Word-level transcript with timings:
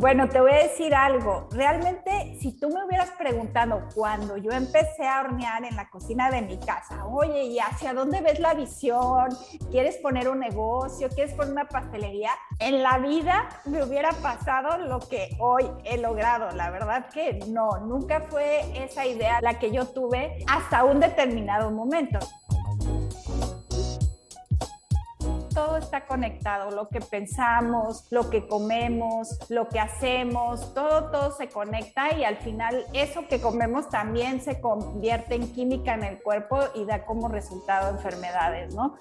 Bueno, 0.00 0.30
te 0.30 0.40
voy 0.40 0.52
a 0.52 0.62
decir 0.62 0.94
algo. 0.94 1.46
Realmente, 1.50 2.38
si 2.40 2.58
tú 2.58 2.70
me 2.70 2.82
hubieras 2.86 3.10
preguntado 3.18 3.82
cuando 3.94 4.38
yo 4.38 4.50
empecé 4.50 5.06
a 5.06 5.20
hornear 5.20 5.62
en 5.62 5.76
la 5.76 5.90
cocina 5.90 6.30
de 6.30 6.40
mi 6.40 6.58
casa, 6.58 7.04
oye, 7.04 7.42
¿y 7.42 7.58
hacia 7.58 7.92
dónde 7.92 8.22
ves 8.22 8.40
la 8.40 8.54
visión? 8.54 9.28
¿Quieres 9.70 9.98
poner 9.98 10.30
un 10.30 10.38
negocio? 10.38 11.10
¿Quieres 11.10 11.34
poner 11.34 11.52
una 11.52 11.68
pastelería? 11.68 12.30
En 12.60 12.82
la 12.82 12.96
vida 12.96 13.46
me 13.66 13.84
hubiera 13.84 14.12
pasado 14.22 14.78
lo 14.78 15.00
que 15.00 15.36
hoy 15.38 15.70
he 15.84 15.98
logrado. 15.98 16.50
La 16.56 16.70
verdad 16.70 17.10
que 17.10 17.38
no, 17.48 17.68
nunca 17.80 18.22
fue 18.30 18.62
esa 18.82 19.04
idea 19.04 19.42
la 19.42 19.58
que 19.58 19.70
yo 19.70 19.84
tuve 19.84 20.42
hasta 20.48 20.82
un 20.82 21.00
determinado 21.00 21.70
momento. 21.70 22.20
Todo 25.60 25.76
está 25.76 26.06
conectado, 26.06 26.70
lo 26.70 26.88
que 26.88 27.02
pensamos, 27.02 28.06
lo 28.10 28.30
que 28.30 28.46
comemos, 28.46 29.38
lo 29.50 29.68
que 29.68 29.78
hacemos, 29.78 30.72
todo, 30.72 31.10
todo 31.10 31.32
se 31.32 31.50
conecta 31.50 32.14
y 32.16 32.24
al 32.24 32.38
final 32.38 32.86
eso 32.94 33.28
que 33.28 33.42
comemos 33.42 33.90
también 33.90 34.40
se 34.40 34.58
convierte 34.58 35.34
en 35.34 35.52
química 35.52 35.92
en 35.92 36.04
el 36.04 36.22
cuerpo 36.22 36.60
y 36.74 36.86
da 36.86 37.04
como 37.04 37.28
resultado 37.28 37.90
enfermedades, 37.90 38.74
¿no? 38.74 38.96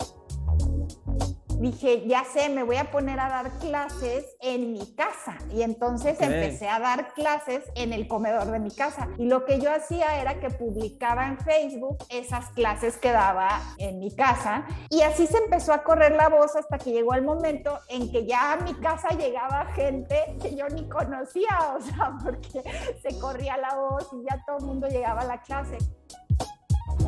Dije, 1.59 2.07
ya 2.07 2.23
sé, 2.23 2.49
me 2.49 2.63
voy 2.63 2.77
a 2.77 2.89
poner 2.89 3.19
a 3.19 3.29
dar 3.29 3.51
clases 3.59 4.25
en 4.41 4.71
mi 4.71 4.95
casa. 4.95 5.37
Y 5.51 5.61
entonces 5.61 6.19
empecé 6.21 6.69
a 6.69 6.79
dar 6.79 7.13
clases 7.13 7.63
en 7.75 7.93
el 7.93 8.07
comedor 8.07 8.49
de 8.51 8.59
mi 8.59 8.71
casa. 8.71 9.07
Y 9.17 9.25
lo 9.25 9.45
que 9.45 9.59
yo 9.59 9.71
hacía 9.71 10.21
era 10.21 10.39
que 10.39 10.49
publicaba 10.49 11.27
en 11.27 11.37
Facebook 11.39 11.97
esas 12.09 12.49
clases 12.51 12.97
que 12.97 13.11
daba 13.11 13.61
en 13.77 13.99
mi 13.99 14.15
casa. 14.15 14.65
Y 14.89 15.01
así 15.01 15.27
se 15.27 15.37
empezó 15.37 15.73
a 15.73 15.83
correr 15.83 16.13
la 16.13 16.29
voz 16.29 16.55
hasta 16.55 16.77
que 16.77 16.91
llegó 16.91 17.13
el 17.13 17.23
momento 17.23 17.77
en 17.89 18.11
que 18.11 18.25
ya 18.25 18.53
a 18.53 18.57
mi 18.57 18.73
casa 18.75 19.09
llegaba 19.09 19.65
gente 19.73 20.37
que 20.41 20.55
yo 20.55 20.67
ni 20.69 20.87
conocía, 20.87 21.75
o 21.77 21.81
sea, 21.81 22.13
porque 22.23 22.63
se 23.01 23.19
corría 23.19 23.57
la 23.57 23.75
voz 23.75 24.07
y 24.13 24.23
ya 24.29 24.41
todo 24.45 24.57
el 24.59 24.65
mundo 24.65 24.87
llegaba 24.87 25.21
a 25.21 25.25
la 25.25 25.41
clase. 25.41 25.77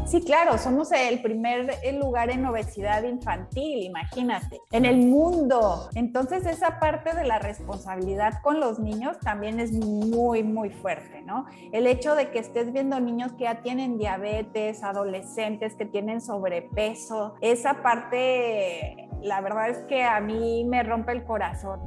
Sí, 0.06 0.22
claro, 0.22 0.58
somos 0.58 0.92
el 0.92 1.22
primer 1.22 1.78
lugar 1.98 2.30
en 2.32 2.46
obesidad 2.46 3.04
infantil, 3.04 3.84
imagínate, 3.84 4.60
en 4.72 4.84
el 4.84 4.98
mundo. 4.98 5.90
Entonces 5.96 6.46
esa 6.46 6.80
parte 6.80 7.16
de 7.16 7.26
la 7.26 7.40
responsabilidad 7.40 8.42
con 8.42 8.60
los 8.60 8.78
niños 8.78 9.18
también 9.20 9.62
es 9.62 9.72
muy, 9.72 10.44
muy 10.44 10.70
fuerte, 10.70 11.22
¿no? 11.22 11.46
El 11.72 11.88
hecho 11.88 12.16
de 12.16 12.30
que 12.30 12.40
estés 12.40 12.74
viendo 12.74 13.00
niños 13.00 13.32
que 13.34 13.46
ya 13.46 13.62
tienen 13.62 13.98
diabetes, 13.98 14.84
adolescentes 14.84 15.76
que 15.76 15.86
tienen 15.86 16.20
sobrepeso, 16.20 17.36
esa 17.40 17.82
parte, 17.82 19.10
la 19.22 19.40
verdad 19.40 19.70
es 19.70 19.78
que 19.88 20.04
a 20.04 20.20
mí 20.20 20.66
me 20.66 20.84
rompe 20.84 21.14
el 21.14 21.24
corazón. 21.24 21.80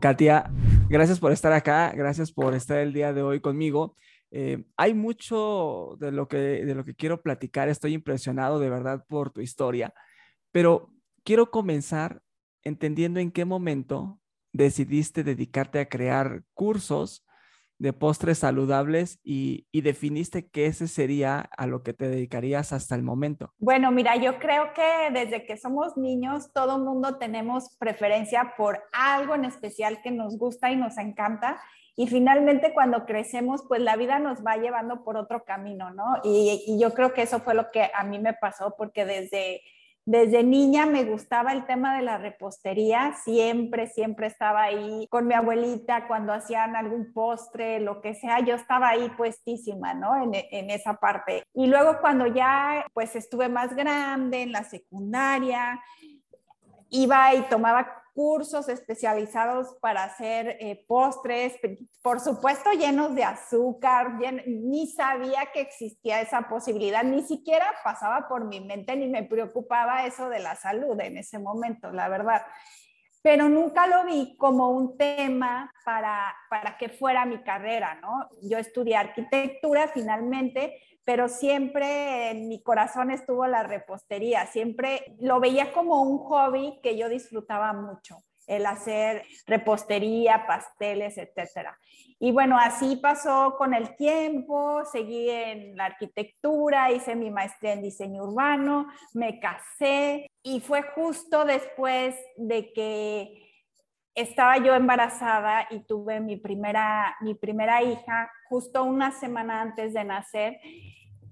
Katia, 0.00 0.50
gracias 0.88 1.18
por 1.18 1.32
estar 1.32 1.52
acá, 1.52 1.92
gracias 1.94 2.32
por 2.32 2.54
estar 2.54 2.78
el 2.78 2.92
día 2.92 3.12
de 3.12 3.22
hoy 3.22 3.40
conmigo. 3.40 3.96
Eh, 4.30 4.64
hay 4.76 4.94
mucho 4.94 5.96
de 6.00 6.12
lo, 6.12 6.28
que, 6.28 6.36
de 6.36 6.74
lo 6.74 6.84
que 6.84 6.94
quiero 6.94 7.22
platicar, 7.22 7.68
estoy 7.68 7.94
impresionado 7.94 8.58
de 8.58 8.68
verdad 8.68 9.04
por 9.08 9.30
tu 9.30 9.40
historia, 9.40 9.94
pero 10.50 10.90
quiero 11.22 11.50
comenzar 11.50 12.20
entendiendo 12.62 13.20
en 13.20 13.30
qué 13.30 13.44
momento 13.44 14.18
decidiste 14.52 15.24
dedicarte 15.24 15.78
a 15.80 15.88
crear 15.88 16.42
cursos 16.54 17.24
de 17.78 17.92
postres 17.92 18.38
saludables 18.38 19.18
y, 19.22 19.66
definiste 19.72 20.48
que 20.48 20.66
ese 20.66 20.88
sería 20.88 21.40
a 21.40 21.66
lo 21.66 21.82
que 21.82 21.92
te 21.92 22.08
dedicarías 22.08 22.72
hasta 22.72 22.94
el 22.94 23.02
momento? 23.02 23.52
Bueno, 23.58 23.90
mira, 23.90 24.16
yo 24.16 24.38
creo 24.38 24.72
que 24.72 25.10
desde 25.12 25.44
que 25.44 25.58
somos 25.58 25.96
niños, 25.96 26.50
todo 26.54 26.78
mundo 26.78 27.18
tenemos 27.18 27.76
preferencia 27.78 28.54
por 28.56 28.82
algo 28.92 29.34
en 29.34 29.44
especial 29.44 30.00
que 30.02 30.10
nos 30.10 30.38
gusta 30.38 30.70
y 30.70 30.76
nos 30.76 30.96
encanta. 30.96 31.60
Y 31.96 32.06
finalmente 32.06 32.72
cuando 32.72 33.04
crecemos, 33.04 33.62
pues 33.68 33.82
la 33.82 33.96
vida 33.96 34.18
nos 34.18 34.44
va 34.44 34.56
llevando 34.56 35.04
por 35.04 35.16
otro 35.16 35.44
camino, 35.44 35.90
¿no? 35.90 36.04
Y, 36.24 36.64
y 36.66 36.80
yo 36.80 36.94
creo 36.94 37.12
que 37.12 37.22
eso 37.22 37.40
fue 37.40 37.54
lo 37.54 37.70
que 37.70 37.90
a 37.94 38.04
mí 38.04 38.18
me 38.18 38.32
pasó, 38.32 38.74
porque 38.76 39.04
desde 39.04 39.60
desde 40.06 40.42
niña 40.42 40.84
me 40.84 41.04
gustaba 41.04 41.52
el 41.52 41.64
tema 41.64 41.96
de 41.96 42.02
la 42.02 42.18
repostería, 42.18 43.14
siempre, 43.24 43.86
siempre 43.86 44.26
estaba 44.26 44.64
ahí 44.64 45.06
con 45.08 45.26
mi 45.26 45.34
abuelita 45.34 46.06
cuando 46.06 46.32
hacían 46.32 46.76
algún 46.76 47.12
postre, 47.12 47.80
lo 47.80 48.02
que 48.02 48.14
sea, 48.14 48.40
yo 48.40 48.54
estaba 48.54 48.90
ahí 48.90 49.08
puestísima, 49.16 49.94
¿no? 49.94 50.22
En, 50.22 50.32
en 50.34 50.70
esa 50.70 50.94
parte. 50.94 51.44
Y 51.54 51.68
luego 51.68 52.00
cuando 52.00 52.26
ya, 52.26 52.86
pues 52.92 53.16
estuve 53.16 53.48
más 53.48 53.74
grande 53.74 54.42
en 54.42 54.52
la 54.52 54.64
secundaria, 54.64 55.80
iba 56.90 57.34
y 57.34 57.42
tomaba 57.48 58.03
cursos 58.14 58.68
especializados 58.68 59.76
para 59.80 60.04
hacer 60.04 60.56
eh, 60.60 60.84
postres, 60.86 61.54
por 62.00 62.20
supuesto 62.20 62.70
llenos 62.72 63.14
de 63.14 63.24
azúcar, 63.24 64.12
ni 64.46 64.86
sabía 64.86 65.46
que 65.52 65.60
existía 65.60 66.20
esa 66.20 66.48
posibilidad, 66.48 67.02
ni 67.02 67.22
siquiera 67.22 67.66
pasaba 67.82 68.28
por 68.28 68.44
mi 68.46 68.60
mente 68.60 68.96
ni 68.96 69.08
me 69.08 69.24
preocupaba 69.24 70.06
eso 70.06 70.28
de 70.28 70.38
la 70.38 70.54
salud 70.54 70.98
en 71.00 71.18
ese 71.18 71.38
momento, 71.38 71.90
la 71.90 72.08
verdad. 72.08 72.42
Pero 73.20 73.48
nunca 73.48 73.86
lo 73.86 74.04
vi 74.04 74.36
como 74.36 74.70
un 74.70 74.96
tema 74.96 75.72
para, 75.84 76.34
para 76.50 76.76
que 76.76 76.90
fuera 76.90 77.24
mi 77.24 77.42
carrera, 77.42 77.96
¿no? 77.96 78.28
Yo 78.42 78.58
estudié 78.58 78.96
arquitectura 78.96 79.88
finalmente, 79.88 80.78
pero 81.04 81.28
siempre 81.28 82.30
en 82.30 82.48
mi 82.48 82.62
corazón 82.62 83.10
estuvo 83.10 83.46
la 83.46 83.62
repostería, 83.62 84.46
siempre 84.46 85.14
lo 85.20 85.40
veía 85.40 85.72
como 85.72 86.02
un 86.02 86.18
hobby 86.18 86.80
que 86.82 86.96
yo 86.96 87.08
disfrutaba 87.08 87.72
mucho, 87.72 88.18
el 88.46 88.66
hacer 88.66 89.24
repostería, 89.46 90.46
pasteles, 90.46 91.18
etcétera. 91.18 91.78
Y 92.18 92.32
bueno, 92.32 92.56
así 92.58 92.96
pasó 92.96 93.54
con 93.58 93.74
el 93.74 93.96
tiempo, 93.96 94.82
seguí 94.90 95.28
en 95.28 95.76
la 95.76 95.86
arquitectura, 95.86 96.90
hice 96.90 97.16
mi 97.16 97.30
maestría 97.30 97.74
en 97.74 97.82
diseño 97.82 98.22
urbano, 98.22 98.86
me 99.12 99.40
casé 99.40 100.30
y 100.42 100.60
fue 100.60 100.82
justo 100.94 101.44
después 101.44 102.16
de 102.36 102.72
que 102.72 103.43
estaba 104.14 104.58
yo 104.58 104.74
embarazada 104.74 105.66
y 105.70 105.80
tuve 105.80 106.20
mi 106.20 106.36
primera, 106.36 107.16
mi 107.20 107.34
primera 107.34 107.82
hija 107.82 108.30
justo 108.48 108.84
una 108.84 109.10
semana 109.10 109.60
antes 109.60 109.92
de 109.92 110.04
nacer, 110.04 110.60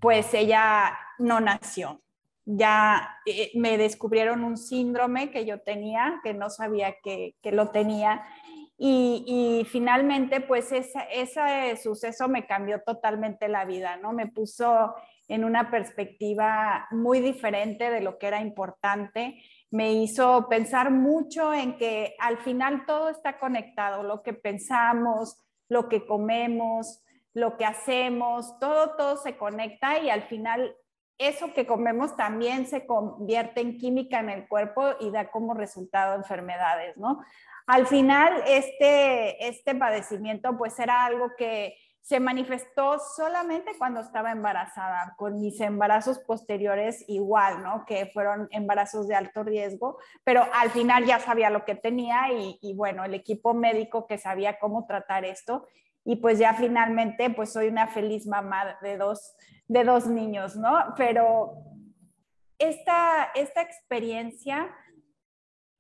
pues 0.01 0.35
ella 0.35 0.99
no 1.19 1.41
nació. 1.41 2.01
Ya 2.45 3.19
eh, 3.25 3.53
me 3.55 3.79
descubrieron 3.79 4.43
un 4.43 4.57
síndrome 4.57 5.31
que 5.31 5.45
yo 5.45 5.61
tenía, 5.61 6.21
que 6.25 6.35
no 6.35 6.51
sabía 6.51 6.97
que, 7.03 7.37
lo 7.45 7.69
tenía. 7.69 8.25
Y, 8.77 9.65
finalmente, 9.71 10.41
pues 10.41 10.73
ese 10.73 11.77
suceso 11.77 12.29
me 12.29 12.47
cambió 12.47 12.83
totalmente 12.83 13.47
la 13.47 13.65
vida, 13.65 13.97
¿no? 13.97 14.13
Me 14.13 14.27
puso 14.27 14.93
en 15.29 15.45
una 15.45 15.71
perspectiva 15.71 16.89
muy 16.91 17.21
diferente 17.21 17.91
de 17.91 18.01
lo 18.01 18.19
que 18.19 18.27
era 18.27 18.41
importante 18.41 19.41
me 19.73 19.95
hizo 19.95 20.49
pensar 20.51 20.91
mucho 20.91 21.53
en 21.53 21.79
que 21.79 22.15
al 22.19 22.37
final 22.39 22.85
todo 22.87 23.09
está 23.09 23.39
conectado, 23.39 24.03
lo 24.03 24.23
que 24.23 24.35
pensamos, 24.35 25.39
lo 25.69 25.89
que 25.89 26.07
comemos, 26.07 27.03
lo 27.33 27.57
que 27.57 27.65
hacemos, 27.65 28.59
todo, 28.59 28.95
todo 28.97 29.17
se 29.17 29.39
conecta 29.39 29.99
y 29.99 30.11
al 30.11 30.25
final 30.25 30.77
eso 31.17 31.55
que 31.55 31.67
comemos 31.67 32.17
también 32.17 32.67
se 32.67 32.85
convierte 32.87 33.63
en 33.63 33.79
química 33.79 34.21
en 34.21 34.29
el 34.29 34.47
cuerpo 34.47 34.91
y 35.01 35.11
da 35.11 35.31
como 35.31 35.55
resultado 35.55 36.17
enfermedades, 36.17 36.97
¿no? 36.99 37.23
Al 37.67 37.87
final, 37.87 38.43
este, 38.47 39.49
este 39.49 39.75
padecimiento 39.75 40.55
pues 40.59 40.79
era 40.79 41.07
algo 41.07 41.31
que 41.39 41.77
se 42.03 42.19
manifestó 42.19 42.99
solamente 42.99 43.73
cuando 43.79 44.01
estaba 44.01 44.33
embarazada, 44.33 45.15
con 45.17 45.41
mis 45.41 45.61
embarazos 45.61 46.19
posteriores 46.19 47.05
igual, 47.07 47.63
¿no? 47.63 47.85
Que 47.87 48.07
fueron 48.07 48.49
embarazos 48.51 49.07
de 49.07 49.15
alto 49.15 49.45
riesgo, 49.45 49.99
pero 50.25 50.45
al 50.53 50.71
final 50.71 51.05
ya 51.05 51.21
sabía 51.21 51.49
lo 51.49 51.65
que 51.65 51.77
tenía 51.77 52.33
y, 52.33 52.75
bueno, 52.75 53.05
el 53.05 53.15
equipo 53.15 53.55
médico 53.55 54.09
que 54.09 54.19
sabía 54.19 54.59
cómo 54.59 54.85
tratar 54.85 55.25
esto 55.25 55.69
y 56.05 56.17
pues 56.17 56.41
ya 56.41 56.55
finalmente 56.55 57.31
pues 57.31 57.53
soy 57.53 57.69
una 57.69 57.87
feliz 57.87 58.27
mamá 58.27 58.77
de 58.83 58.97
dos, 58.97 59.37
de 59.69 59.85
dos 59.85 60.09
niños, 60.09 60.57
¿no? 60.57 60.95
Pero 60.97 61.55
esta, 62.59 63.31
esta 63.37 63.63
experiencia 63.63 64.75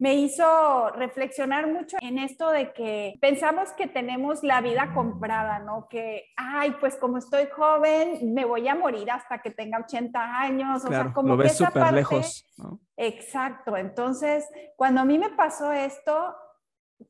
me 0.02 0.16
hizo 0.16 0.90
reflexionar 0.90 1.68
mucho 1.68 1.96
en 2.00 2.18
esto 2.18 2.50
de 2.50 2.72
que 2.72 3.14
pensamos 3.20 3.70
que 3.70 3.86
tenemos 3.86 4.42
la 4.42 4.60
vida 4.60 4.92
comprada, 4.92 5.60
¿no? 5.60 5.86
Que, 5.88 6.24
ay, 6.36 6.74
pues 6.80 6.96
como 6.96 7.18
estoy 7.18 7.46
joven, 7.46 8.34
me 8.34 8.44
voy 8.44 8.66
a 8.66 8.74
morir 8.74 9.08
hasta 9.12 9.40
que 9.40 9.52
tenga 9.52 9.78
80 9.78 10.40
años. 10.40 10.84
o 10.84 10.88
sea, 10.88 11.12
como 11.12 11.28
lo 11.28 11.36
ves 11.36 11.56
súper 11.56 11.92
lejos. 11.92 12.44
¿no? 12.58 12.80
Exacto. 12.96 13.76
Entonces, 13.76 14.44
cuando 14.74 15.02
a 15.02 15.04
mí 15.04 15.20
me 15.20 15.30
pasó 15.30 15.70
esto, 15.70 16.34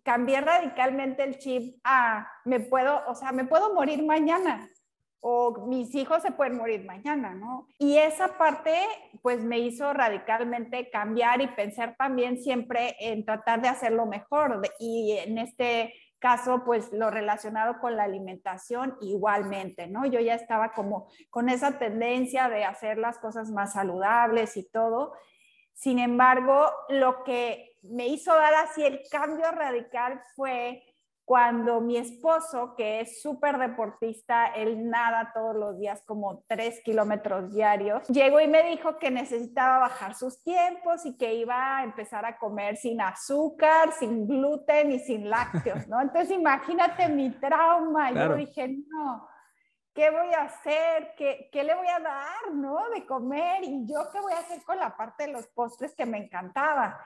cambié 0.03 0.43
radicalmente 0.43 1.25
el 1.25 1.39
chip 1.39 1.81
a, 1.85 2.31
me 2.45 2.61
puedo, 2.61 3.05
o 3.07 3.15
sea, 3.15 3.33
me 3.33 3.47
puedo 3.47 3.73
morir 3.73 4.05
mañana. 4.05 4.69
O 5.25 5.67
mis 5.67 5.95
hijos 5.95 6.21
se 6.21 6.33
pueden 6.33 6.57
morir 6.57 6.85
mañana, 6.85 7.33
¿no? 7.33 7.69
Y 7.79 7.97
esa 7.97 8.37
parte 8.37 8.77
pues 9.23 9.43
me 9.43 9.61
hizo 9.61 9.93
radicalmente 9.93 10.91
cambiar 10.91 11.41
y 11.41 11.47
pensar 11.47 11.95
también 11.97 12.43
siempre 12.43 12.97
en 12.99 13.25
tratar 13.25 13.63
de 13.63 13.69
hacerlo 13.69 14.05
mejor 14.05 14.61
y 14.81 15.13
en 15.13 15.39
este 15.39 15.95
caso, 16.23 16.63
pues 16.65 16.93
lo 16.93 17.11
relacionado 17.11 17.81
con 17.81 17.97
la 17.97 18.05
alimentación 18.05 18.97
igualmente, 19.01 19.89
¿no? 19.89 20.07
Yo 20.07 20.21
ya 20.21 20.35
estaba 20.35 20.73
como 20.73 21.09
con 21.29 21.49
esa 21.49 21.79
tendencia 21.79 22.49
de 22.49 22.65
hacer 22.65 22.97
las 22.97 23.19
cosas 23.19 23.51
más 23.51 23.73
saludables 23.73 24.57
y 24.57 24.63
todo. 24.71 25.15
Sin 25.75 25.99
embargo, 25.99 26.71
lo 26.89 27.25
que 27.25 27.77
me 27.83 28.07
hizo 28.07 28.33
dar 28.35 28.55
así 28.55 28.85
el 28.85 29.01
cambio 29.11 29.51
radical 29.51 30.23
fue 30.37 30.92
cuando 31.33 31.81
mi 31.81 31.97
esposo, 31.97 32.75
que 32.77 33.01
es 33.01 33.23
súper 33.23 33.57
deportista, 33.57 34.49
él 34.49 34.91
nada 34.91 35.31
todos 35.33 35.57
los 35.57 35.79
días 35.79 36.03
como 36.05 36.45
tres 36.47 36.83
kilómetros 36.85 37.55
diarios, 37.55 38.07
llegó 38.09 38.39
y 38.39 38.49
me 38.49 38.63
dijo 38.65 38.99
que 38.99 39.11
necesitaba 39.11 39.79
bajar 39.79 40.15
sus 40.15 40.45
tiempos 40.45 41.07
y 41.07 41.17
que 41.17 41.33
iba 41.33 41.79
a 41.79 41.85
empezar 41.85 42.27
a 42.27 42.37
comer 42.37 42.77
sin 42.77 43.01
azúcar, 43.01 43.93
sin 43.93 44.29
gluten 44.29 44.93
y 44.93 44.99
sin 44.99 45.31
lácteos, 45.31 45.89
¿no? 45.89 46.03
Entonces 46.03 46.31
imagínate 46.39 47.09
mi 47.09 47.31
trauma. 47.31 48.13
Yo 48.13 48.35
dije, 48.35 48.69
no, 48.87 49.27
¿qué 49.95 50.11
voy 50.11 50.35
a 50.35 50.43
hacer? 50.43 51.15
¿Qué, 51.17 51.49
¿Qué, 51.51 51.65
le 51.65 51.75
voy 51.75 51.89
a 51.89 51.99
dar, 51.99 52.53
no? 52.53 52.91
De 52.91 53.07
comer. 53.07 53.65
¿Y 53.65 53.87
yo 53.87 54.11
qué 54.13 54.21
voy 54.21 54.35
a 54.35 54.41
hacer 54.41 54.63
con 54.65 54.77
la 54.77 54.95
parte 54.95 55.25
de 55.25 55.33
los 55.33 55.47
postres 55.47 55.95
que 55.95 56.05
me 56.05 56.19
encantaba? 56.19 57.03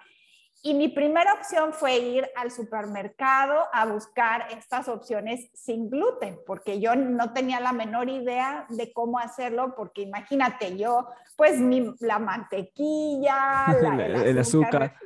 Y 0.66 0.74
mi 0.74 0.88
primera 0.88 1.32
opción 1.34 1.72
fue 1.72 1.96
ir 1.96 2.28
al 2.34 2.50
supermercado 2.50 3.68
a 3.72 3.86
buscar 3.86 4.48
estas 4.50 4.88
opciones 4.88 5.48
sin 5.54 5.88
gluten, 5.88 6.40
porque 6.44 6.80
yo 6.80 6.96
no 6.96 7.32
tenía 7.32 7.60
la 7.60 7.72
menor 7.72 8.08
idea 8.08 8.66
de 8.70 8.92
cómo 8.92 9.20
hacerlo, 9.20 9.76
porque 9.76 10.02
imagínate 10.02 10.76
yo, 10.76 11.06
pues 11.36 11.60
la 12.00 12.18
mantequilla, 12.18 13.66
el, 14.26 14.36
azúcar, 14.40 14.96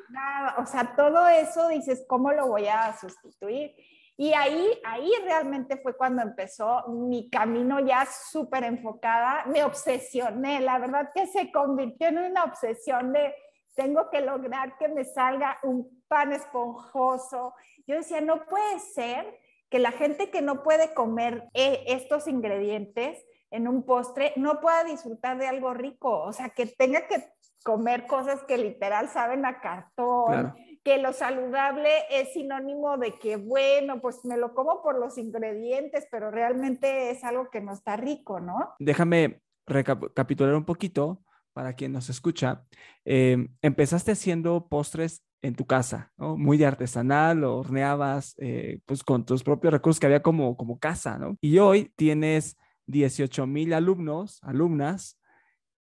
o 0.57 0.65
sea, 0.65 0.97
todo 0.97 1.29
eso 1.29 1.69
dices, 1.69 2.07
¿cómo 2.09 2.33
lo 2.33 2.47
voy 2.47 2.67
a 2.67 2.97
sustituir? 2.99 3.75
Y 4.17 4.33
ahí, 4.33 4.67
ahí 4.83 5.12
realmente 5.25 5.77
fue 5.77 5.95
cuando 5.95 6.23
empezó 6.23 6.89
mi 6.89 7.29
camino 7.29 7.81
ya 7.81 8.07
súper 8.07 8.65
enfocada, 8.65 9.45
me 9.45 9.62
obsesioné, 9.62 10.62
la 10.62 10.79
verdad 10.79 11.11
que 11.15 11.27
se 11.27 11.53
convirtió 11.53 12.09
en 12.09 12.17
una 12.17 12.45
obsesión 12.45 13.12
de 13.12 13.35
tengo 13.75 14.11
que 14.11 14.20
lograr 14.20 14.76
que 14.78 14.88
me 14.88 15.05
salga 15.05 15.58
un 15.62 16.02
pan 16.08 16.32
esponjoso. 16.32 17.55
Yo 17.87 17.96
decía, 17.96 18.20
no 18.20 18.44
puede 18.46 18.78
ser 18.81 19.38
que 19.69 19.78
la 19.78 19.93
gente 19.93 20.31
que 20.31 20.43
no 20.43 20.62
puede 20.62 20.94
comer 20.94 21.49
eh, 21.55 21.84
estos 21.87 22.26
ingredientes 22.26 23.25
en 23.50 23.69
un 23.69 23.84
postre 23.84 24.32
no 24.37 24.61
pueda 24.61 24.84
disfrutar 24.84 25.38
de 25.38 25.46
algo 25.46 25.75
rico, 25.75 26.20
o 26.22 26.32
sea, 26.32 26.50
que 26.50 26.67
tenga 26.67 27.06
que 27.06 27.25
comer 27.64 28.06
cosas 28.06 28.43
que 28.44 28.56
literal 28.56 29.08
saben 29.08 29.44
a 29.44 29.61
cartón, 29.61 30.55
que 30.82 30.99
lo 30.99 31.12
saludable 31.12 31.90
es 32.11 32.32
sinónimo 32.32 32.96
de 32.96 33.19
que, 33.19 33.37
bueno, 33.37 34.00
pues 34.00 34.25
me 34.25 34.37
lo 34.37 34.55
como 34.55 34.82
por 34.82 34.99
los 34.99 35.19
ingredientes, 35.19 36.06
pero 36.11 36.31
realmente 36.31 37.11
es 37.11 37.23
algo 37.23 37.50
que 37.50 37.61
no 37.61 37.73
está 37.73 37.96
rico, 37.96 38.40
¿no? 38.40 38.75
Déjame 38.78 39.43
recapitular 39.66 40.55
un 40.55 40.64
poquito 40.64 41.23
para 41.61 41.75
quien 41.75 41.93
nos 41.93 42.09
escucha, 42.09 42.65
eh, 43.05 43.47
empezaste 43.61 44.12
haciendo 44.12 44.67
postres 44.67 45.23
en 45.43 45.55
tu 45.55 45.67
casa, 45.67 46.11
¿no? 46.17 46.39
Muy 46.39 46.57
de 46.57 46.65
artesanal, 46.65 47.43
lo 47.43 47.59
horneabas 47.59 48.35
eh, 48.39 48.81
pues 48.87 49.05
con 49.05 49.27
tus 49.27 49.43
propios 49.43 49.75
recursos 49.75 50.01
que 50.01 50.07
había 50.07 50.23
como, 50.23 50.57
como 50.57 50.79
casa, 50.79 51.19
¿no? 51.19 51.37
Y 51.43 51.59
hoy 51.59 51.93
tienes 51.97 52.57
18 52.87 53.47
mil 53.47 53.75
alumnos, 53.75 54.39
alumnas 54.43 55.21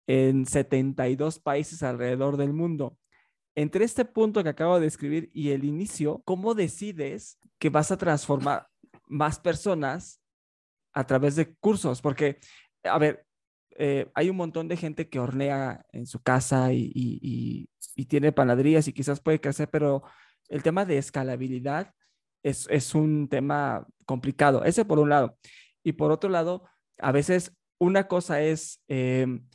en 0.06 0.46
72 0.46 1.40
países 1.40 1.82
alrededor 1.82 2.36
del 2.36 2.52
mundo. 2.52 2.96
Entre 3.56 3.84
este 3.84 4.04
punto 4.04 4.44
que 4.44 4.50
acabo 4.50 4.76
de 4.76 4.82
describir 4.82 5.28
y 5.34 5.50
el 5.50 5.64
inicio, 5.64 6.22
¿cómo 6.24 6.54
decides 6.54 7.40
que 7.58 7.68
vas 7.68 7.90
a 7.90 7.96
transformar 7.96 8.68
más 9.08 9.40
personas 9.40 10.20
a 10.92 11.04
través 11.04 11.34
de 11.34 11.52
cursos? 11.56 12.00
Porque, 12.00 12.38
a 12.84 12.96
ver, 12.96 13.26
eh, 13.76 14.10
hay 14.14 14.30
un 14.30 14.36
montón 14.36 14.68
de 14.68 14.76
gente 14.76 15.08
que 15.08 15.18
hornea 15.18 15.84
en 15.92 16.06
su 16.06 16.22
casa 16.22 16.72
y, 16.72 17.68
tiene 18.08 18.32
panaderías 18.32 18.88
y 18.88 18.92
quizás 18.92 19.20
puede 19.20 19.40
crecer, 19.40 19.68
pero 19.70 20.02
el 20.48 20.62
tema 20.62 20.84
de 20.84 20.98
escalabilidad 20.98 21.92
es, 22.42 22.94
un 22.94 23.28
tema 23.28 23.86
complicado. 24.06 24.64
Ese 24.64 24.84
por 24.84 24.98
un 24.98 25.08
lado. 25.10 25.38
Y 25.82 25.92
por 25.92 26.10
otro 26.12 26.30
lado, 26.30 26.64
a 26.98 27.12
veces 27.12 27.56
una 27.78 28.08
cosa 28.08 28.42
es 28.42 28.82
em, 28.88 29.46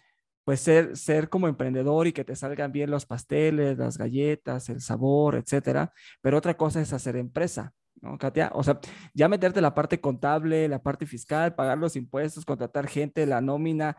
pues 0.44 0.62
ser, 0.62 0.98
ser 0.98 1.30
como 1.30 1.48
emprendedor 1.48 2.08
y 2.08 2.14
que 2.14 2.26
te 2.26 2.36
salgan 2.36 2.72
bien 2.72 2.92
los 2.92 3.06
pasteles, 3.06 3.78
las 3.78 3.98
galletas, 3.98 4.70
el 4.70 4.82
sabor, 4.82 5.36
etcétera. 5.36 5.94
Pero 6.22 6.38
otra 6.38 6.58
cosa 6.58 6.82
es 6.82 6.94
hacer 6.94 7.16
empresa. 7.16 7.74
¿No, 8.02 8.18
Katia? 8.18 8.52
O 8.54 8.64
sea, 8.64 8.80
ya 9.14 9.28
meterte 9.28 9.62
la 9.62 9.74
parte 9.74 10.00
contable, 10.00 10.68
la 10.68 10.82
parte 10.82 11.06
fiscal, 11.06 11.56
pagar 11.56 11.78
los 11.78 11.96
impuestos, 11.96 12.46
contratar 12.46 12.88
gente, 12.88 13.26
la 13.26 13.42
nómina, 13.42 13.98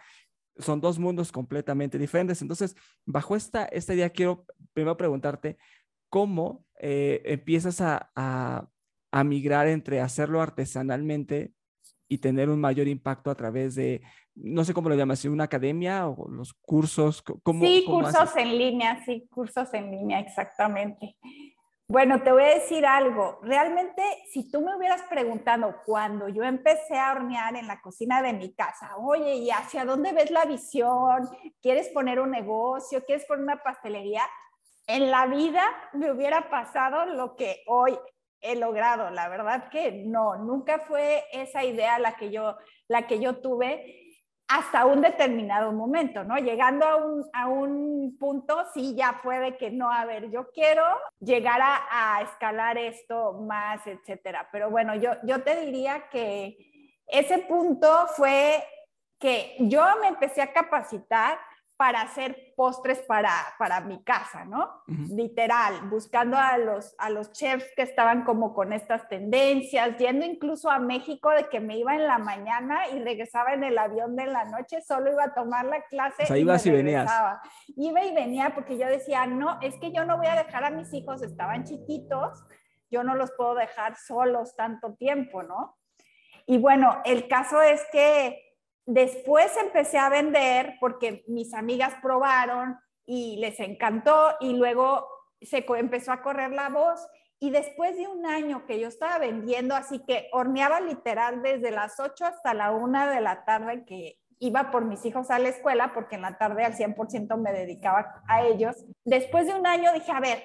son 0.58 0.80
dos 0.80 0.98
mundos 0.98 1.32
completamente 1.32 1.98
diferentes. 1.98 2.42
Entonces, 2.42 2.76
bajo 3.04 3.36
esta, 3.36 3.64
esta 3.66 3.94
idea, 3.94 4.10
quiero 4.10 4.44
primero 4.72 4.96
preguntarte 4.96 5.56
cómo 6.08 6.64
eh, 6.78 7.22
empiezas 7.24 7.80
a, 7.80 8.10
a, 8.14 9.24
migrar 9.24 9.68
entre 9.68 10.00
hacerlo 10.00 10.40
artesanalmente 10.40 11.52
y 12.08 12.18
tener 12.18 12.48
un 12.48 12.60
mayor 12.60 12.88
impacto 12.88 13.30
a 13.30 13.34
través 13.34 13.74
de, 13.74 14.02
no 14.34 14.64
sé 14.64 14.74
cómo 14.74 14.88
lo 14.88 14.96
llamas, 14.96 15.24
una 15.24 15.44
academia 15.44 16.08
o 16.08 16.28
los 16.28 16.52
cursos. 16.54 17.22
¿cómo, 17.22 17.64
sí, 17.64 17.84
cursos 17.86 18.36
en 18.36 18.58
línea, 18.58 19.04
sí, 19.04 19.28
cursos 19.30 19.72
en 19.74 19.90
línea, 19.90 20.18
exactamente. 20.18 21.16
Bueno, 21.90 22.22
te 22.22 22.30
voy 22.30 22.44
a 22.44 22.54
decir 22.54 22.86
algo. 22.86 23.40
Realmente, 23.42 24.00
si 24.30 24.48
tú 24.48 24.60
me 24.60 24.76
hubieras 24.76 25.02
preguntado 25.10 25.74
cuando 25.84 26.28
yo 26.28 26.44
empecé 26.44 26.96
a 26.96 27.10
hornear 27.10 27.56
en 27.56 27.66
la 27.66 27.80
cocina 27.80 28.22
de 28.22 28.32
mi 28.32 28.54
casa, 28.54 28.96
oye, 28.96 29.34
¿y 29.34 29.50
hacia 29.50 29.84
dónde 29.84 30.12
ves 30.12 30.30
la 30.30 30.44
visión? 30.44 31.28
¿Quieres 31.60 31.88
poner 31.88 32.20
un 32.20 32.30
negocio? 32.30 33.04
¿Quieres 33.04 33.26
poner 33.26 33.42
una 33.42 33.60
pastelería? 33.64 34.22
En 34.86 35.10
la 35.10 35.26
vida 35.26 35.64
me 35.92 36.12
hubiera 36.12 36.48
pasado 36.48 37.06
lo 37.06 37.34
que 37.34 37.64
hoy 37.66 37.98
he 38.40 38.54
logrado. 38.54 39.10
La 39.10 39.28
verdad 39.28 39.68
que 39.68 39.90
no, 40.06 40.36
nunca 40.36 40.78
fue 40.86 41.24
esa 41.32 41.64
idea 41.64 41.98
la 41.98 42.14
que 42.14 42.30
yo, 42.30 42.56
la 42.86 43.08
que 43.08 43.18
yo 43.18 43.38
tuve 43.40 44.09
hasta 44.50 44.84
un 44.84 45.00
determinado 45.00 45.70
momento, 45.70 46.24
¿no? 46.24 46.36
Llegando 46.36 46.84
a 46.84 46.96
un, 46.96 47.24
a 47.32 47.48
un 47.48 48.16
punto, 48.18 48.64
sí, 48.74 48.96
ya 48.96 49.20
puede 49.22 49.56
que 49.56 49.70
no, 49.70 49.92
a 49.92 50.04
ver, 50.04 50.28
yo 50.30 50.50
quiero 50.50 50.82
llegar 51.20 51.60
a, 51.62 52.16
a, 52.16 52.22
escalar 52.22 52.76
esto 52.76 53.34
más, 53.34 53.86
etcétera. 53.86 54.48
Pero 54.50 54.68
bueno, 54.68 54.96
yo, 54.96 55.12
yo 55.22 55.44
te 55.44 55.60
diría 55.60 56.08
que 56.10 56.56
ese 57.06 57.38
punto 57.38 58.08
fue 58.16 58.64
que 59.20 59.54
yo 59.60 59.84
me 60.00 60.08
empecé 60.08 60.42
a 60.42 60.52
capacitar 60.52 61.38
para 61.80 62.02
hacer 62.02 62.52
postres 62.54 62.98
para, 62.98 63.32
para 63.58 63.80
mi 63.80 64.04
casa, 64.04 64.44
¿no? 64.44 64.82
Literal, 64.86 65.88
buscando 65.88 66.36
a 66.36 66.58
los, 66.58 66.94
a 66.98 67.08
los 67.08 67.32
chefs 67.32 67.64
que 67.74 67.80
estaban 67.80 68.22
como 68.22 68.52
con 68.52 68.74
estas 68.74 69.08
tendencias, 69.08 69.96
yendo 69.96 70.26
incluso 70.26 70.68
a 70.68 70.78
México 70.78 71.30
de 71.30 71.48
que 71.48 71.58
me 71.58 71.78
iba 71.78 71.94
en 71.94 72.06
la 72.06 72.18
mañana 72.18 72.86
y 72.88 72.98
regresaba 73.02 73.54
en 73.54 73.64
el 73.64 73.78
avión 73.78 74.14
de 74.14 74.26
la 74.26 74.44
noche, 74.44 74.82
solo 74.82 75.10
iba 75.10 75.24
a 75.24 75.32
tomar 75.32 75.64
la 75.64 75.80
clase. 75.86 76.24
O 76.24 76.26
sea, 76.26 76.36
ibas 76.36 76.66
y, 76.66 76.70
venías. 76.70 77.10
Iba 77.68 78.04
y 78.04 78.14
venía 78.14 78.50
porque 78.54 78.76
yo 78.76 78.86
decía, 78.86 79.24
no, 79.26 79.58
es 79.62 79.78
que 79.78 79.90
yo 79.90 80.04
no 80.04 80.18
voy 80.18 80.26
a 80.26 80.34
dejar 80.34 80.64
a 80.64 80.70
mis 80.70 80.92
hijos, 80.92 81.22
estaban 81.22 81.64
chiquitos, 81.64 82.44
yo 82.90 83.02
no 83.04 83.14
los 83.14 83.32
puedo 83.32 83.54
dejar 83.54 83.96
solos 83.96 84.54
tanto 84.54 84.96
tiempo, 84.96 85.42
¿no? 85.42 85.78
Y 86.44 86.58
bueno, 86.58 87.00
el 87.06 87.26
caso 87.26 87.62
es 87.62 87.80
que 87.90 88.49
Después 88.86 89.56
empecé 89.56 89.98
a 89.98 90.08
vender 90.08 90.76
porque 90.80 91.24
mis 91.28 91.54
amigas 91.54 91.94
probaron 92.02 92.78
y 93.06 93.36
les 93.38 93.58
encantó 93.60 94.36
y 94.40 94.54
luego 94.54 95.06
se 95.40 95.64
empezó 95.68 96.12
a 96.12 96.22
correr 96.22 96.50
la 96.50 96.68
voz 96.68 97.00
y 97.42 97.50
después 97.50 97.96
de 97.96 98.06
un 98.06 98.26
año 98.26 98.66
que 98.66 98.78
yo 98.78 98.88
estaba 98.88 99.18
vendiendo, 99.18 99.74
así 99.74 100.04
que 100.06 100.28
horneaba 100.32 100.80
literal 100.80 101.42
desde 101.42 101.70
las 101.70 101.98
8 101.98 102.26
hasta 102.26 102.52
la 102.52 102.72
1 102.72 103.08
de 103.08 103.20
la 103.22 103.44
tarde 103.46 103.84
que 103.86 104.18
iba 104.38 104.70
por 104.70 104.84
mis 104.84 105.04
hijos 105.06 105.30
a 105.30 105.38
la 105.38 105.48
escuela 105.48 105.92
porque 105.94 106.16
en 106.16 106.22
la 106.22 106.36
tarde 106.36 106.64
al 106.64 106.74
100% 106.74 107.38
me 107.38 107.52
dedicaba 107.52 108.22
a 108.28 108.42
ellos. 108.42 108.76
Después 109.04 109.46
de 109.46 109.54
un 109.54 109.66
año 109.66 109.92
dije, 109.94 110.12
a 110.12 110.20
ver, 110.20 110.44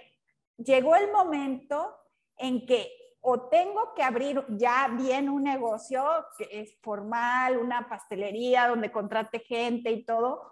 llegó 0.57 0.95
el 0.95 1.11
momento 1.11 1.95
en 2.37 2.65
que 2.65 2.89
o 3.27 3.41
tengo 3.49 3.95
que 3.95 4.03
abrir 4.03 4.45
ya 4.49 4.87
bien 4.87 5.29
un 5.29 5.45
negocio 5.45 6.05
que 6.37 6.47
es 6.51 6.77
formal, 6.83 7.57
una 7.57 7.89
pastelería 7.89 8.67
donde 8.67 8.91
contrate 8.91 9.39
gente 9.39 9.89
y 9.91 10.05
todo, 10.05 10.43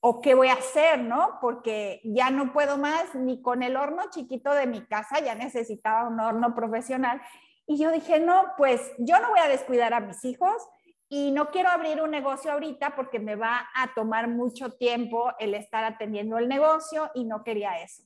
o 0.00 0.22
qué 0.22 0.34
voy 0.34 0.48
a 0.48 0.54
hacer, 0.54 1.00
¿no? 1.00 1.36
Porque 1.42 2.00
ya 2.02 2.30
no 2.30 2.54
puedo 2.54 2.78
más 2.78 3.14
ni 3.14 3.42
con 3.42 3.62
el 3.62 3.76
horno 3.76 4.04
chiquito 4.08 4.52
de 4.52 4.66
mi 4.66 4.86
casa, 4.86 5.20
ya 5.20 5.34
necesitaba 5.34 6.08
un 6.08 6.18
horno 6.18 6.54
profesional. 6.54 7.20
Y 7.66 7.76
yo 7.76 7.90
dije, 7.90 8.20
no, 8.20 8.52
pues 8.56 8.92
yo 8.96 9.20
no 9.20 9.28
voy 9.28 9.40
a 9.40 9.48
descuidar 9.48 9.92
a 9.92 10.00
mis 10.00 10.24
hijos 10.24 10.66
y 11.10 11.30
no 11.30 11.50
quiero 11.50 11.68
abrir 11.68 12.00
un 12.00 12.10
negocio 12.10 12.52
ahorita 12.52 12.96
porque 12.96 13.18
me 13.18 13.36
va 13.36 13.68
a 13.74 13.92
tomar 13.92 14.28
mucho 14.28 14.72
tiempo 14.72 15.34
el 15.38 15.52
estar 15.52 15.84
atendiendo 15.84 16.38
el 16.38 16.48
negocio 16.48 17.10
y 17.14 17.24
no 17.24 17.44
quería 17.44 17.82
eso. 17.82 18.02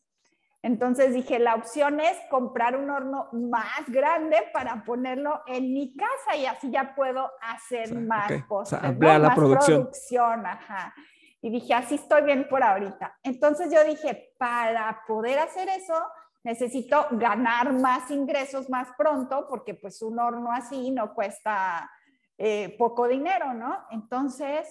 Entonces 0.62 1.14
dije, 1.14 1.38
la 1.38 1.54
opción 1.54 2.00
es 2.00 2.18
comprar 2.30 2.76
un 2.76 2.90
horno 2.90 3.28
más 3.32 3.88
grande 3.88 4.36
para 4.52 4.84
ponerlo 4.84 5.42
en 5.46 5.72
mi 5.72 5.94
casa 5.94 6.36
y 6.36 6.46
así 6.46 6.70
ya 6.70 6.94
puedo 6.96 7.30
hacer 7.40 7.94
más 7.94 8.30
cosas. 8.48 8.82
la 8.98 9.18
más 9.20 9.36
producción. 9.36 9.88
Y 11.40 11.50
dije, 11.50 11.74
así 11.74 11.94
estoy 11.94 12.22
bien 12.22 12.48
por 12.48 12.64
ahorita. 12.64 13.16
Entonces 13.22 13.72
yo 13.72 13.84
dije, 13.84 14.34
para 14.38 15.04
poder 15.06 15.38
hacer 15.38 15.68
eso, 15.68 15.94
necesito 16.42 17.06
ganar 17.12 17.72
más 17.72 18.10
ingresos 18.10 18.68
más 18.68 18.88
pronto 18.96 19.46
porque 19.48 19.74
pues 19.74 20.02
un 20.02 20.18
horno 20.18 20.50
así 20.50 20.90
no 20.90 21.14
cuesta 21.14 21.88
eh, 22.36 22.74
poco 22.76 23.06
dinero, 23.06 23.54
¿no? 23.54 23.86
Entonces 23.90 24.66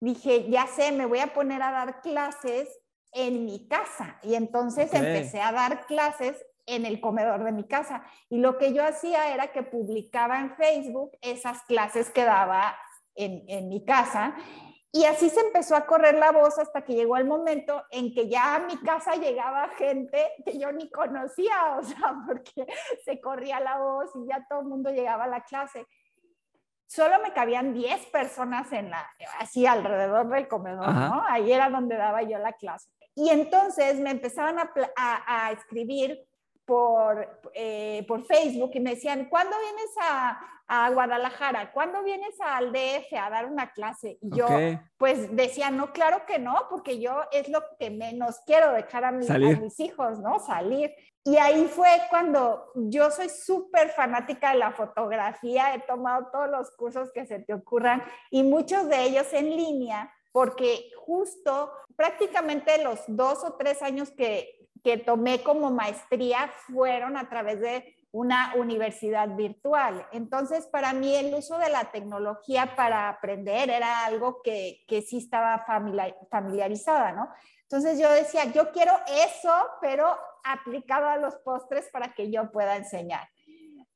dije, 0.00 0.50
ya 0.50 0.66
sé, 0.66 0.90
me 0.90 1.06
voy 1.06 1.20
a 1.20 1.32
poner 1.32 1.62
a 1.62 1.70
dar 1.70 2.00
clases 2.00 2.79
en 3.12 3.44
mi 3.44 3.68
casa. 3.68 4.18
Y 4.22 4.34
entonces 4.34 4.92
empecé 4.92 5.40
a 5.40 5.52
dar 5.52 5.86
clases 5.86 6.44
en 6.66 6.86
el 6.86 7.00
comedor 7.00 7.44
de 7.44 7.52
mi 7.52 7.64
casa. 7.64 8.04
Y 8.28 8.38
lo 8.38 8.58
que 8.58 8.72
yo 8.72 8.84
hacía 8.84 9.34
era 9.34 9.52
que 9.52 9.62
publicaba 9.62 10.40
en 10.40 10.54
Facebook 10.56 11.12
esas 11.20 11.62
clases 11.62 12.10
que 12.10 12.24
daba 12.24 12.76
en, 13.14 13.44
en 13.48 13.68
mi 13.68 13.84
casa. 13.84 14.34
Y 14.92 15.04
así 15.04 15.30
se 15.30 15.40
empezó 15.40 15.76
a 15.76 15.86
correr 15.86 16.16
la 16.16 16.32
voz 16.32 16.58
hasta 16.58 16.82
que 16.82 16.94
llegó 16.94 17.16
el 17.16 17.24
momento 17.24 17.84
en 17.90 18.12
que 18.12 18.28
ya 18.28 18.56
a 18.56 18.58
mi 18.60 18.76
casa 18.78 19.14
llegaba 19.14 19.68
gente 19.78 20.32
que 20.44 20.58
yo 20.58 20.72
ni 20.72 20.90
conocía, 20.90 21.76
o 21.78 21.82
sea, 21.82 22.14
porque 22.26 22.66
se 23.04 23.20
corría 23.20 23.60
la 23.60 23.78
voz 23.78 24.10
y 24.16 24.26
ya 24.28 24.44
todo 24.48 24.60
el 24.60 24.66
mundo 24.66 24.90
llegaba 24.90 25.24
a 25.24 25.28
la 25.28 25.44
clase 25.44 25.86
solo 26.90 27.20
me 27.22 27.32
cabían 27.32 27.72
10 27.72 28.06
personas 28.06 28.72
en 28.72 28.90
la, 28.90 29.08
así 29.38 29.64
alrededor 29.64 30.28
del 30.28 30.48
comedor, 30.48 30.92
¿no? 30.92 31.22
Ahí 31.28 31.52
era 31.52 31.70
donde 31.70 31.96
daba 31.96 32.22
yo 32.22 32.36
la 32.38 32.52
clase. 32.54 32.90
Y 33.14 33.30
entonces 33.30 33.98
me 33.98 34.10
empezaban 34.10 34.58
a, 34.58 34.70
a, 34.96 35.52
escribir 35.52 36.24
por, 36.64 37.42
eh, 37.54 38.04
por 38.06 38.24
Facebook 38.24 38.70
y 38.74 38.80
me 38.80 38.94
decían, 38.94 39.28
¿cuándo 39.28 39.56
vienes 39.58 39.90
a, 40.00 40.40
a 40.68 40.90
Guadalajara? 40.90 41.72
¿Cuándo 41.72 42.02
vienes 42.04 42.40
al 42.40 42.72
DF 42.72 43.12
a 43.20 43.28
dar 43.28 43.46
una 43.46 43.72
clase? 43.72 44.18
Y 44.22 44.36
yo 44.36 44.46
pues 44.96 45.34
decía, 45.34 45.70
no, 45.70 45.92
claro 45.92 46.24
que 46.26 46.38
no, 46.38 46.54
porque 46.70 47.00
yo 47.00 47.22
es 47.32 47.48
lo 47.48 47.60
que 47.78 47.90
menos 47.90 48.40
quiero 48.46 48.72
dejar 48.72 49.04
a, 49.04 49.10
mis, 49.10 49.28
a 49.28 49.38
mis 49.38 49.80
hijos, 49.80 50.20
¿no? 50.20 50.38
Salir. 50.38 50.94
Y 51.24 51.36
ahí 51.36 51.66
fue 51.66 51.88
cuando 52.08 52.72
yo 52.74 53.10
soy 53.10 53.28
súper 53.28 53.90
fanática 53.90 54.52
de 54.52 54.58
la 54.58 54.72
fotografía, 54.72 55.74
he 55.74 55.80
tomado 55.80 56.28
todos 56.32 56.48
los 56.48 56.70
cursos 56.76 57.12
que 57.12 57.26
se 57.26 57.40
te 57.40 57.52
ocurran 57.52 58.02
y 58.30 58.42
muchos 58.42 58.88
de 58.88 59.02
ellos 59.02 59.30
en 59.32 59.50
línea, 59.50 60.10
porque 60.32 60.90
justo 61.04 61.72
prácticamente 61.96 62.82
los 62.82 63.00
dos 63.06 63.44
o 63.44 63.54
tres 63.54 63.82
años 63.82 64.10
que, 64.10 64.68
que 64.82 64.98
tomé 64.98 65.42
como 65.42 65.70
maestría 65.70 66.50
fueron 66.66 67.16
a 67.16 67.28
través 67.28 67.60
de 67.60 67.96
una 68.12 68.54
universidad 68.56 69.28
virtual. 69.36 70.06
Entonces, 70.12 70.66
para 70.66 70.92
mí 70.92 71.14
el 71.14 71.32
uso 71.34 71.58
de 71.58 71.70
la 71.70 71.92
tecnología 71.92 72.74
para 72.74 73.08
aprender 73.08 73.70
era 73.70 74.04
algo 74.04 74.42
que, 74.42 74.84
que 74.88 75.02
sí 75.02 75.18
estaba 75.18 75.64
familiarizada, 76.30 77.12
¿no? 77.12 77.28
Entonces 77.62 78.00
yo 78.00 78.10
decía, 78.10 78.46
yo 78.46 78.72
quiero 78.72 78.92
eso, 79.06 79.54
pero 79.80 80.18
aplicado 80.42 81.06
a 81.06 81.18
los 81.18 81.36
postres 81.36 81.88
para 81.92 82.14
que 82.14 82.30
yo 82.30 82.50
pueda 82.50 82.76
enseñar. 82.76 83.28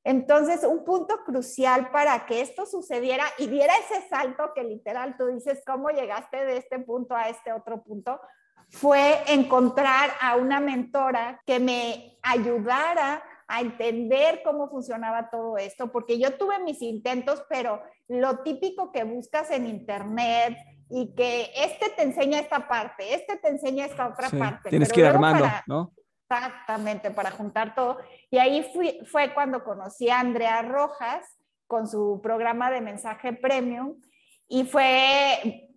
Entonces, 0.04 0.64
un 0.64 0.84
punto 0.84 1.24
crucial 1.24 1.90
para 1.90 2.26
que 2.26 2.42
esto 2.42 2.66
sucediera 2.66 3.24
y 3.38 3.46
diera 3.46 3.72
ese 3.78 4.06
salto 4.08 4.52
que 4.54 4.62
literal 4.62 5.16
tú 5.16 5.26
dices, 5.26 5.62
¿cómo 5.66 5.88
llegaste 5.88 6.44
de 6.44 6.58
este 6.58 6.78
punto 6.78 7.16
a 7.16 7.30
este 7.30 7.52
otro 7.52 7.82
punto? 7.82 8.20
Fue 8.68 9.22
encontrar 9.28 10.10
a 10.20 10.36
una 10.36 10.60
mentora 10.60 11.40
que 11.46 11.58
me 11.58 12.18
ayudara 12.22 13.22
a 13.48 13.60
entender 13.60 14.42
cómo 14.44 14.68
funcionaba 14.68 15.30
todo 15.30 15.56
esto, 15.56 15.90
porque 15.90 16.18
yo 16.18 16.36
tuve 16.36 16.58
mis 16.60 16.82
intentos, 16.82 17.42
pero 17.48 17.82
lo 18.08 18.40
típico 18.40 18.92
que 18.92 19.04
buscas 19.04 19.50
en 19.50 19.66
internet 19.66 20.56
y 20.90 21.14
que 21.14 21.50
este 21.56 21.90
te 21.90 22.02
enseña 22.02 22.40
esta 22.40 22.68
parte, 22.68 23.14
este 23.14 23.36
te 23.38 23.48
enseña 23.48 23.86
esta 23.86 24.08
otra 24.08 24.28
parte. 24.28 24.68
Tienes 24.68 24.92
que 24.92 25.00
ir 25.00 25.06
armando, 25.06 25.46
¿no? 25.66 25.92
Exactamente, 26.36 27.10
para 27.10 27.30
juntar 27.30 27.74
todo. 27.74 27.98
Y 28.30 28.38
ahí 28.38 28.70
fui, 28.72 29.00
fue 29.06 29.32
cuando 29.34 29.64
conocí 29.64 30.08
a 30.10 30.20
Andrea 30.20 30.62
Rojas 30.62 31.24
con 31.66 31.88
su 31.88 32.20
programa 32.22 32.70
de 32.70 32.80
mensaje 32.80 33.32
premium 33.32 34.00
y 34.48 34.64
fue 34.64 35.68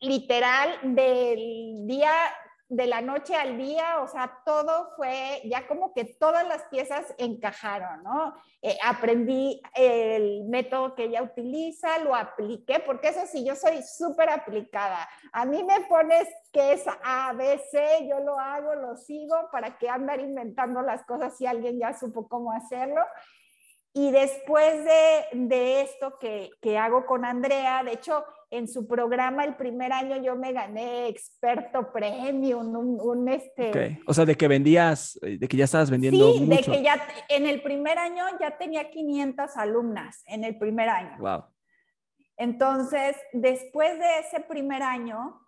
literal 0.00 0.78
del 0.82 1.86
día 1.86 2.12
de 2.68 2.86
la 2.86 3.00
noche 3.00 3.34
al 3.34 3.56
día, 3.56 4.00
o 4.00 4.08
sea, 4.08 4.40
todo 4.44 4.90
fue, 4.94 5.40
ya 5.44 5.66
como 5.66 5.94
que 5.94 6.04
todas 6.04 6.46
las 6.46 6.64
piezas 6.64 7.14
encajaron, 7.16 8.02
¿no? 8.02 8.34
Eh, 8.60 8.76
aprendí 8.84 9.62
el 9.74 10.44
método 10.44 10.94
que 10.94 11.04
ella 11.04 11.22
utiliza, 11.22 11.98
lo 11.98 12.14
apliqué, 12.14 12.80
porque 12.80 13.08
eso 13.08 13.20
sí, 13.26 13.44
yo 13.44 13.56
soy 13.56 13.82
súper 13.82 14.28
aplicada. 14.28 15.08
A 15.32 15.46
mí 15.46 15.64
me 15.64 15.80
pones 15.82 16.28
que 16.52 16.72
es 16.72 16.84
A, 17.02 17.32
B, 17.32 17.58
C, 17.70 18.06
yo 18.06 18.20
lo 18.20 18.38
hago, 18.38 18.74
lo 18.74 18.96
sigo, 18.96 19.48
para 19.50 19.78
que 19.78 19.88
andar 19.88 20.20
inventando 20.20 20.82
las 20.82 21.04
cosas 21.04 21.36
si 21.38 21.46
alguien 21.46 21.78
ya 21.78 21.94
supo 21.94 22.28
cómo 22.28 22.52
hacerlo. 22.52 23.02
Y 23.92 24.10
después 24.10 24.84
de, 24.84 25.24
de 25.32 25.80
esto 25.82 26.18
que, 26.20 26.50
que 26.60 26.78
hago 26.78 27.06
con 27.06 27.24
Andrea, 27.24 27.82
de 27.82 27.92
hecho, 27.92 28.24
en 28.50 28.68
su 28.68 28.86
programa 28.86 29.44
el 29.44 29.56
primer 29.56 29.92
año 29.92 30.16
yo 30.22 30.36
me 30.36 30.52
gané 30.52 31.08
experto 31.08 31.92
premium, 31.92 32.74
un, 32.74 33.28
este... 33.28 34.00
O 34.06 34.14
sea, 34.14 34.24
de 34.24 34.36
que 34.36 34.48
vendías, 34.48 35.18
eh, 35.22 35.38
de 35.38 35.48
que 35.48 35.56
ya 35.56 35.64
estabas 35.64 35.90
vendiendo 35.90 36.32
sí, 36.32 36.46
de 36.46 36.58
que 36.58 36.82
ya 36.82 37.06
en 37.28 37.46
el 37.46 37.62
primer 37.62 37.98
año 37.98 38.24
ya 38.40 38.56
tenía 38.56 38.90
500 38.90 39.56
alumnas, 39.56 40.22
en 40.26 40.44
el 40.44 40.56
primer 40.58 40.88
año. 40.88 41.18
Wow. 41.18 41.44
Entonces, 42.36 43.16
después 43.32 43.98
de 43.98 44.20
ese 44.20 44.40
primer 44.40 44.82
año, 44.82 45.40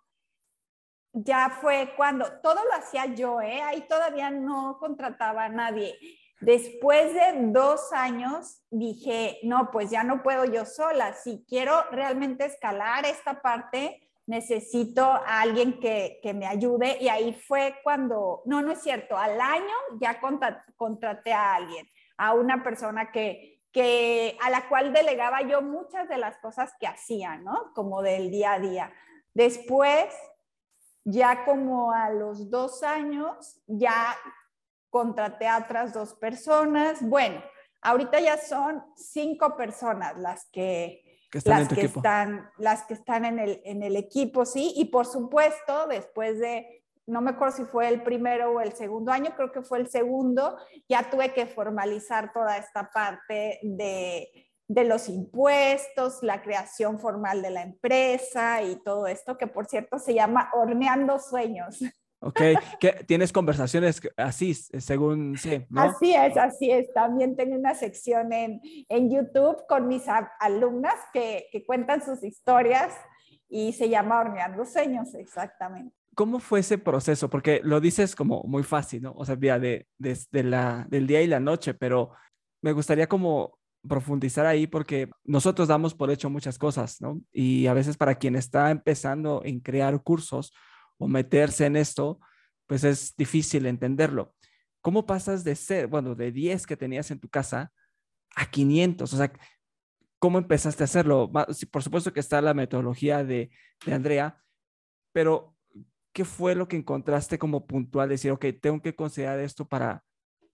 ya 1.13 1.49
fue 1.49 1.93
cuando 1.97 2.25
todo 2.41 2.55
lo 2.65 2.73
hacía 2.73 3.05
yo, 3.15 3.41
¿eh? 3.41 3.61
ahí 3.61 3.81
todavía 3.87 4.29
no 4.29 4.77
contrataba 4.79 5.45
a 5.45 5.49
nadie. 5.49 5.97
Después 6.41 7.13
de 7.13 7.51
dos 7.51 7.93
años 7.93 8.63
dije, 8.71 9.39
no, 9.43 9.69
pues 9.71 9.91
ya 9.91 10.03
no 10.03 10.23
puedo 10.23 10.43
yo 10.45 10.65
sola. 10.65 11.13
Si 11.13 11.45
quiero 11.47 11.83
realmente 11.91 12.45
escalar 12.45 13.05
esta 13.05 13.43
parte, 13.43 14.09
necesito 14.25 15.03
a 15.03 15.41
alguien 15.41 15.79
que, 15.79 16.19
me 16.33 16.47
ayude. 16.47 16.97
Y 16.99 17.09
ahí 17.09 17.33
fue 17.33 17.75
cuando, 17.83 18.41
no, 18.45 18.63
no 18.63 18.71
es 18.71 18.81
cierto, 18.81 19.15
al 19.15 19.39
año 19.39 19.73
ya 19.99 20.19
contraté 20.77 21.31
a 21.31 21.55
alguien, 21.55 21.87
a 22.17 22.33
una 22.33 22.63
persona 22.63 23.11
que, 23.11 23.61
que, 23.71 24.35
a 24.41 24.49
la 24.49 24.67
cual 24.67 24.93
delegaba 24.93 25.41
yo 25.41 25.61
muchas 25.61 26.09
de 26.09 26.17
las 26.17 26.37
cosas 26.39 26.73
que 26.79 26.87
hacía, 26.87 27.37
¿no? 27.37 27.71
Como 27.75 28.01
del 28.01 28.31
día 28.31 28.53
a 28.53 28.59
día. 28.59 28.93
Después, 29.35 30.07
ya 31.03 31.45
como 31.45 31.91
a 31.91 32.09
los 32.09 32.49
dos 32.49 32.81
años, 32.81 33.61
ya 33.67 34.15
contraté 34.91 35.47
a 35.47 35.57
otras 35.57 35.93
dos 35.93 36.13
personas. 36.13 37.01
Bueno, 37.01 37.41
ahorita 37.81 38.19
ya 38.19 38.37
son 38.37 38.83
cinco 38.95 39.55
personas 39.57 40.15
las 40.17 40.47
que, 40.51 41.01
están, 41.33 41.59
las 41.59 41.73
que 41.73 41.81
están, 41.81 42.49
las 42.59 42.83
que 42.83 42.93
están 42.93 43.25
en 43.25 43.39
el, 43.39 43.61
en 43.65 43.81
el 43.81 43.95
equipo, 43.95 44.45
sí. 44.45 44.73
Y 44.75 44.85
por 44.85 45.07
supuesto, 45.07 45.87
después 45.87 46.39
de, 46.39 46.83
no 47.07 47.21
me 47.21 47.31
acuerdo 47.31 47.57
si 47.57 47.63
fue 47.63 47.87
el 47.87 48.03
primero 48.03 48.51
o 48.51 48.61
el 48.61 48.73
segundo 48.73 49.11
año, 49.11 49.33
creo 49.35 49.51
que 49.51 49.63
fue 49.63 49.79
el 49.79 49.87
segundo, 49.87 50.57
ya 50.87 51.09
tuve 51.09 51.33
que 51.33 51.47
formalizar 51.47 52.31
toda 52.33 52.57
esta 52.57 52.91
parte 52.91 53.59
de, 53.63 54.29
de 54.67 54.83
los 54.83 55.09
impuestos, 55.09 56.19
la 56.21 56.41
creación 56.41 56.99
formal 56.99 57.41
de 57.41 57.49
la 57.49 57.61
empresa 57.61 58.61
y 58.61 58.75
todo 58.83 59.07
esto, 59.07 59.37
que 59.37 59.47
por 59.47 59.65
cierto 59.67 59.99
se 59.99 60.13
llama 60.13 60.49
Horneando 60.53 61.17
Sueños. 61.17 61.79
Ok, 62.23 62.39
que 62.79 63.03
tienes 63.07 63.33
conversaciones 63.33 63.99
así, 64.15 64.53
según 64.53 65.37
sí, 65.39 65.65
¿no? 65.69 65.81
Así 65.81 66.13
es, 66.13 66.37
así 66.37 66.69
es. 66.69 66.93
También 66.93 67.35
tengo 67.35 67.55
una 67.55 67.73
sección 67.73 68.31
en, 68.31 68.61
en 68.89 69.09
YouTube 69.09 69.65
con 69.67 69.87
mis 69.87 70.03
alumnas 70.39 70.93
que, 71.13 71.47
que, 71.51 71.65
cuentan 71.65 72.05
sus 72.05 72.23
historias 72.23 72.93
y 73.49 73.73
se 73.73 73.89
llama 73.89 74.19
Horneando 74.19 74.65
Sueños, 74.65 75.15
exactamente. 75.15 75.95
¿Cómo 76.13 76.39
fue 76.39 76.59
ese 76.59 76.77
proceso? 76.77 77.27
Porque 77.27 77.59
lo 77.63 77.79
dices 77.79 78.15
como 78.15 78.43
muy 78.43 78.61
fácil, 78.61 79.01
¿no? 79.01 79.13
O 79.13 79.25
sea, 79.25 79.35
de, 79.35 79.87
de, 79.97 80.43
la, 80.43 80.85
del 80.89 81.07
día 81.07 81.23
y 81.23 81.27
la 81.27 81.39
noche, 81.39 81.73
pero 81.73 82.11
me 82.61 82.73
gustaría 82.73 83.07
como 83.07 83.57
profundizar 83.87 84.45
ahí 84.45 84.67
porque 84.67 85.09
nosotros 85.23 85.67
damos 85.67 85.95
por 85.95 86.11
hecho 86.11 86.29
muchas 86.29 86.59
cosas, 86.59 87.01
¿no? 87.01 87.19
Y 87.31 87.65
a 87.65 87.73
veces 87.73 87.97
para 87.97 88.15
quien 88.15 88.35
está 88.35 88.69
empezando 88.69 89.41
en 89.43 89.59
crear 89.59 90.03
cursos, 90.03 90.53
o 91.01 91.07
meterse 91.07 91.65
en 91.65 91.75
esto, 91.75 92.19
pues 92.67 92.83
es 92.83 93.15
difícil 93.17 93.65
entenderlo. 93.65 94.35
¿Cómo 94.81 95.05
pasas 95.05 95.43
de 95.43 95.55
ser, 95.55 95.87
bueno, 95.87 96.13
de 96.13 96.31
10 96.31 96.67
que 96.67 96.77
tenías 96.77 97.09
en 97.09 97.19
tu 97.19 97.27
casa 97.27 97.71
a 98.35 98.49
500? 98.49 99.11
O 99.11 99.17
sea, 99.17 99.33
¿cómo 100.19 100.37
empezaste 100.37 100.83
a 100.83 100.85
hacerlo? 100.85 101.31
Por 101.71 101.83
supuesto 101.83 102.13
que 102.13 102.19
está 102.19 102.39
la 102.39 102.53
metodología 102.53 103.23
de, 103.23 103.49
de 103.83 103.93
Andrea, 103.93 104.41
pero 105.11 105.55
¿qué 106.13 106.23
fue 106.23 106.53
lo 106.53 106.67
que 106.67 106.77
encontraste 106.77 107.39
como 107.39 107.65
puntual? 107.65 108.09
Decir, 108.09 108.31
ok, 108.31 108.45
tengo 108.61 108.79
que 108.81 108.95
considerar 108.95 109.39
esto 109.39 109.67
para, 109.67 110.03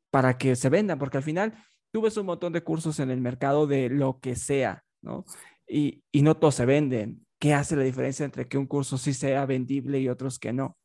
para 0.10 0.38
que 0.38 0.56
se 0.56 0.70
vendan, 0.70 0.98
porque 0.98 1.18
al 1.18 1.24
final 1.24 1.62
tú 1.92 2.02
ves 2.02 2.16
un 2.16 2.26
montón 2.26 2.54
de 2.54 2.64
cursos 2.64 3.00
en 3.02 3.12
el 3.12 3.20
mercado 3.20 3.68
de 3.68 3.90
lo 3.90 4.20
que 4.22 4.36
sea, 4.36 4.86
¿no? 5.02 5.26
Y, 5.68 6.04
y 6.14 6.22
no 6.22 6.38
todos 6.38 6.56
se 6.56 6.66
venden. 6.66 7.27
¿Qué 7.40 7.54
hace 7.54 7.76
la 7.76 7.84
diferencia 7.84 8.26
entre 8.26 8.48
que 8.48 8.58
un 8.58 8.66
curso 8.66 8.98
sí 8.98 9.14
sea 9.14 9.46
vendible 9.46 10.00
y 10.00 10.10
otros 10.10 10.40
que 10.40 10.54
no? 10.54 10.78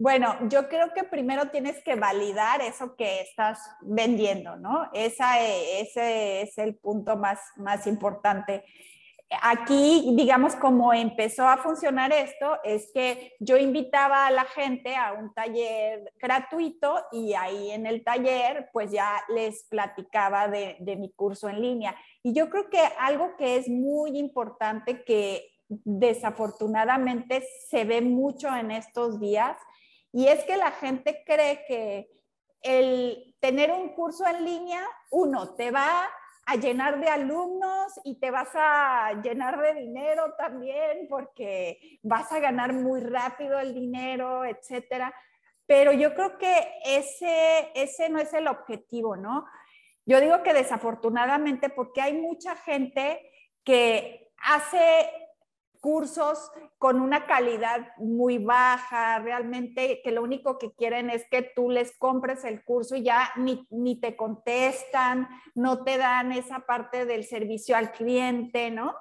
Bueno, 0.00 0.48
yo 0.48 0.68
creo 0.68 0.92
que 0.94 1.02
primero 1.02 1.50
tienes 1.50 1.82
que 1.82 1.96
validar 1.96 2.60
eso 2.60 2.94
que 2.94 3.20
estás 3.22 3.58
vendiendo, 3.80 4.56
¿no? 4.56 4.88
Esa, 4.92 5.42
eh, 5.42 5.80
ese 5.80 6.42
es 6.42 6.56
el 6.58 6.76
punto 6.76 7.16
más, 7.16 7.40
más 7.56 7.86
importante. 7.88 8.64
Aquí, 9.42 10.14
digamos, 10.14 10.56
como 10.56 10.94
empezó 10.94 11.46
a 11.46 11.58
funcionar 11.58 12.12
esto, 12.12 12.58
es 12.64 12.90
que 12.94 13.34
yo 13.40 13.58
invitaba 13.58 14.26
a 14.26 14.30
la 14.30 14.44
gente 14.44 14.96
a 14.96 15.12
un 15.12 15.34
taller 15.34 16.12
gratuito 16.16 17.04
y 17.12 17.34
ahí 17.34 17.70
en 17.70 17.86
el 17.86 18.02
taller, 18.02 18.70
pues 18.72 18.90
ya 18.90 19.22
les 19.28 19.64
platicaba 19.64 20.48
de, 20.48 20.76
de 20.80 20.96
mi 20.96 21.12
curso 21.12 21.48
en 21.48 21.60
línea. 21.60 21.94
Y 22.22 22.32
yo 22.32 22.48
creo 22.48 22.70
que 22.70 22.80
algo 22.98 23.36
que 23.36 23.56
es 23.56 23.68
muy 23.68 24.18
importante 24.18 25.04
que 25.04 25.50
desafortunadamente 25.68 27.46
se 27.68 27.84
ve 27.84 28.00
mucho 28.00 28.48
en 28.56 28.70
estos 28.70 29.20
días 29.20 29.58
y 30.12 30.28
es 30.28 30.44
que 30.44 30.56
la 30.56 30.70
gente 30.70 31.22
cree 31.26 31.64
que 31.66 32.10
el 32.62 33.36
tener 33.40 33.70
un 33.70 33.90
curso 33.90 34.26
en 34.26 34.44
línea, 34.44 34.82
uno, 35.10 35.54
te 35.54 35.70
va 35.70 36.08
a 36.50 36.56
llenar 36.56 36.98
de 36.98 37.08
alumnos 37.08 38.00
y 38.04 38.18
te 38.18 38.30
vas 38.30 38.48
a 38.54 39.12
llenar 39.22 39.60
de 39.60 39.74
dinero 39.74 40.34
también 40.38 41.06
porque 41.06 41.98
vas 42.02 42.32
a 42.32 42.40
ganar 42.40 42.72
muy 42.72 43.00
rápido 43.00 43.60
el 43.60 43.74
dinero, 43.74 44.46
etcétera. 44.46 45.14
Pero 45.66 45.92
yo 45.92 46.14
creo 46.14 46.38
que 46.38 46.72
ese, 46.86 47.70
ese 47.74 48.08
no 48.08 48.18
es 48.18 48.32
el 48.32 48.48
objetivo, 48.48 49.14
¿no? 49.14 49.44
Yo 50.06 50.22
digo 50.22 50.42
que 50.42 50.54
desafortunadamente 50.54 51.68
porque 51.68 52.00
hay 52.00 52.14
mucha 52.14 52.56
gente 52.56 53.30
que 53.62 54.30
hace 54.38 55.10
cursos 55.80 56.50
con 56.78 57.00
una 57.00 57.26
calidad 57.26 57.88
muy 57.98 58.38
baja, 58.38 59.18
realmente 59.18 60.00
que 60.02 60.12
lo 60.12 60.22
único 60.22 60.58
que 60.58 60.72
quieren 60.72 61.10
es 61.10 61.26
que 61.30 61.42
tú 61.42 61.70
les 61.70 61.96
compres 61.98 62.44
el 62.44 62.64
curso 62.64 62.96
y 62.96 63.02
ya 63.02 63.30
ni, 63.36 63.66
ni 63.70 64.00
te 64.00 64.16
contestan, 64.16 65.28
no 65.54 65.84
te 65.84 65.98
dan 65.98 66.32
esa 66.32 66.60
parte 66.60 67.06
del 67.06 67.24
servicio 67.24 67.76
al 67.76 67.92
cliente, 67.92 68.70
¿no? 68.70 68.94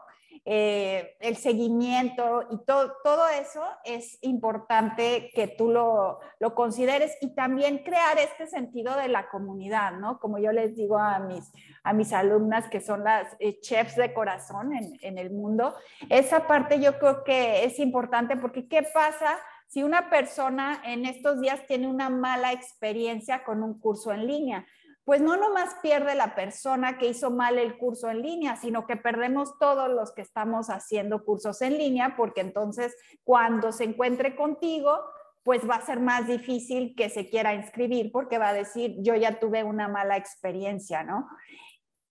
Eh, 0.45 1.15
el 1.19 1.35
seguimiento 1.37 2.47
y 2.51 2.57
todo, 2.65 2.93
todo 3.03 3.27
eso 3.29 3.63
es 3.83 4.17
importante 4.21 5.31
que 5.33 5.47
tú 5.47 5.69
lo, 5.69 6.19
lo, 6.39 6.55
consideres 6.55 7.17
y 7.21 7.33
también 7.35 7.79
crear 7.79 8.17
este 8.17 8.47
sentido 8.47 8.95
de 8.95 9.07
la 9.07 9.29
comunidad, 9.29 9.93
¿no? 9.93 10.19
Como 10.19 10.37
yo 10.37 10.51
les 10.51 10.75
digo 10.75 10.97
a 10.97 11.19
mis, 11.19 11.51
a 11.83 11.93
mis 11.93 12.13
alumnas 12.13 12.69
que 12.69 12.81
son 12.81 13.03
las 13.03 13.35
eh, 13.39 13.59
chefs 13.59 13.95
de 13.95 14.13
corazón 14.13 14.73
en, 14.73 14.97
en 15.01 15.17
el 15.17 15.31
mundo, 15.31 15.75
esa 16.09 16.47
parte 16.47 16.79
yo 16.79 16.97
creo 16.99 17.23
que 17.23 17.63
es 17.63 17.79
importante 17.79 18.37
porque 18.37 18.67
¿qué 18.67 18.83
pasa? 18.83 19.37
si 19.67 19.83
una 19.83 20.09
persona 20.09 20.81
en 20.85 21.05
estos 21.05 21.41
días 21.41 21.65
tiene 21.67 21.87
una 21.87 22.09
mala 22.09 22.53
experiencia 22.53 23.43
con 23.43 23.63
un 23.63 23.79
curso 23.79 24.13
en 24.13 24.25
línea 24.25 24.65
pues 25.07 25.21
no 25.21 25.37
nomás 25.37 25.73
pierde 25.81 26.15
la 26.15 26.35
persona 26.35 26.97
que 26.97 27.07
hizo 27.07 27.31
mal 27.31 27.57
el 27.57 27.77
curso 27.77 28.09
en 28.09 28.21
línea, 28.21 28.57
sino 28.57 28.85
que 28.85 28.97
perdemos 28.97 29.57
todos 29.57 29.89
los 29.89 30.11
que 30.11 30.21
estamos 30.21 30.69
haciendo 30.69 31.23
cursos 31.23 31.61
en 31.61 31.77
línea, 31.77 32.15
porque 32.17 32.41
entonces 32.41 32.93
cuando 33.23 33.71
se 33.71 33.85
encuentre 33.85 34.35
contigo, 34.35 34.99
pues 35.43 35.61
va 35.67 35.75
a 35.75 35.85
ser 35.85 36.01
más 36.01 36.27
difícil 36.27 36.93
que 36.93 37.09
se 37.09 37.29
quiera 37.29 37.53
inscribir 37.53 38.11
porque 38.11 38.37
va 38.37 38.49
a 38.49 38.53
decir, 38.53 38.97
yo 38.99 39.15
ya 39.15 39.39
tuve 39.39 39.63
una 39.63 39.87
mala 39.87 40.17
experiencia, 40.17 41.03
¿no? 41.03 41.29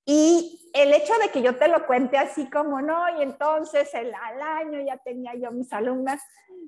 Y 0.06 0.70
el 0.72 0.94
hecho 0.94 1.12
de 1.18 1.28
que 1.28 1.42
yo 1.42 1.54
te 1.56 1.68
lo 1.68 1.86
cuente 1.86 2.16
así 2.16 2.48
como 2.48 2.80
no, 2.80 3.18
y 3.18 3.22
entonces 3.22 3.92
el, 3.92 4.14
al 4.14 4.40
año 4.40 4.80
ya 4.80 4.96
tenía 4.96 5.34
yo 5.34 5.52
mis 5.52 5.70
alumnas, 5.70 6.22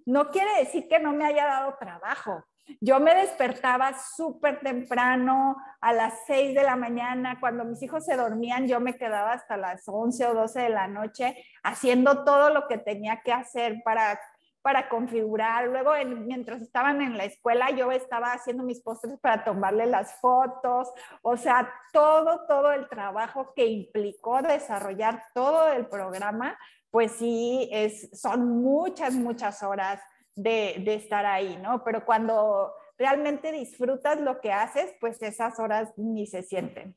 no 0.05 0.29
quiere 0.31 0.59
decir 0.59 0.89
que 0.89 0.99
no 0.99 1.15
me 1.15 1.25
haya 1.25 1.47
dado 1.47 1.75
trabajo. 1.81 2.45
Yo 2.81 3.01
me 3.01 3.15
despertaba 3.15 3.93
súper 3.99 4.61
temprano, 4.61 5.57
a 5.81 5.93
las 5.93 6.15
6 6.27 6.55
de 6.55 6.63
la 6.63 6.77
mañana, 6.77 7.39
cuando 7.41 7.65
mis 7.65 7.83
hijos 7.83 8.05
se 8.05 8.17
dormían, 8.17 8.67
yo 8.67 8.81
me 8.81 8.97
quedaba 8.97 9.33
hasta 9.33 9.57
las 9.57 9.87
11 9.87 10.27
o 10.27 10.35
12 10.35 10.61
de 10.61 10.69
la 10.71 10.89
noche 10.89 11.37
haciendo 11.63 12.25
todo 12.25 12.51
lo 12.51 12.67
que 12.67 12.79
tenía 12.79 13.21
que 13.23 13.33
hacer 13.33 13.83
para, 13.85 14.21
para 14.63 14.89
configurar. 14.89 15.69
Luego, 15.69 15.93
mientras 16.05 16.63
estaban 16.63 17.01
en 17.01 17.17
la 17.17 17.25
escuela, 17.25 17.71
yo 17.71 17.93
estaba 17.93 18.33
haciendo 18.33 18.65
mis 18.65 18.83
postres 18.83 19.19
para 19.21 19.45
tomarle 19.45 19.87
las 19.87 20.21
fotos. 20.21 20.93
O 21.23 21.37
sea, 21.37 21.73
todo, 21.93 22.47
todo 22.47 22.73
el 22.73 22.89
trabajo 22.89 23.53
que 23.55 23.67
implicó 23.67 24.43
desarrollar 24.43 25.23
todo 25.33 25.69
el 25.73 25.87
programa, 25.87 26.59
pues 26.91 27.13
sí, 27.13 27.69
es, 27.73 28.11
son 28.21 28.63
muchas, 28.63 29.15
muchas 29.15 29.63
horas 29.63 30.01
de, 30.39 30.83
de 30.85 30.95
estar 30.95 31.27
ahí, 31.27 31.59
¿no? 31.63 31.83
Pero 31.85 32.05
cuando 32.05 32.73
realmente 32.97 33.53
disfrutas 33.53 34.21
lo 34.21 34.41
que 34.41 34.53
haces, 34.53 34.95
pues 35.01 35.21
esas 35.23 35.59
horas 35.59 35.93
ni 35.97 36.27
se 36.27 36.43
sienten. 36.43 36.97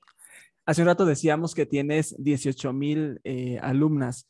Hace 0.66 0.82
un 0.82 0.88
rato 0.88 1.06
decíamos 1.06 1.56
que 1.56 1.66
tienes 1.66 2.16
18 2.18 2.72
mil 2.74 3.20
eh, 3.24 3.60
alumnas. 3.62 4.28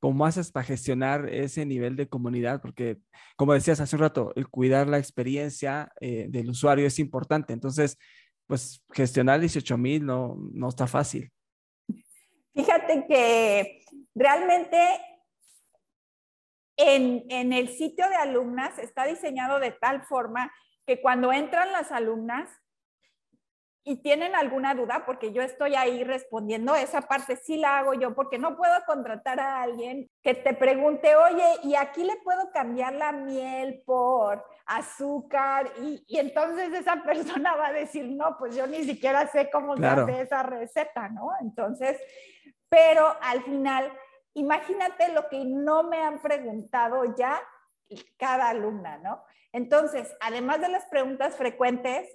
¿Cómo 0.00 0.26
haces 0.26 0.50
para 0.50 0.66
gestionar 0.66 1.28
ese 1.28 1.64
nivel 1.64 1.96
de 1.96 2.08
comunidad? 2.08 2.60
Porque, 2.60 2.98
como 3.36 3.54
decías 3.54 3.80
hace 3.80 3.96
un 3.96 4.02
rato, 4.02 4.32
el 4.36 4.48
cuidar 4.48 4.86
la 4.86 4.98
experiencia 4.98 5.92
eh, 6.00 6.26
del 6.28 6.50
usuario 6.50 6.86
es 6.86 6.98
importante. 6.98 7.52
Entonces, 7.52 7.98
pues 8.46 8.82
gestionar 8.92 9.40
18 9.40 9.78
mil 9.78 10.04
no, 10.04 10.36
no 10.52 10.68
está 10.68 10.86
fácil. 10.86 11.30
Fíjate 12.54 13.06
que 13.08 13.84
realmente 14.14 14.78
en, 16.76 17.24
en, 17.28 17.52
el 17.52 17.68
sitio 17.68 18.08
de 18.08 18.16
alumnas 18.16 18.78
está 18.78 19.04
diseñado 19.04 19.60
de 19.60 19.70
tal 19.72 20.02
forma 20.04 20.52
que 20.86 21.00
cuando 21.00 21.32
entran 21.32 21.72
las 21.72 21.92
alumnas 21.92 22.50
y 23.86 23.96
tienen 23.96 24.34
alguna 24.34 24.74
duda, 24.74 25.04
porque 25.04 25.32
yo 25.32 25.42
estoy 25.42 25.74
ahí 25.74 26.04
respondiendo, 26.04 26.74
esa 26.74 27.02
parte 27.02 27.36
sí 27.36 27.58
la 27.58 27.78
hago 27.78 27.92
yo, 27.92 28.14
porque 28.14 28.38
no 28.38 28.56
puedo 28.56 28.74
contratar 28.86 29.38
a 29.38 29.60
alguien 29.60 30.08
que 30.22 30.34
te 30.34 30.54
pregunte, 30.54 31.14
oye, 31.14 31.44
¿y 31.64 31.74
aquí 31.74 32.02
le 32.02 32.16
puedo 32.24 32.50
cambiar 32.50 32.94
la 32.94 33.12
miel 33.12 33.82
por 33.84 34.42
azúcar? 34.64 35.70
Y, 35.82 36.02
y 36.08 36.18
entonces 36.18 36.72
esa 36.72 37.02
persona 37.04 37.54
va 37.56 37.68
a 37.68 37.72
decir, 37.72 38.06
no, 38.06 38.38
pues 38.38 38.56
yo 38.56 38.66
ni 38.66 38.84
siquiera 38.84 39.26
sé 39.28 39.50
cómo 39.50 39.76
se 39.76 39.86
hace 39.86 40.22
esa 40.22 40.42
receta, 40.42 41.10
¿no? 41.10 41.28
Entonces, 41.42 42.00
pero 42.70 43.14
al 43.20 43.42
final, 43.42 43.92
imagínate 44.34 45.12
lo 45.12 45.28
que 45.28 45.44
no 45.44 45.84
me 45.84 46.02
han 46.02 46.20
preguntado 46.20 47.16
ya 47.16 47.40
cada 48.16 48.50
alumna, 48.50 48.98
¿no? 48.98 49.22
Entonces, 49.52 50.12
además 50.20 50.60
de 50.60 50.68
las 50.68 50.84
preguntas 50.86 51.36
frecuentes, 51.36 52.08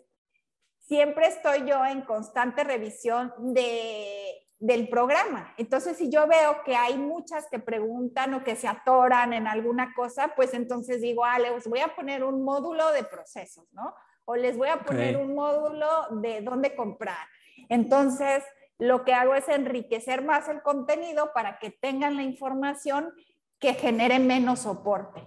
siempre 0.79 1.27
estoy 1.27 1.65
yo 1.65 1.85
en 1.85 2.01
constante 2.01 2.63
revisión 2.63 3.33
de, 3.53 4.47
del 4.59 4.89
programa. 4.89 5.53
Entonces, 5.57 5.97
si 5.97 6.09
yo 6.09 6.27
veo 6.27 6.63
que 6.65 6.75
hay 6.75 6.97
muchas 6.97 7.47
que 7.49 7.59
preguntan 7.59 8.33
o 8.33 8.43
que 8.43 8.57
se 8.57 8.67
atoran 8.67 9.33
en 9.33 9.47
alguna 9.47 9.93
cosa, 9.95 10.33
pues 10.35 10.53
entonces 10.53 11.01
digo, 11.01 11.23
ah, 11.23 11.39
les 11.39 11.67
voy 11.67 11.79
a 11.79 11.95
poner 11.95 12.23
un 12.23 12.43
módulo 12.43 12.91
de 12.91 13.03
procesos, 13.03 13.71
¿no? 13.71 13.95
O 14.25 14.35
les 14.35 14.57
voy 14.57 14.67
a 14.67 14.81
poner 14.81 15.17
un 15.17 15.33
módulo 15.33 15.87
de 16.21 16.41
dónde 16.41 16.75
comprar. 16.75 17.25
Entonces, 17.69 18.43
lo 18.79 19.03
que 19.03 19.13
hago 19.13 19.35
es 19.35 19.47
enriquecer 19.49 20.23
más 20.23 20.47
el 20.47 20.61
contenido 20.61 21.31
para 21.33 21.59
que 21.59 21.69
tengan 21.69 22.15
la 22.15 22.23
información 22.23 23.09
que 23.59 23.73
genere 23.73 24.19
menos 24.19 24.59
soporte. 24.59 25.21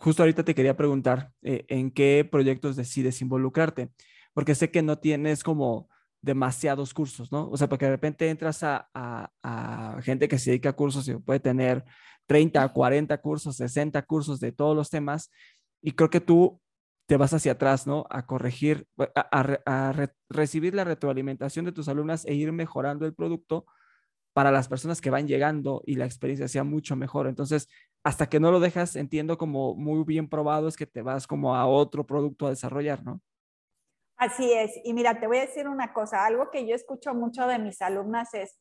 Justo 0.00 0.22
ahorita 0.22 0.44
te 0.44 0.54
quería 0.54 0.76
preguntar 0.76 1.30
eh, 1.42 1.64
en 1.68 1.92
qué 1.92 2.28
proyectos 2.30 2.74
decides 2.74 3.22
involucrarte, 3.22 3.90
porque 4.34 4.56
sé 4.56 4.70
que 4.70 4.82
no 4.82 4.98
tienes 4.98 5.44
como 5.44 5.88
demasiados 6.20 6.92
cursos, 6.92 7.30
¿no? 7.30 7.48
O 7.48 7.56
sea, 7.56 7.68
porque 7.68 7.84
de 7.84 7.92
repente 7.92 8.28
entras 8.28 8.64
a, 8.64 8.90
a, 8.92 10.00
gente 10.02 10.26
que 10.26 10.38
se 10.38 10.50
dedica 10.50 10.70
a 10.70 10.76
cursos 10.76 11.06
y 11.06 11.14
puede 11.14 11.38
tener 11.38 11.84
30, 12.26 12.68
40 12.72 13.16
cursos, 13.18 13.56
60 13.56 14.02
cursos 14.02 14.40
de 14.40 14.50
todos 14.50 14.74
los 14.74 14.90
temas, 14.90 15.30
y 15.80 15.92
creo 15.92 16.10
que 16.10 16.20
tú 16.20 16.60
te 17.06 17.16
vas 17.16 17.32
hacia 17.32 17.52
atrás, 17.52 17.86
¿no? 17.86 18.06
A 18.10 18.26
corregir, 18.26 18.86
a, 19.14 19.58
a 19.64 20.08
recibir 20.28 20.74
la 20.74 20.84
retroalimentación 20.84 21.64
de 21.64 21.72
tus 21.72 21.88
alumnas 21.88 22.24
e 22.26 22.34
ir 22.34 22.52
mejorando 22.52 23.06
el 23.06 23.14
producto 23.14 23.66
para 24.32 24.50
las 24.50 24.68
personas 24.68 25.00
que 25.00 25.10
van 25.10 25.26
llegando 25.26 25.82
y 25.86 25.94
la 25.94 26.04
experiencia 26.04 26.46
sea 26.48 26.64
mucho 26.64 26.94
mejor. 26.94 27.26
Entonces, 27.26 27.68
hasta 28.04 28.28
que 28.28 28.38
no 28.38 28.50
lo 28.50 28.60
dejas, 28.60 28.94
entiendo 28.96 29.38
como 29.38 29.74
muy 29.74 30.04
bien 30.04 30.28
probado, 30.28 30.68
es 30.68 30.76
que 30.76 30.86
te 30.86 31.02
vas 31.02 31.26
como 31.26 31.56
a 31.56 31.66
otro 31.66 32.06
producto 32.06 32.46
a 32.46 32.50
desarrollar, 32.50 33.02
¿no? 33.02 33.22
Así 34.18 34.52
es. 34.52 34.72
Y 34.84 34.92
mira, 34.92 35.20
te 35.20 35.26
voy 35.26 35.38
a 35.38 35.42
decir 35.42 35.68
una 35.68 35.92
cosa, 35.92 36.24
algo 36.24 36.50
que 36.50 36.66
yo 36.66 36.74
escucho 36.74 37.14
mucho 37.14 37.46
de 37.46 37.58
mis 37.58 37.80
alumnas 37.82 38.34
es, 38.34 38.58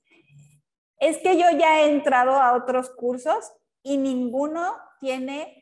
Es 0.98 1.18
que 1.18 1.38
yo 1.38 1.46
ya 1.58 1.82
he 1.82 1.92
entrado 1.92 2.40
a 2.40 2.54
otros 2.54 2.90
cursos 2.92 3.52
y 3.84 3.98
ninguno 3.98 4.76
tiene 5.02 5.62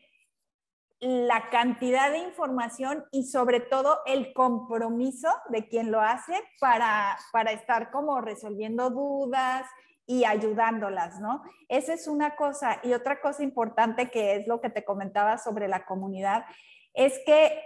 la 1.03 1.49
cantidad 1.49 2.11
de 2.11 2.19
información 2.19 3.03
y 3.11 3.23
sobre 3.23 3.59
todo 3.59 3.99
el 4.05 4.33
compromiso 4.33 5.27
de 5.49 5.67
quien 5.67 5.91
lo 5.91 5.99
hace 5.99 6.33
para, 6.59 7.17
para 7.31 7.51
estar 7.51 7.91
como 7.91 8.21
resolviendo 8.21 8.89
dudas 8.89 9.65
y 10.05 10.23
ayudándolas, 10.23 11.19
¿no? 11.19 11.43
Esa 11.67 11.93
es 11.93 12.07
una 12.07 12.35
cosa. 12.35 12.79
Y 12.83 12.93
otra 12.93 13.19
cosa 13.21 13.43
importante 13.43 14.09
que 14.09 14.35
es 14.35 14.47
lo 14.47 14.61
que 14.61 14.69
te 14.69 14.85
comentaba 14.85 15.37
sobre 15.37 15.67
la 15.67 15.85
comunidad, 15.85 16.45
es 16.93 17.19
que 17.25 17.61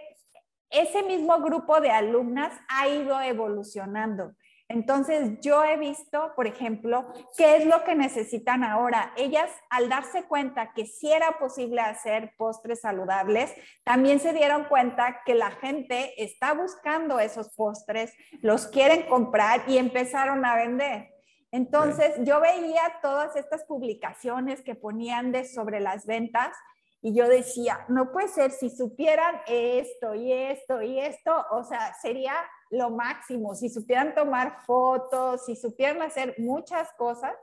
ese 0.69 1.04
mismo 1.04 1.39
grupo 1.39 1.80
de 1.80 1.91
alumnas 1.91 2.54
ha 2.69 2.88
ido 2.88 3.19
evolucionando. 3.21 4.34
Entonces, 4.69 5.39
yo 5.39 5.63
he 5.63 5.77
visto, 5.77 6.34
por 6.36 6.45
ejemplo, 6.45 7.13
qué 7.38 7.56
es 7.56 7.65
lo 7.65 7.86
que 7.86 7.95
necesitan 7.95 8.65
ahora. 8.65 9.13
Ellas, 9.15 9.49
al 9.69 9.88
darse 9.88 10.25
cuenta 10.25 10.73
que 10.73 10.86
sí 10.86 11.12
era 11.12 11.39
posible 11.39 11.80
hacer 11.80 12.34
postres 12.38 12.82
saludables, 12.82 13.53
también 13.86 14.19
se 14.19 14.34
dieron 14.34 14.65
cuenta 14.65 15.21
que 15.25 15.36
la 15.36 15.51
gente 15.51 16.21
está 16.21 16.53
buscando 16.53 17.19
esos 17.19 17.49
postres, 17.56 18.13
los 18.41 18.67
quieren 18.67 19.08
comprar 19.08 19.63
y 19.67 19.77
empezaron 19.77 20.43
a 20.43 20.56
vender. 20.56 21.13
Entonces, 21.51 22.15
yo 22.25 22.41
veía 22.41 22.99
todas 23.01 23.38
estas 23.38 23.63
publicaciones 23.63 24.62
que 24.62 24.75
ponían 24.75 25.32
de 25.32 25.45
sobre 25.45 25.80
las 25.80 26.06
ventas 26.06 26.53
y 27.01 27.15
yo 27.15 27.30
decía, 27.30 27.86
no 27.88 28.12
puede 28.12 28.27
ser, 28.27 28.51
si 28.51 28.69
supieran 28.69 29.39
esto 29.47 30.13
y 30.13 30.34
esto 30.34 30.82
y 30.82 30.99
esto, 30.99 31.45
o 31.51 31.63
sea, 31.63 31.93
sería 32.01 32.34
lo 32.69 32.89
máximo. 32.89 33.56
Si 33.56 33.69
supieran 33.69 34.15
tomar 34.15 34.63
fotos, 34.65 35.45
si 35.45 35.56
supieran 35.56 36.01
hacer 36.01 36.36
muchas 36.38 36.91
cosas, 36.93 37.34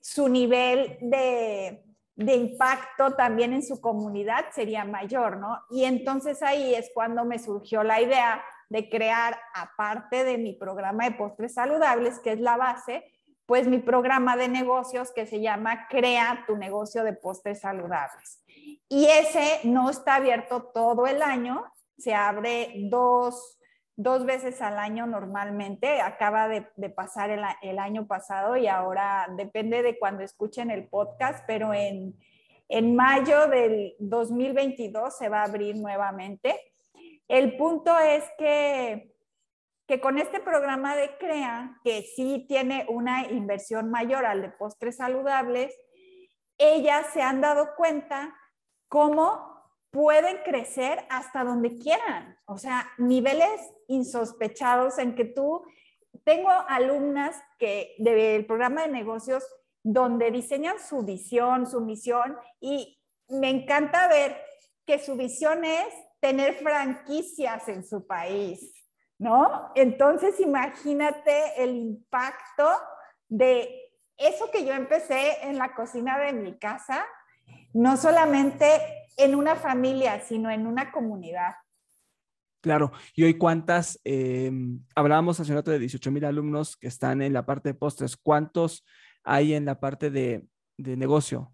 su 0.00 0.28
nivel 0.28 0.98
de, 1.00 1.84
de 2.14 2.34
impacto 2.34 3.12
también 3.14 3.52
en 3.52 3.62
su 3.62 3.80
comunidad 3.80 4.46
sería 4.52 4.84
mayor, 4.84 5.36
¿no? 5.36 5.60
Y 5.70 5.84
entonces 5.84 6.42
ahí 6.42 6.74
es 6.74 6.90
cuando 6.94 7.24
me 7.24 7.38
surgió 7.38 7.82
la 7.82 8.00
idea 8.00 8.42
de 8.68 8.88
crear, 8.88 9.38
aparte 9.54 10.24
de 10.24 10.38
mi 10.38 10.52
programa 10.52 11.04
de 11.04 11.12
postres 11.12 11.54
saludables, 11.54 12.18
que 12.18 12.32
es 12.32 12.40
la 12.40 12.56
base, 12.56 13.04
pues 13.46 13.66
mi 13.66 13.78
programa 13.78 14.36
de 14.36 14.48
negocios 14.48 15.10
que 15.10 15.26
se 15.26 15.40
llama 15.40 15.86
Crea 15.88 16.44
tu 16.46 16.56
negocio 16.56 17.02
de 17.02 17.14
postres 17.14 17.60
saludables. 17.60 18.42
Y 18.88 19.06
ese 19.06 19.60
no 19.64 19.88
está 19.88 20.16
abierto 20.16 20.64
todo 20.64 21.06
el 21.06 21.22
año, 21.22 21.64
se 21.96 22.14
abre 22.14 22.74
dos, 22.90 23.57
dos 23.98 24.24
veces 24.24 24.62
al 24.62 24.78
año 24.78 25.08
normalmente, 25.08 26.00
acaba 26.00 26.46
de, 26.46 26.62
pasar 26.90 27.30
el, 27.30 27.42
el, 27.62 27.80
año 27.80 28.06
pasado 28.06 28.56
y 28.56 28.68
ahora 28.68 29.26
depende 29.36 29.82
de 29.82 29.98
cuando 29.98 30.22
escuchen 30.22 30.70
el 30.70 30.86
podcast, 30.86 31.44
pero 31.48 31.74
en, 31.74 32.14
en 32.68 32.94
mayo 32.94 33.48
del 33.48 33.96
2022 33.98 35.18
se 35.18 35.28
va 35.28 35.40
a 35.40 35.46
abrir 35.46 35.74
nuevamente. 35.76 36.72
El 37.26 37.56
punto 37.56 37.98
es 37.98 38.22
que, 38.38 39.12
que 39.88 40.00
con 40.00 40.18
este 40.18 40.38
programa 40.38 40.94
de 40.94 41.18
CREA, 41.18 41.80
que 41.82 42.02
sí 42.02 42.46
tiene 42.48 42.86
una 42.88 43.26
inversión 43.26 43.90
mayor 43.90 44.26
al 44.26 44.42
de 44.42 44.50
postres 44.50 44.98
saludables, 44.98 45.76
ellas 46.56 47.04
se 47.12 47.20
han 47.20 47.40
dado 47.40 47.74
cuenta 47.76 48.32
cómo 48.86 49.57
pueden 49.98 50.38
crecer 50.44 51.04
hasta 51.10 51.42
donde 51.42 51.76
quieran. 51.76 52.38
O 52.46 52.56
sea, 52.56 52.88
niveles 52.98 53.60
insospechados 53.88 54.96
en 54.98 55.16
que 55.16 55.24
tú, 55.24 55.64
tengo 56.22 56.50
alumnas 56.68 57.34
que 57.58 57.96
del 57.98 58.46
programa 58.46 58.82
de 58.82 58.92
negocios 58.92 59.44
donde 59.82 60.30
diseñan 60.30 60.78
su 60.78 61.02
visión, 61.02 61.66
su 61.66 61.80
misión 61.80 62.36
y 62.60 63.02
me 63.28 63.50
encanta 63.50 64.06
ver 64.06 64.40
que 64.86 65.00
su 65.00 65.16
visión 65.16 65.64
es 65.64 65.88
tener 66.20 66.54
franquicias 66.54 67.66
en 67.66 67.84
su 67.84 68.06
país, 68.06 68.72
¿no? 69.18 69.72
Entonces 69.74 70.38
imagínate 70.38 71.60
el 71.60 71.74
impacto 71.74 72.68
de 73.26 73.90
eso 74.16 74.48
que 74.52 74.64
yo 74.64 74.74
empecé 74.74 75.42
en 75.42 75.58
la 75.58 75.74
cocina 75.74 76.20
de 76.20 76.34
mi 76.34 76.56
casa 76.56 77.04
no 77.72 77.96
solamente 77.96 79.07
en 79.18 79.34
una 79.34 79.56
familia, 79.56 80.20
sino 80.20 80.50
en 80.50 80.66
una 80.66 80.90
comunidad. 80.90 81.56
Claro, 82.60 82.92
y 83.14 83.24
hoy 83.24 83.36
cuántas, 83.36 84.00
eh, 84.04 84.50
hablábamos 84.94 85.38
hace 85.38 85.52
un 85.52 85.58
rato 85.58 85.70
de 85.70 85.78
18 85.78 86.10
mil 86.10 86.24
alumnos 86.24 86.76
que 86.76 86.88
están 86.88 87.20
en 87.22 87.32
la 87.32 87.44
parte 87.44 87.68
de 87.68 87.74
postres, 87.74 88.16
¿cuántos 88.16 88.84
hay 89.22 89.54
en 89.54 89.64
la 89.64 89.78
parte 89.78 90.10
de, 90.10 90.46
de 90.76 90.96
negocio? 90.96 91.52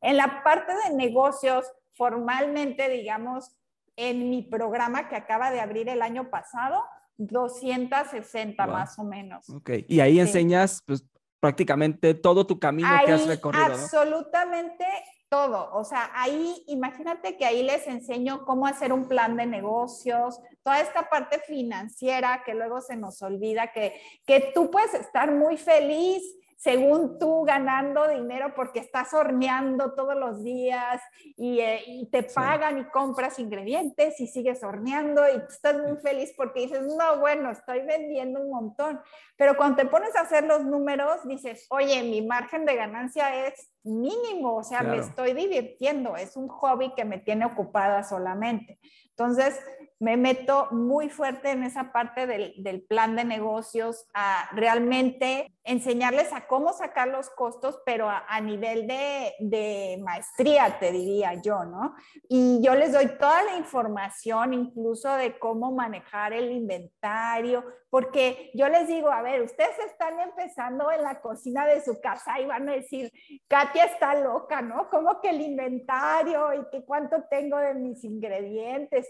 En 0.00 0.16
la 0.16 0.42
parte 0.42 0.72
de 0.72 0.96
negocios, 0.96 1.70
formalmente, 1.92 2.88
digamos, 2.88 3.56
en 3.96 4.30
mi 4.30 4.42
programa 4.42 5.08
que 5.08 5.16
acaba 5.16 5.50
de 5.50 5.60
abrir 5.60 5.88
el 5.88 6.02
año 6.02 6.30
pasado, 6.30 6.84
260 7.16 8.66
más 8.66 8.98
o 8.98 9.04
menos. 9.04 9.48
Ok, 9.50 9.70
y 9.88 10.00
ahí 10.00 10.14
sí. 10.14 10.20
enseñas 10.20 10.82
pues, 10.86 11.04
prácticamente 11.40 12.14
todo 12.14 12.46
tu 12.46 12.58
camino 12.58 12.88
ahí, 12.88 13.06
que 13.06 13.12
has 13.12 13.26
recorrido. 13.26 13.64
Absolutamente 13.64 14.84
todo. 15.28 15.70
O 15.72 15.84
sea, 15.84 16.10
ahí 16.14 16.62
imagínate 16.66 17.36
que 17.36 17.44
ahí 17.44 17.62
les 17.62 17.86
enseño 17.86 18.44
cómo 18.44 18.66
hacer 18.66 18.92
un 18.92 19.08
plan 19.08 19.36
de 19.36 19.46
negocios, 19.46 20.40
toda 20.62 20.80
esta 20.80 21.08
parte 21.08 21.40
financiera 21.40 22.42
que 22.44 22.54
luego 22.54 22.80
se 22.80 22.96
nos 22.96 23.20
olvida, 23.22 23.72
que, 23.72 24.00
que 24.26 24.52
tú 24.54 24.70
puedes 24.70 24.94
estar 24.94 25.32
muy 25.32 25.56
feliz 25.56 26.22
según 26.58 27.20
tú 27.20 27.44
ganando 27.44 28.08
dinero 28.08 28.52
porque 28.56 28.80
estás 28.80 29.14
horneando 29.14 29.94
todos 29.94 30.16
los 30.16 30.42
días 30.42 31.00
y, 31.36 31.60
eh, 31.60 31.84
y 31.86 32.10
te 32.10 32.24
pagan 32.24 32.74
sí. 32.74 32.80
y 32.80 32.90
compras 32.90 33.38
ingredientes 33.38 34.18
y 34.18 34.26
sigues 34.26 34.64
horneando 34.64 35.22
y 35.28 35.40
estás 35.48 35.78
muy 35.78 35.96
feliz 35.98 36.34
porque 36.36 36.62
dices, 36.62 36.82
no, 36.82 37.20
bueno, 37.20 37.52
estoy 37.52 37.82
vendiendo 37.82 38.40
un 38.40 38.50
montón. 38.50 39.00
Pero 39.36 39.56
cuando 39.56 39.76
te 39.76 39.86
pones 39.86 40.16
a 40.16 40.22
hacer 40.22 40.44
los 40.44 40.64
números, 40.64 41.20
dices, 41.28 41.64
oye, 41.70 42.02
mi 42.02 42.26
margen 42.26 42.64
de 42.64 42.74
ganancia 42.74 43.46
es 43.46 43.72
mínimo, 43.84 44.56
o 44.56 44.64
sea, 44.64 44.80
claro. 44.80 44.96
me 44.96 45.02
estoy 45.02 45.34
divirtiendo, 45.34 46.16
es 46.16 46.36
un 46.36 46.48
hobby 46.48 46.92
que 46.96 47.04
me 47.04 47.18
tiene 47.18 47.44
ocupada 47.44 48.02
solamente. 48.02 48.80
Entonces, 49.10 49.60
me 50.00 50.16
meto 50.16 50.68
muy 50.70 51.08
fuerte 51.08 51.50
en 51.50 51.64
esa 51.64 51.92
parte 51.92 52.26
del, 52.26 52.84
plan 52.88 53.16
de 53.16 53.24
negocios, 53.24 54.06
a 54.14 54.48
realmente 54.52 55.52
enseñarles 55.64 56.32
a 56.32 56.46
cómo 56.46 56.72
sacar 56.72 57.08
los 57.08 57.28
costos, 57.30 57.80
pero 57.84 58.08
a, 58.08 58.40
nivel 58.40 58.86
de, 58.86 59.34
de, 59.40 60.00
maestría, 60.02 60.78
te 60.78 60.92
diría 60.92 61.34
yo, 61.42 61.64
¿no? 61.64 61.94
Y 62.28 62.62
yo 62.62 62.74
les 62.74 62.92
doy 62.92 63.08
toda 63.18 63.42
la 63.42 63.56
información, 63.56 64.54
incluso 64.54 65.12
de 65.14 65.38
cómo 65.38 65.72
manejar 65.72 66.32
el 66.32 66.52
inventario, 66.52 67.64
porque 67.90 68.50
yo 68.54 68.68
les 68.68 68.86
digo, 68.86 69.10
a 69.10 69.22
ver, 69.22 69.42
ustedes 69.42 69.78
están 69.86 70.20
empezando 70.20 70.90
en 70.92 71.02
la 71.02 71.20
cocina 71.20 71.66
de 71.66 71.82
su 71.82 72.00
casa 72.00 72.40
y 72.40 72.46
van 72.46 72.68
a 72.68 72.72
decir, 72.72 73.10
Katia 73.48 73.84
está 73.84 74.14
loca, 74.14 74.62
¿no? 74.62 74.88
¿Cómo 74.90 75.20
que 75.20 75.30
el 75.30 75.40
inventario 75.40 76.54
y 76.54 76.68
que 76.70 76.84
cuánto 76.84 77.24
tengo 77.30 77.56
de 77.58 77.74
mis 77.74 78.04
ingredientes? 78.04 79.08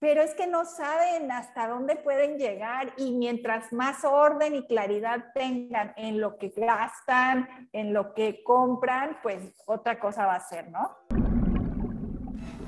Pero 0.00 0.22
es 0.22 0.34
que 0.34 0.46
no 0.46 0.64
saben 0.64 1.30
hasta 1.30 1.68
dónde 1.68 1.94
pueden 1.94 2.38
llegar 2.38 2.94
y 2.96 3.12
mientras 3.12 3.70
más 3.70 4.02
orden 4.02 4.54
y 4.54 4.66
claridad 4.66 5.26
tengan 5.34 5.92
en 5.96 6.20
lo 6.20 6.38
que 6.38 6.52
gastan, 6.56 7.68
en 7.72 7.92
lo 7.92 8.14
que 8.14 8.42
compran, 8.42 9.18
pues 9.22 9.52
otra 9.66 10.00
cosa 10.00 10.24
va 10.24 10.36
a 10.36 10.40
ser, 10.40 10.70
¿no? 10.70 10.96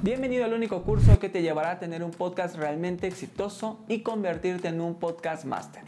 Bienvenido 0.02 0.44
al 0.44 0.52
único 0.52 0.82
curso 0.82 1.18
que 1.18 1.30
te 1.30 1.40
llevará 1.40 1.70
a 1.70 1.78
tener 1.78 2.04
un 2.04 2.10
podcast 2.10 2.56
realmente 2.56 3.06
exitoso 3.06 3.84
y 3.88 4.02
convertirte 4.02 4.68
en 4.68 4.80
un 4.80 4.98
podcast 4.98 5.44
master. 5.44 5.84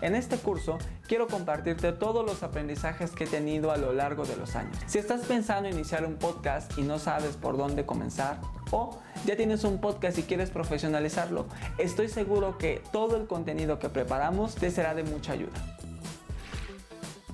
En 0.00 0.14
este 0.14 0.36
curso 0.36 0.78
quiero 1.06 1.26
compartirte 1.26 1.92
todos 1.92 2.24
los 2.24 2.42
aprendizajes 2.42 3.10
que 3.10 3.24
he 3.24 3.26
tenido 3.26 3.70
a 3.70 3.76
lo 3.76 3.92
largo 3.92 4.24
de 4.24 4.36
los 4.36 4.56
años. 4.56 4.76
Si 4.86 4.98
estás 4.98 5.22
pensando 5.26 5.68
en 5.68 5.74
iniciar 5.74 6.04
un 6.04 6.16
podcast 6.16 6.76
y 6.78 6.82
no 6.82 6.98
sabes 6.98 7.36
por 7.36 7.56
dónde 7.56 7.84
comenzar, 7.84 8.38
o 8.70 8.98
ya 9.26 9.36
tienes 9.36 9.64
un 9.64 9.80
podcast 9.80 10.18
y 10.18 10.22
quieres 10.22 10.50
profesionalizarlo, 10.50 11.46
estoy 11.78 12.08
seguro 12.08 12.56
que 12.56 12.82
todo 12.92 13.16
el 13.16 13.26
contenido 13.26 13.78
que 13.78 13.88
preparamos 13.88 14.54
te 14.54 14.70
será 14.70 14.94
de 14.94 15.02
mucha 15.02 15.32
ayuda. 15.32 15.76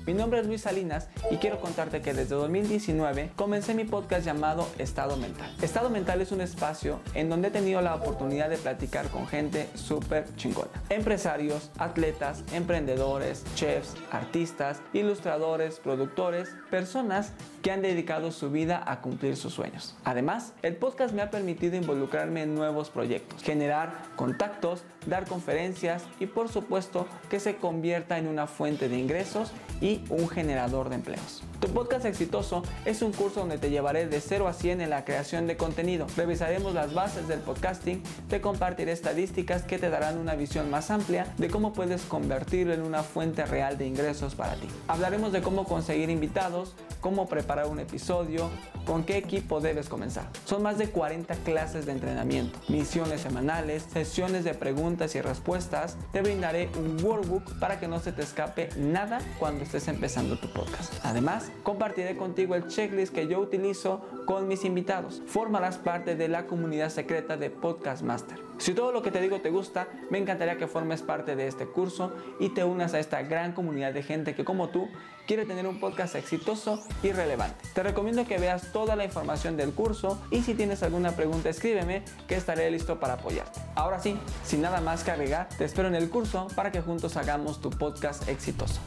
Mi 0.07 0.15
nombre 0.15 0.39
es 0.39 0.47
Luis 0.47 0.61
Salinas 0.61 1.09
y 1.33 1.39
quiero 1.39 1.61
contarte 1.61 2.01
que 2.01 2.15
desde 2.15 2.37
2019 2.37 3.33
comencé 3.35 3.75
mi 3.75 3.83
podcast 3.83 4.25
llamado 4.25 4.69
Estado 4.79 5.17
Mental. 5.17 5.53
Estado 5.61 5.91
Mental 5.91 6.21
es 6.21 6.31
un 6.31 6.41
espacio 6.41 7.01
en 7.15 7.29
donde 7.29 7.49
he 7.49 7.51
tenido 7.51 7.83
la 7.83 7.97
oportunidad 7.97 8.49
de 8.49 8.57
platicar 8.57 9.09
con 9.09 9.27
gente 9.27 9.69
súper 9.75 10.25
chingona. 10.37 10.71
Empresarios, 10.91 11.73
atletas, 11.79 12.45
emprendedores, 12.53 13.45
chefs, 13.57 13.95
artistas, 14.13 14.81
ilustradores, 14.93 15.81
productores, 15.81 16.51
personas 16.71 17.33
que 17.67 17.73
han 17.73 17.83
dedicado 17.83 18.31
su 18.31 18.53
vida 18.53 18.81
a 18.87 19.01
cumplir 19.01 19.37
sus 19.37 19.53
sueños. 19.55 19.97
Además, 20.05 20.53
el 20.63 20.77
podcast 20.77 21.13
me 21.13 21.21
ha 21.21 21.33
permitido 21.33 21.75
involucrarme 21.75 22.45
en 22.45 22.55
nuevos 22.55 22.91
proyectos, 22.91 23.43
generar 23.43 24.05
contactos 24.15 24.85
dar 25.07 25.27
conferencias 25.27 26.05
y 26.21 26.27
por 26.27 26.49
supuesto 26.49 27.07
que 27.31 27.41
se 27.41 27.57
convierta 27.57 28.19
en 28.19 28.27
una 28.27 28.47
fuente 28.47 28.89
de 28.89 28.99
ingresos 28.99 29.53
y 29.81 30.05
un 30.11 30.29
generador 30.29 30.89
de 30.89 30.97
empleos. 30.97 31.43
Tu 31.61 31.69
podcast 31.69 32.05
exitoso 32.05 32.63
es 32.85 33.01
un 33.01 33.13
curso 33.13 33.41
donde 33.41 33.57
te 33.57 33.71
llevaré 33.71 34.07
de 34.07 34.21
0 34.21 34.47
a 34.47 34.53
100 34.53 34.83
en 34.83 34.91
la 34.91 35.07
creación 35.07 35.47
de 35.47 35.57
contenido. 35.57 36.07
Revisaremos 36.15 36.75
las 36.75 36.93
bases 36.93 37.29
del 37.29 37.41
podcasting, 37.41 38.03
te 38.29 38.43
compartiré 38.43 38.93
estadísticas 38.93 39.63
que 39.63 39.79
te 39.79 39.89
darán 39.89 40.19
una 40.19 40.35
visión 40.35 40.71
más 40.71 40.91
amplia 40.91 41.33
de 41.39 41.49
cómo 41.49 41.73
puedes 41.73 42.03
convertirlo 42.03 42.75
en 42.75 42.83
una 42.83 43.03
fuente 43.03 43.47
real 43.47 43.79
de 43.79 43.87
ingresos 43.87 44.35
para 44.35 44.57
ti. 44.57 44.69
Hablaremos 44.87 45.33
de 45.33 45.41
cómo 45.41 45.65
conseguir 45.65 46.11
invitados, 46.11 46.75
cómo 47.01 47.27
preparar 47.27 47.69
un 47.69 47.81
episodio, 47.81 48.51
con 48.85 49.05
qué 49.05 49.17
equipo 49.17 49.61
debes 49.61 49.89
comenzar. 49.89 50.29
Son 50.45 50.63
más 50.63 50.77
de 50.77 50.91
40 50.91 51.35
clases 51.37 51.87
de 51.87 51.93
entrenamiento, 51.93 52.59
misiones 52.69 53.23
semanales, 53.23 53.85
sesiones 53.93 54.45
de 54.45 54.55
preguntas 54.55 55.15
y 55.15 55.21
respuestas. 55.21 55.97
Te 56.13 56.21
brindaré 56.21 56.69
un 56.79 57.03
workbook 57.03 57.59
para 57.59 57.81
que 57.81 57.89
no 57.89 57.99
se 58.01 58.13
te 58.13 58.23
escape 58.23 58.69
nada 58.77 59.21
cuando 59.39 59.65
estés 59.65 59.89
empezando 59.89 60.39
tu 60.39 60.53
podcast. 60.53 60.93
Además, 61.03 61.46
compartiré 61.63 62.17
contigo 62.17 62.55
el 62.55 62.67
checklist 62.69 63.15
que 63.15 63.29
yo 63.29 63.41
utilizo 63.41 64.01
con 64.27 64.49
mis 64.49 64.65
invitados. 64.65 65.23
Formarás 65.27 65.79
parte 65.79 66.17
de 66.17 66.29
la 66.29 66.47
comunidad 66.47 66.91
secreta 66.91 67.37
de 67.37 67.51
Podcast 67.51 68.03
Master. 68.03 68.39
Si 68.59 68.73
todo 68.73 68.91
lo 68.93 69.03
que 69.03 69.11
te 69.11 69.21
digo 69.21 69.41
te 69.41 69.51
gusta, 69.51 69.89
me 70.11 70.19
encantaría 70.19 70.57
que 70.57 70.67
formes 70.67 71.03
parte 71.03 71.37
de 71.37 71.47
este 71.47 71.67
curso 71.67 72.13
y 72.41 72.51
te 72.51 72.65
unas 72.65 72.95
a 72.95 72.99
esta 72.99 73.23
gran 73.23 73.53
comunidad 73.53 73.93
de 73.93 74.03
gente 74.03 74.35
que 74.35 74.45
como 74.45 74.69
tú 74.69 74.89
quiere 75.27 75.45
tener 75.45 75.67
un 75.67 75.81
podcast 75.81 76.15
exitoso 76.15 76.83
y 77.03 77.13
relevante. 77.13 77.65
Te 77.75 77.83
recomiendo 77.83 78.27
que 78.27 78.39
veas 78.39 78.73
toda 78.73 78.97
la 78.97 79.05
información 79.05 79.57
del 79.57 79.73
curso 79.73 80.21
y 80.31 80.43
si 80.43 80.55
tienes 80.55 80.83
alguna 80.83 81.13
pregunta 81.13 81.51
escríbeme 81.51 82.03
que 82.27 82.37
estaré 82.37 82.71
listo 82.71 82.99
para 82.99 83.15
apoyarte. 83.15 83.61
Ahora 83.75 84.01
sí, 84.01 84.17
sin 84.45 84.63
nada 84.63 84.81
más 84.81 85.05
que 85.05 85.11
agregar, 85.11 85.49
te 85.59 85.65
espero 85.65 85.89
en 85.89 85.95
el 85.95 86.09
curso 86.09 86.47
para 86.55 86.71
que 86.71 86.81
juntos 86.81 87.17
hagamos 87.17 87.61
tu 87.61 87.71
podcast 87.71 88.29
exitoso. 88.29 88.81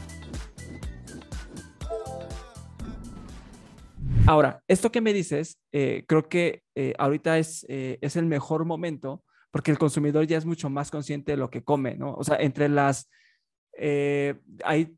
Ahora, 4.26 4.62
esto 4.68 4.92
que 4.92 5.00
me 5.00 5.12
dices, 5.12 5.58
eh, 5.72 6.04
creo 6.06 6.28
que 6.28 6.62
eh, 6.74 6.94
ahorita 6.98 7.38
es, 7.38 7.64
eh, 7.68 7.98
es 8.00 8.16
el 8.16 8.26
mejor 8.26 8.64
momento 8.64 9.24
porque 9.50 9.70
el 9.70 9.78
consumidor 9.78 10.26
ya 10.26 10.38
es 10.38 10.44
mucho 10.44 10.70
más 10.70 10.90
consciente 10.90 11.32
de 11.32 11.38
lo 11.38 11.50
que 11.50 11.64
come, 11.64 11.96
¿no? 11.96 12.14
O 12.14 12.22
sea, 12.22 12.36
entre 12.36 12.68
las, 12.68 13.10
hay, 14.64 14.96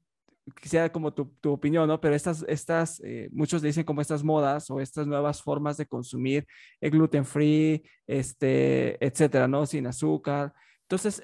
quisiera 0.60 0.92
como 0.92 1.14
tu, 1.14 1.34
tu, 1.40 1.52
opinión, 1.52 1.88
¿no? 1.88 2.00
Pero 2.00 2.14
estas, 2.14 2.44
estas 2.48 3.00
muchos 3.30 3.62
dicen 3.62 3.84
como 3.84 4.02
estas 4.02 4.22
modas 4.22 4.70
o 4.70 4.80
estas 4.80 5.06
nuevas 5.06 5.40
formas 5.40 5.78
de 5.78 5.86
consumir 5.86 6.46
gluten 6.82 7.24
free, 7.24 7.82
este, 8.06 9.02
etcétera, 9.02 9.48
¿no? 9.48 9.64
Sin 9.64 9.86
azúcar. 9.86 10.52
Entonces, 10.82 11.22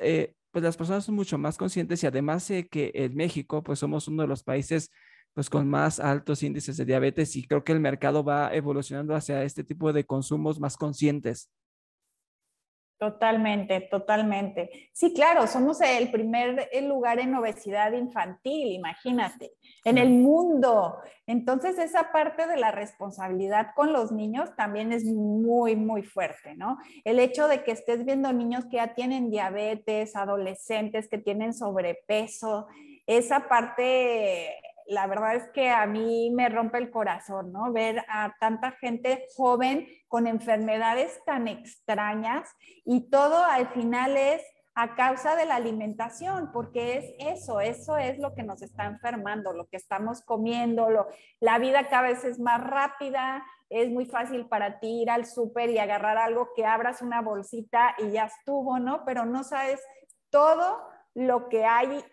pues 0.50 0.64
las 0.64 0.76
personas 0.78 1.04
son 1.04 1.16
mucho 1.16 1.36
más 1.36 1.58
conscientes 1.58 2.02
y 2.02 2.06
además 2.06 2.44
sé 2.44 2.66
que 2.66 2.92
en 2.94 3.14
México, 3.14 3.62
pues 3.62 3.80
somos 3.80 4.08
uno 4.08 4.22
de 4.22 4.28
los 4.28 4.42
países 4.42 4.90
pues 5.38 5.48
con 5.48 5.68
más 5.68 6.00
altos 6.00 6.42
índices 6.42 6.76
de 6.78 6.84
diabetes 6.84 7.36
y 7.36 7.46
creo 7.46 7.62
que 7.62 7.70
el 7.70 7.78
mercado 7.78 8.24
va 8.24 8.52
evolucionando 8.52 9.14
hacia 9.14 9.44
este 9.44 9.62
tipo 9.62 9.92
de 9.92 10.04
consumos 10.04 10.58
más 10.58 10.76
conscientes. 10.76 11.48
Totalmente, 12.98 13.82
totalmente. 13.82 14.90
Sí, 14.92 15.14
claro, 15.14 15.46
somos 15.46 15.80
el 15.80 16.10
primer 16.10 16.68
lugar 16.82 17.20
en 17.20 17.36
obesidad 17.36 17.92
infantil, 17.92 18.72
imagínate, 18.72 19.52
en 19.84 19.98
el 19.98 20.08
mundo. 20.08 20.96
Entonces, 21.24 21.78
esa 21.78 22.10
parte 22.10 22.48
de 22.48 22.56
la 22.56 22.72
responsabilidad 22.72 23.68
con 23.76 23.92
los 23.92 24.10
niños 24.10 24.56
también 24.56 24.92
es 24.92 25.04
muy, 25.04 25.76
muy 25.76 26.02
fuerte, 26.02 26.56
¿no? 26.56 26.78
El 27.04 27.20
hecho 27.20 27.46
de 27.46 27.62
que 27.62 27.70
estés 27.70 28.04
viendo 28.04 28.32
niños 28.32 28.64
que 28.64 28.78
ya 28.78 28.92
tienen 28.92 29.30
diabetes, 29.30 30.16
adolescentes 30.16 31.08
que 31.08 31.18
tienen 31.18 31.54
sobrepeso, 31.54 32.66
esa 33.06 33.48
parte 33.48 34.56
la 34.88 35.06
verdad 35.06 35.36
es 35.36 35.48
que 35.50 35.70
a 35.70 35.86
mí 35.86 36.30
me 36.30 36.48
rompe 36.48 36.78
el 36.78 36.90
corazón, 36.90 37.52
¿no? 37.52 37.72
Ver 37.72 38.04
a 38.08 38.34
tanta 38.40 38.72
gente 38.72 39.26
joven 39.36 39.86
con 40.08 40.26
enfermedades 40.26 41.22
tan 41.26 41.46
extrañas 41.46 42.48
y 42.84 43.10
todo 43.10 43.44
al 43.44 43.68
final 43.68 44.16
es 44.16 44.42
a 44.74 44.94
causa 44.94 45.34
de 45.34 45.44
la 45.44 45.56
alimentación, 45.56 46.52
porque 46.52 46.98
es 46.98 47.14
eso, 47.18 47.60
eso 47.60 47.98
es 47.98 48.18
lo 48.18 48.34
que 48.34 48.44
nos 48.44 48.62
está 48.62 48.86
enfermando, 48.86 49.52
lo 49.52 49.66
que 49.66 49.76
estamos 49.76 50.22
comiendo, 50.22 50.88
lo, 50.88 51.08
la 51.40 51.58
vida 51.58 51.88
cada 51.88 52.02
vez 52.02 52.24
es 52.24 52.38
más 52.38 52.62
rápida, 52.62 53.44
es 53.70 53.90
muy 53.90 54.06
fácil 54.06 54.46
para 54.46 54.78
ti 54.78 55.02
ir 55.02 55.10
al 55.10 55.26
súper 55.26 55.68
y 55.70 55.78
agarrar 55.78 56.16
algo 56.16 56.50
que 56.54 56.64
abras 56.64 57.02
una 57.02 57.20
bolsita 57.20 57.94
y 57.98 58.12
ya 58.12 58.26
estuvo, 58.26 58.78
¿no? 58.78 59.04
Pero 59.04 59.26
no 59.26 59.42
sabes 59.42 59.80
todo 60.30 60.80
lo 61.12 61.48
que 61.48 61.64
hay 61.64 62.04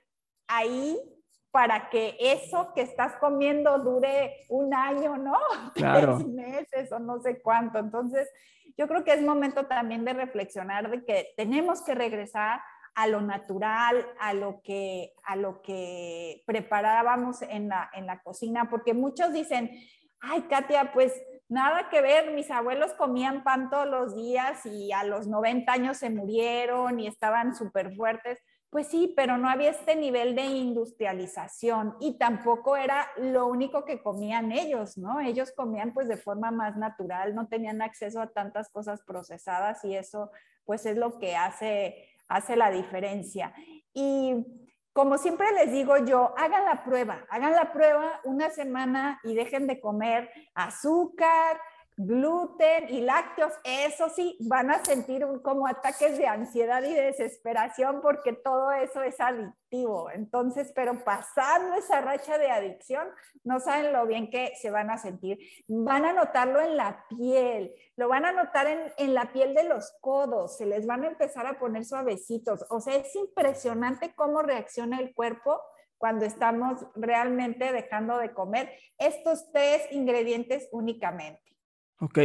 ahí 0.48 1.15
para 1.56 1.90
que 1.90 2.18
eso 2.20 2.74
que 2.76 2.82
estás 2.82 3.16
comiendo 3.16 3.80
dure 3.80 4.44
un 4.50 4.74
año, 4.74 5.16
¿no? 5.16 5.38
Claro. 5.74 6.18
Tres 6.18 6.28
meses 6.28 6.92
o 6.92 7.00
no 7.00 7.22
sé 7.22 7.42
cuánto. 7.42 7.80
Entonces, 7.80 8.30
yo 8.78 8.90
creo 8.90 9.06
que 9.06 9.14
es 9.14 9.22
momento 9.22 9.66
también 9.66 10.04
de 10.04 10.12
reflexionar 10.12 10.92
de 10.92 11.06
que 11.06 11.34
tenemos 11.38 11.82
que 11.82 11.96
regresar 11.96 12.60
a 12.94 13.08
lo 13.08 13.22
natural, 13.22 14.06
a 14.20 14.34
lo 14.34 14.62
que, 14.64 15.14
a 15.24 15.38
lo 15.38 15.62
que 15.62 16.44
preparábamos 16.46 17.42
en 17.42 17.70
la, 17.70 17.90
en 17.94 18.06
la 18.06 18.22
cocina, 18.22 18.70
porque 18.70 18.94
muchos 18.94 19.32
dicen, 19.32 19.72
ay, 20.20 20.42
Katia, 20.50 20.92
pues 20.92 21.14
nada 21.48 21.88
que 21.88 22.02
ver, 22.02 22.32
mis 22.32 22.52
abuelos 22.52 22.92
comían 22.96 23.46
pan 23.46 23.70
todos 23.70 23.88
los 23.88 24.14
días 24.14 24.66
y 24.66 24.92
a 24.92 25.06
los 25.06 25.28
90 25.28 25.72
años 25.72 25.96
se 25.96 26.10
murieron 26.10 27.00
y 27.00 27.08
estaban 27.08 27.56
súper 27.56 27.96
fuertes. 27.96 28.44
Pues 28.70 28.88
sí, 28.88 29.14
pero 29.16 29.38
no 29.38 29.50
había 29.50 29.70
este 29.70 29.96
nivel 29.96 30.36
de 30.36 30.44
industrialización 30.44 31.96
y 32.02 32.18
tampoco 32.18 32.76
era 32.76 33.08
lo 33.18 33.48
único 33.48 33.86
que 33.86 34.02
comían 34.02 34.52
ellos, 34.52 34.98
¿no? 34.98 35.22
Ellos 35.22 35.54
comían 35.56 35.94
pues 35.94 36.08
de 36.08 36.18
forma 36.18 36.52
más 36.52 36.76
natural, 36.76 37.36
no 37.36 37.48
tenían 37.48 37.82
acceso 37.82 38.22
a 38.22 38.34
tantas 38.34 38.70
cosas 38.70 39.02
procesadas 39.04 39.84
y 39.86 39.96
eso 39.96 40.32
pues 40.66 40.86
es 40.86 40.98
lo 40.98 41.20
que 41.20 41.36
hace, 41.36 42.10
hace 42.28 42.56
la 42.56 42.72
diferencia. 42.72 43.54
Y 43.94 44.46
como 44.92 45.18
siempre 45.18 45.52
les 45.52 45.72
digo 45.72 45.98
yo, 46.06 46.34
hagan 46.38 46.66
la 46.66 46.84
prueba, 46.84 47.26
hagan 47.30 47.52
la 47.52 47.72
prueba 47.72 48.20
una 48.24 48.50
semana 48.50 49.20
y 49.24 49.36
dejen 49.36 49.68
de 49.68 49.80
comer 49.80 50.30
azúcar, 50.54 51.60
gluten 51.98 52.90
y 52.90 53.02
lácteos, 53.02 53.54
eso 53.64 54.10
sí, 54.10 54.38
van 54.42 54.70
a 54.70 54.84
sentir 54.84 55.26
como 55.42 55.68
ataques 55.68 56.18
de 56.18 56.28
ansiedad 56.28 56.84
y 56.84 56.94
desesperación 56.94 58.02
porque 58.02 58.34
todo 58.34 58.72
eso 58.72 59.02
es 59.02 59.20
adictivo. 59.20 60.10
Entonces, 60.12 60.72
pero 60.76 61.04
pasando 61.04 61.76
esa 61.76 62.02
racha 62.02 62.38
de 62.38 62.52
adicción, 62.52 63.08
no 63.44 63.60
saben 63.60 63.94
lo 63.94 64.06
bien 64.06 64.30
que 64.30 64.54
se 64.56 64.72
van 64.72 64.90
a 64.90 64.98
sentir. 64.98 65.40
Van 65.68 66.06
a 66.06 66.14
notarlo 66.14 66.60
en 66.60 66.76
la 66.76 67.06
piel, 67.10 67.74
lo 67.96 68.10
van 68.10 68.26
a 68.26 68.34
notar 68.34 68.68
en, 68.68 68.80
en 68.98 69.14
la 69.14 69.32
piel 69.32 69.54
de 69.54 69.64
los 69.64 69.94
codos, 70.02 70.58
se 70.58 70.66
les 70.66 70.86
van 70.86 71.04
a 71.04 71.08
empezar 71.08 71.46
a 71.46 71.60
poner 71.60 71.86
suavecitos. 71.86 72.66
O 72.70 72.82
sea, 72.82 72.96
es 72.96 73.16
impresionante 73.16 74.14
cómo 74.16 74.42
reacciona 74.42 75.00
el 75.00 75.14
cuerpo 75.14 75.62
cuando 75.98 76.26
estamos 76.26 76.86
realmente 76.96 77.72
dejando 77.72 78.18
de 78.18 78.34
comer 78.34 78.70
estos 78.98 79.50
tres 79.54 79.82
ingredientes 79.92 80.68
únicamente. 80.72 81.55
Ok, 82.00 82.18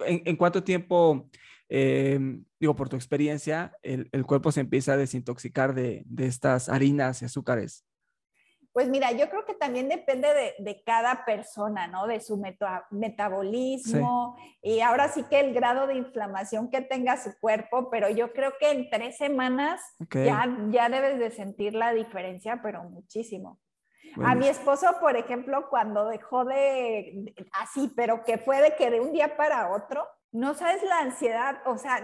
¿en, 0.00 0.36
cuánto 0.36 0.62
tiempo, 0.62 1.28
em, 1.68 2.44
digo, 2.60 2.76
por 2.76 2.88
tu 2.88 2.96
experiencia, 2.96 3.72
el, 3.82 4.26
cuerpo 4.26 4.52
se 4.52 4.60
empieza 4.60 4.92
a 4.92 4.96
desintoxicar 4.96 5.74
de, 5.74 6.04
estas 6.18 6.68
harinas 6.68 7.22
y 7.22 7.24
azúcares? 7.24 7.84
Pues 8.72 8.90
mira, 8.90 9.10
yo 9.12 9.28
creo 9.30 9.44
que 9.46 9.54
también 9.54 9.88
depende 9.88 10.28
de, 10.58 10.82
cada 10.84 11.24
persona, 11.24 11.88
¿no? 11.88 12.06
De 12.06 12.20
su 12.20 12.40
metabolismo 12.90 14.36
y 14.62 14.80
ahora 14.80 15.08
sí 15.08 15.24
que 15.28 15.40
el 15.40 15.52
grado 15.52 15.86
de 15.86 15.96
inflamación 15.96 16.70
que 16.70 16.82
tenga 16.82 17.16
su 17.16 17.30
cuerpo, 17.40 17.90
pero 17.90 18.08
yo 18.10 18.32
creo 18.32 18.52
que 18.60 18.70
en 18.70 18.90
tres 18.90 19.16
semanas 19.16 19.80
ya, 20.12 20.46
ya 20.70 20.88
debes 20.90 21.18
de 21.18 21.30
sentir 21.30 21.74
la 21.74 21.92
diferencia, 21.92 22.60
pero 22.62 22.84
muchísimo. 22.84 23.58
A 24.24 24.34
mi 24.34 24.48
esposo, 24.48 24.86
por 25.00 25.16
ejemplo, 25.16 25.68
cuando 25.68 26.06
dejó 26.06 26.44
de, 26.44 27.34
así, 27.52 27.92
pero 27.96 28.24
que 28.24 28.38
fue 28.38 28.60
de 28.60 28.74
que 28.76 28.90
de 28.90 29.00
un 29.00 29.12
día 29.12 29.36
para 29.36 29.70
otro, 29.70 30.06
no 30.32 30.54
sabes 30.54 30.82
la 30.82 30.98
ansiedad, 31.00 31.58
o 31.66 31.78
sea, 31.78 32.02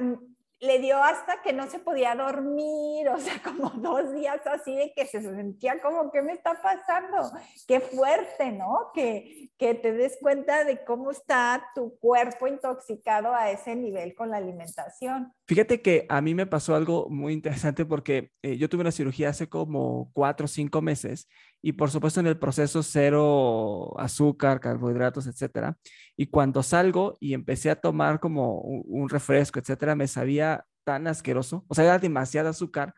le 0.64 0.78
dio 0.78 1.02
hasta 1.02 1.42
que 1.42 1.52
no 1.52 1.68
se 1.68 1.78
podía 1.78 2.14
dormir, 2.14 3.08
o 3.08 3.18
sea, 3.18 3.34
como 3.44 3.70
dos 3.70 4.12
días 4.14 4.40
así 4.46 4.74
de 4.74 4.92
que 4.94 5.06
se 5.06 5.20
sentía 5.20 5.80
como, 5.80 6.10
¿qué 6.10 6.22
me 6.22 6.32
está 6.32 6.60
pasando? 6.62 7.30
Qué 7.66 7.80
fuerte, 7.80 8.52
¿no? 8.52 8.90
Que, 8.94 9.50
que 9.58 9.74
te 9.74 9.92
des 9.92 10.16
cuenta 10.20 10.64
de 10.64 10.84
cómo 10.84 11.10
está 11.10 11.64
tu 11.74 11.98
cuerpo 11.98 12.46
intoxicado 12.46 13.34
a 13.34 13.50
ese 13.50 13.76
nivel 13.76 14.14
con 14.14 14.30
la 14.30 14.38
alimentación. 14.38 15.32
Fíjate 15.46 15.82
que 15.82 16.06
a 16.08 16.20
mí 16.20 16.34
me 16.34 16.46
pasó 16.46 16.74
algo 16.74 17.08
muy 17.10 17.32
interesante 17.32 17.84
porque 17.84 18.30
eh, 18.42 18.56
yo 18.56 18.68
tuve 18.68 18.80
una 18.80 18.92
cirugía 18.92 19.28
hace 19.28 19.48
como 19.48 20.10
cuatro 20.12 20.46
o 20.46 20.48
cinco 20.48 20.80
meses 20.80 21.28
y 21.60 21.72
por 21.72 21.90
supuesto 21.90 22.20
en 22.20 22.26
el 22.26 22.38
proceso 22.38 22.82
cero 22.82 23.98
azúcar, 23.98 24.60
carbohidratos, 24.60 25.26
etcétera. 25.26 25.78
Y 26.16 26.26
cuando 26.26 26.62
salgo 26.62 27.16
y 27.20 27.34
empecé 27.34 27.70
a 27.70 27.80
tomar 27.80 28.20
como 28.20 28.60
un, 28.60 29.08
refresco, 29.08 29.58
etcétera, 29.58 29.94
me 29.94 30.06
sabía 30.06 30.66
tan 30.84 31.06
asqueroso, 31.06 31.64
o 31.68 31.74
sea, 31.74 31.84
era 31.84 31.98
demasiada 31.98 32.50
azúcar 32.50 32.94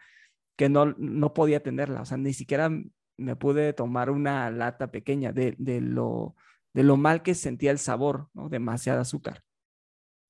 que 0.57 0.69
no, 0.69 0.95
no 0.99 1.35
podía 1.35 1.63
tenerla, 1.63 2.03
o 2.03 2.05
sea, 2.05 2.17
ni 2.17 2.33
siquiera 2.33 2.71
me 3.17 3.37
pude 3.37 3.73
tomar 3.73 4.11
una 4.11 4.51
lata 4.51 4.91
pequeña 4.91 5.33
de, 5.33 5.55
de 5.59 5.81
lo, 5.81 6.35
de 6.75 6.83
lo 6.83 6.97
mal 6.97 7.23
que 7.23 7.35
sentía 7.35 7.71
el 7.71 7.79
sabor, 7.79 8.29
¿no? 8.35 8.49
Demasiada 8.49 9.01
azúcar. 9.01 9.43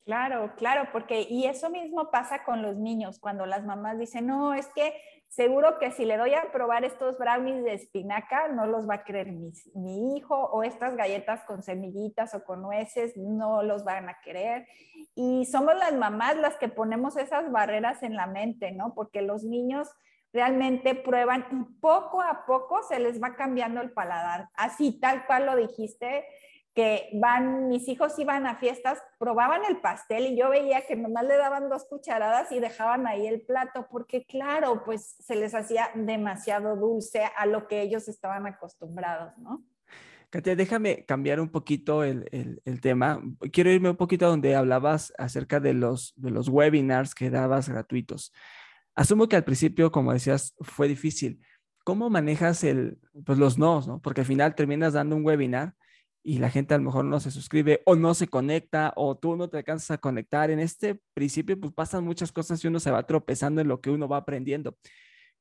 Claro, 0.05 0.55
claro, 0.57 0.89
porque 0.93 1.27
y 1.29 1.47
eso 1.47 1.69
mismo 1.69 2.13
pasa 2.13 2.45
con 2.45 2.63
los 2.63 2.77
niños, 2.77 3.19
cuando 3.19 3.45
las 3.45 3.65
mamás 3.65 3.99
dicen, 3.99 4.27
no, 4.27 4.55
es 4.55 4.69
que 4.69 4.95
seguro 5.29 5.79
que 5.79 5.91
si 5.91 6.05
le 6.05 6.17
doy 6.17 6.35
a 6.35 6.51
probar 6.53 6.85
estos 6.85 7.19
brownies 7.19 7.65
de 7.65 7.75
espinaca, 7.75 8.49
no 8.49 8.67
los 8.67 8.89
va 8.89 8.95
a 8.95 9.05
querer 9.05 9.33
mi, 9.33 9.53
mi, 9.75 10.17
hijo, 10.17 10.35
o 10.35 10.63
estas 10.63 10.97
galletas 10.97 11.45
con 11.45 11.63
semillitas 11.63 12.35
o 12.35 12.45
con 12.45 12.63
nueces, 12.63 13.17
no 13.17 13.63
los 13.63 13.85
van 13.85 14.09
a 14.09 14.21
querer. 14.21 14.67
Y 15.15 15.47
somos 15.47 15.75
las 15.77 15.93
mamás 15.95 16.37
las 16.37 16.57
que 16.57 16.69
ponemos 16.69 17.17
esas 17.17 17.51
barreras 17.51 18.03
en 18.03 18.17
la 18.17 18.27
mente, 18.27 18.73
¿no? 18.73 18.95
Porque 18.95 19.23
los 19.23 19.45
niños 19.45 19.89
realmente 20.33 20.95
prueban 20.95 21.47
y 21.51 21.81
poco 21.81 22.21
a 22.21 22.45
poco 22.47 22.83
se 22.83 22.99
les 22.99 23.23
va 23.23 23.37
cambiando 23.37 23.81
el 23.81 23.93
paladar. 23.93 24.49
Así, 24.55 25.01
tal 25.01 25.27
cual 25.27 25.47
lo 25.47 25.57
dijiste, 25.57 26.27
que 26.77 27.09
van, 27.15 27.69
mis 27.69 27.89
hijos 27.89 28.19
iban 28.19 28.47
a 28.47 28.57
fiestas, 28.57 28.99
probaban 29.19 29.63
el 29.67 29.81
pastel 29.81 30.27
y 30.27 30.39
yo 30.39 30.51
veía 30.51 30.87
que 30.87 30.95
nomás 30.95 31.25
le 31.25 31.39
daban 31.39 31.71
dos 31.71 31.87
cucharadas 31.87 32.53
y 32.53 32.61
dejaban 32.61 33.07
ahí 33.07 33.27
el 33.27 33.41
plato, 33.41 33.89
porque 33.91 34.27
claro, 34.27 34.85
pues 34.85 35.17
se 35.19 35.37
les 35.37 35.55
hacía 35.55 35.89
demasiado 35.95 36.77
dulce 36.77 37.23
a 37.35 37.47
lo 37.47 37.67
que 37.67 37.81
ellos 37.81 38.09
estaban 38.09 38.47
acostumbrados, 38.47 39.33
¿no? 39.39 39.65
Katia, 40.29 40.55
déjame 40.55 41.07
cambiar 41.07 41.41
un 41.41 41.49
poquito 41.49 42.05
el, 42.05 42.29
el, 42.63 42.81
tema. 42.83 43.23
Quiero 43.53 43.71
irme 43.71 43.89
un 43.89 43.97
poquito 43.97 44.29
donde 44.29 44.55
hablabas 44.55 45.15
acerca 45.17 45.61
de 45.61 45.73
los, 45.73 46.13
de 46.17 46.31
los 46.31 46.51
webinars 46.51 47.15
que 47.15 47.31
dabas 47.31 47.71
gratuitos. 47.71 48.35
Asumo 48.95 49.29
que 49.29 49.37
al 49.37 49.45
principio, 49.45 49.91
como 49.91 50.13
decías, 50.13 50.55
fue 50.61 50.89
difícil. 50.89 51.41
¿Cómo 51.85 52.11
manejas 52.11 52.65
el, 52.65 52.99
pues 53.25 53.39
los 53.39 53.57
nos, 53.57 53.89
no? 53.89 54.03
Porque 54.03 54.23
al 54.23 54.27
final 54.27 54.55
terminas 54.55 54.93
dando 54.93 55.17
un 55.17 55.25
webinar 55.25 55.75
y 56.27 56.39
la 56.39 56.51
gente 56.51 56.75
a 56.75 56.79
lo 56.79 56.83
mejor 56.83 57.05
no 57.05 57.21
se 57.21 57.31
suscribe 57.31 57.83
o 57.87 57.95
no 57.95 58.13
se 58.13 58.27
conecta 58.27 58.93
o 58.97 59.17
tú 59.17 59.37
no 59.37 59.49
te 59.49 59.59
alcanzas 59.59 59.93
a 59.93 59.99
conectar. 59.99 60.51
En 60.51 60.59
este 60.59 61.01
principio 61.15 61.59
pues 61.59 61.73
pasan 61.73 62.03
muchas 62.03 62.33
cosas 62.33 62.63
y 62.65 62.67
uno 62.67 62.81
se 62.81 62.91
va 62.91 63.07
tropezando 63.07 63.61
en 63.61 63.69
lo 63.69 63.81
que 63.81 63.91
uno 63.91 64.09
va 64.09 64.17
aprendiendo. 64.17 64.77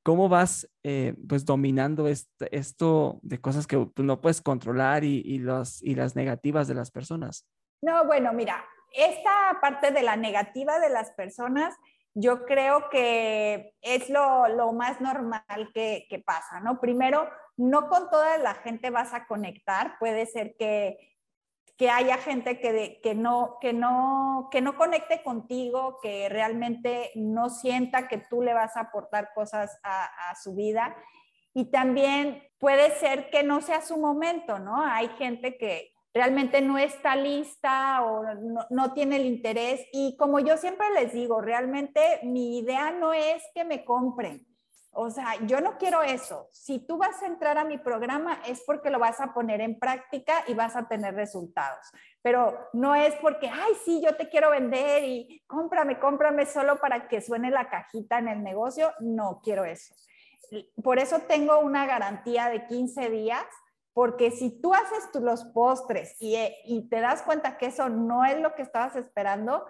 ¿Cómo 0.04 0.30
vas 0.30 0.70
eh, 0.84 1.16
pues 1.28 1.44
dominando 1.44 2.08
esto 2.08 3.20
de 3.24 3.42
cosas 3.42 3.66
que 3.66 3.84
tú 3.96 4.04
no 4.04 4.22
puedes 4.22 4.42
controlar 4.42 5.04
y, 5.04 5.24
y, 5.26 5.40
los, 5.40 5.82
y 5.82 5.96
las 5.96 6.16
negativas 6.16 6.68
de 6.68 6.76
las 6.76 6.92
personas? 6.92 7.48
No, 7.82 8.06
bueno, 8.06 8.32
mira, 8.32 8.64
esta 8.94 9.58
parte 9.60 9.90
de 9.90 10.04
la 10.04 10.16
negativa 10.16 10.78
de 10.78 10.90
las 10.90 11.10
personas 11.14 11.74
yo 12.14 12.46
creo 12.46 12.90
que 12.92 13.74
es 13.82 14.10
lo, 14.12 14.48
lo 14.50 14.72
más 14.72 15.02
normal 15.02 15.72
que, 15.74 16.06
que, 16.08 16.20
pasa, 16.20 16.60
¿no? 16.60 16.80
Primero, 16.80 17.28
no 17.58 17.90
con 17.90 18.10
toda 18.10 18.38
la 18.38 18.56
gente 18.56 18.90
vas 18.90 19.14
a 19.14 19.28
conectar, 19.28 19.98
puede 20.00 20.26
ser 20.26 20.56
que, 20.58 20.98
que 21.78 21.90
haya 21.90 22.18
gente 22.18 22.60
que, 22.60 23.00
que, 23.02 23.16
no, 23.16 23.58
que, 23.62 23.74
no, 23.74 24.50
que 24.52 24.62
no 24.62 24.76
conecte 24.76 25.24
contigo, 25.24 26.00
que 26.02 26.30
realmente 26.30 27.12
no 27.16 27.50
sienta 27.50 28.08
que 28.08 28.18
tú 28.18 28.42
le 28.42 28.54
vas 28.54 28.78
a 28.78 28.82
aportar 28.82 29.32
cosas 29.34 29.80
a, 29.84 30.30
a 30.30 30.36
su 30.36 30.56
vida. 30.56 30.96
Y 31.54 31.72
también 31.72 32.44
puede 32.60 32.92
ser 32.92 33.30
que 33.30 33.44
no 33.44 33.62
sea 33.62 33.82
su 33.82 33.98
momento, 33.98 34.60
¿no? 34.60 34.82
Hay 34.82 35.08
gente 35.18 35.58
que, 35.58 35.96
realmente 36.16 36.62
no 36.62 36.78
está 36.78 37.18
lista 37.18 38.02
o 38.02 38.24
no, 38.70 38.94
tiene 38.94 39.18
el 39.18 39.26
interés. 39.26 39.86
Y 39.92 40.16
como 40.18 40.40
yo 40.40 40.56
siempre 40.56 40.88
les 40.92 41.12
digo, 41.12 41.42
realmente 41.42 42.22
mi 42.24 42.58
idea 42.58 42.90
no 42.92 43.14
es 43.14 43.44
que 43.54 43.66
me 43.66 43.84
compren. 43.84 44.48
O 44.98 45.10
sea, 45.10 45.36
yo 45.46 45.60
no 45.60 45.78
quiero 45.78 46.02
eso. 46.02 46.48
Si 46.52 46.80
tú 46.80 46.98
vas 46.98 47.22
a 47.22 47.28
entrar 47.28 47.58
a 47.58 47.66
mi 47.66 47.78
programa 47.78 48.42
es 48.48 48.62
porque 48.66 48.90
lo 48.90 48.98
vas 48.98 49.20
a 49.20 49.34
poner 49.34 49.60
en 49.60 49.78
práctica 49.78 50.44
y 50.48 50.54
vas 50.54 50.76
a 50.78 50.88
tener 50.88 51.14
resultados. 51.16 51.92
Pero 52.22 52.70
no 52.72 52.96
es 52.96 53.14
porque, 53.16 53.50
ay, 53.50 53.74
sí, 53.84 54.02
yo 54.02 54.16
te 54.16 54.30
quiero 54.30 54.52
vender 54.52 55.04
y 55.04 55.44
cómprame, 55.48 56.00
cómprame 56.00 56.46
solo 56.46 56.78
para 56.78 57.10
que 57.10 57.20
suene 57.20 57.52
la 57.52 57.70
cajita 57.70 58.20
en 58.20 58.30
el 58.30 58.42
negocio. 58.42 58.94
No 59.02 59.42
quiero 59.44 59.66
eso. 59.66 59.94
Por 60.82 61.00
eso 61.00 61.20
tengo 61.28 61.60
una 61.60 61.86
garantía 61.86 62.50
de 62.50 62.66
15 62.66 63.10
días 63.10 63.46
porque 63.96 64.30
si 64.30 64.50
tú 64.50 64.74
haces 64.74 65.10
los 65.22 65.46
postres 65.46 66.18
eh, 66.20 66.58
y, 66.66 66.90
te 66.90 67.00
das 67.00 67.22
cuenta 67.22 67.58
que 67.58 67.68
eso 67.68 67.88
no 67.88 68.26
es 68.26 68.38
lo 68.42 68.54
que 68.54 68.62
estabas 68.62 68.98
esperando, 68.98 69.66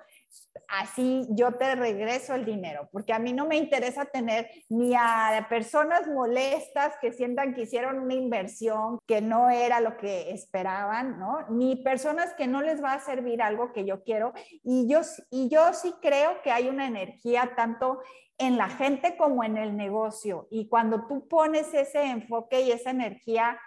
así 0.67 1.28
yo 1.32 1.54
te 1.54 1.76
regreso 1.76 2.34
el 2.34 2.45
dinero, 2.45 2.89
porque 2.91 3.13
a 3.13 3.19
mí 3.19 3.34
no 3.34 3.45
me 3.45 3.58
interesa 3.58 4.06
tener 4.06 4.50
ni 4.69 4.95
a 4.95 5.45
personas 5.50 6.08
molestas 6.08 6.93
que 7.02 7.12
sientan 7.12 7.54
que 7.54 7.62
hicieron 7.63 8.00
una 8.00 8.13
inversión 8.13 9.00
que 9.06 9.21
no 9.21 9.50
era 9.50 9.80
lo 9.80 9.98
que 9.98 10.32
esperaban, 10.32 11.19
¿no? 11.19 11.45
Ni 11.50 11.78
personas 11.78 12.34
que 12.34 12.48
no 12.48 12.62
les 12.62 12.84
va 12.84 12.93
a 12.93 13.00
servir 13.00 13.41
algo 13.41 13.74
que 13.74 13.86
yo 13.86 14.04
quiero. 14.04 14.34
Y 14.63 14.88
yo, 14.88 15.02
y 15.30 15.50
yo 15.50 15.74
sí 15.74 15.93
creo 16.02 16.41
que 16.41 16.52
hay 16.52 16.67
una 16.67 16.88
energía 16.88 17.54
tanto 17.56 18.00
en 18.38 18.58
la 18.58 18.69
gente 18.69 19.15
como 19.17 19.43
en 19.43 19.58
el 19.58 19.78
negocio. 19.78 20.48
Y 20.50 20.67
cuando 20.67 21.08
tú 21.08 21.28
pones 21.28 21.74
ese 21.74 22.04
enfoque 22.04 22.62
y 22.62 22.71
esa 22.71 22.91
energía, 22.91 23.60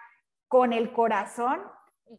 con 0.49 0.73
el 0.73 0.91
corazón, 0.91 1.61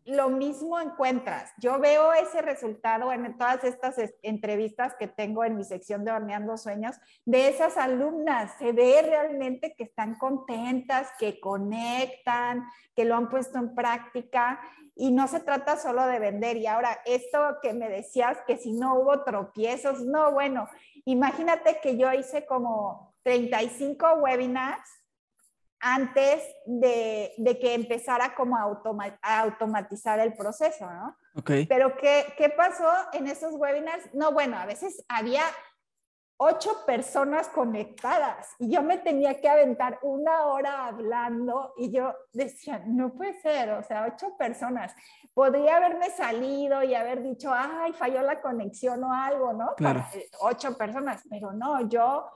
lo 0.05 0.29
mismo 0.29 0.81
encuentras. 0.81 1.53
Yo 1.59 1.79
veo 1.79 2.13
ese 2.13 2.43
resultado 2.43 3.13
en 3.13 3.37
todas 3.37 3.65
estas 3.65 3.97
entrevistas 4.23 4.95
que 4.99 5.09
tengo 5.09 5.45
en 5.45 5.57
mi 5.57 5.65
sección 5.65 6.05
de 6.05 6.13
Horneando 6.13 6.57
Sueños 6.57 6.97
de 7.25 7.49
esas 7.49 7.77
alumnas. 7.77 8.53
Se 8.59 8.73
ve 8.73 9.03
realmente 9.03 9.75
que 9.77 9.85
están 9.85 10.17
contentas, 10.17 11.09
que 11.19 11.41
conectan, 11.41 12.65
que 12.95 13.05
lo 13.05 13.17
han 13.17 13.29
puesto 13.29 13.59
en 13.59 13.75
práctica 13.75 14.61
y 14.95 15.13
no 15.13 15.27
se 15.29 15.41
trata 15.41 15.77
solo 15.77 16.07
de 16.07 16.19
vender. 16.19 16.57
Y 16.57 16.67
ahora, 16.67 17.01
esto 17.05 17.59
que 17.63 17.73
me 17.73 17.89
decías 17.89 18.39
que 18.47 18.59
si 18.59 18.73
no 18.73 18.95
hubo 18.95 19.25
tropiezos, 19.25 20.03
no, 20.05 20.33
bueno, 20.33 20.69
imagínate 21.05 21.81
que 21.83 21.97
yo 21.97 22.13
hice 22.13 22.47
como 22.47 23.15
35 23.23 24.15
webinars 24.15 25.00
antes 25.81 26.43
de, 26.67 27.33
que 27.61 27.75
empezara 27.75 28.35
como 28.35 28.57
a, 28.57 29.41
automatizar 29.41 30.21
el 30.21 30.35
proceso, 30.35 30.91
¿no? 30.91 31.17
Okay. 31.37 31.67
Pero 31.67 31.97
¿qué, 31.97 32.27
¿qué 32.37 32.51
pasó 32.51 32.91
en 33.13 33.27
esos 33.27 33.55
webinars? 33.55 34.13
No, 34.13 34.33
bueno, 34.33 34.59
a 34.59 34.67
veces 34.67 35.05
había 35.09 35.43
ocho 36.43 36.71
personas 36.87 37.49
conectadas 37.49 38.55
y 38.59 38.71
yo 38.71 38.83
me 38.83 38.97
tenía 38.97 39.39
que 39.41 39.49
aventar 39.49 39.99
una 40.01 40.47
hora 40.47 40.87
hablando 40.87 41.75
y 41.77 41.93
yo 41.93 42.15
decía, 42.33 42.83
no 42.87 43.13
puede 43.13 43.39
ser, 43.43 43.71
o 43.73 43.83
sea, 43.83 44.11
ocho 44.11 44.37
personas. 44.39 44.95
Podría 45.35 45.77
haberme 45.77 46.09
salido 46.11 46.83
y 46.83 46.95
haber 46.95 47.23
dicho, 47.23 47.53
ay, 47.53 47.93
falló 47.93 48.23
la 48.23 48.41
conexión 48.41 49.05
o 49.05 49.13
algo, 49.13 49.53
¿no? 49.53 49.75
Claro. 49.77 50.03
ocho 50.41 50.79
personas, 50.79 51.23
pero 51.29 51.53
no, 51.53 51.87
yo 51.89 52.27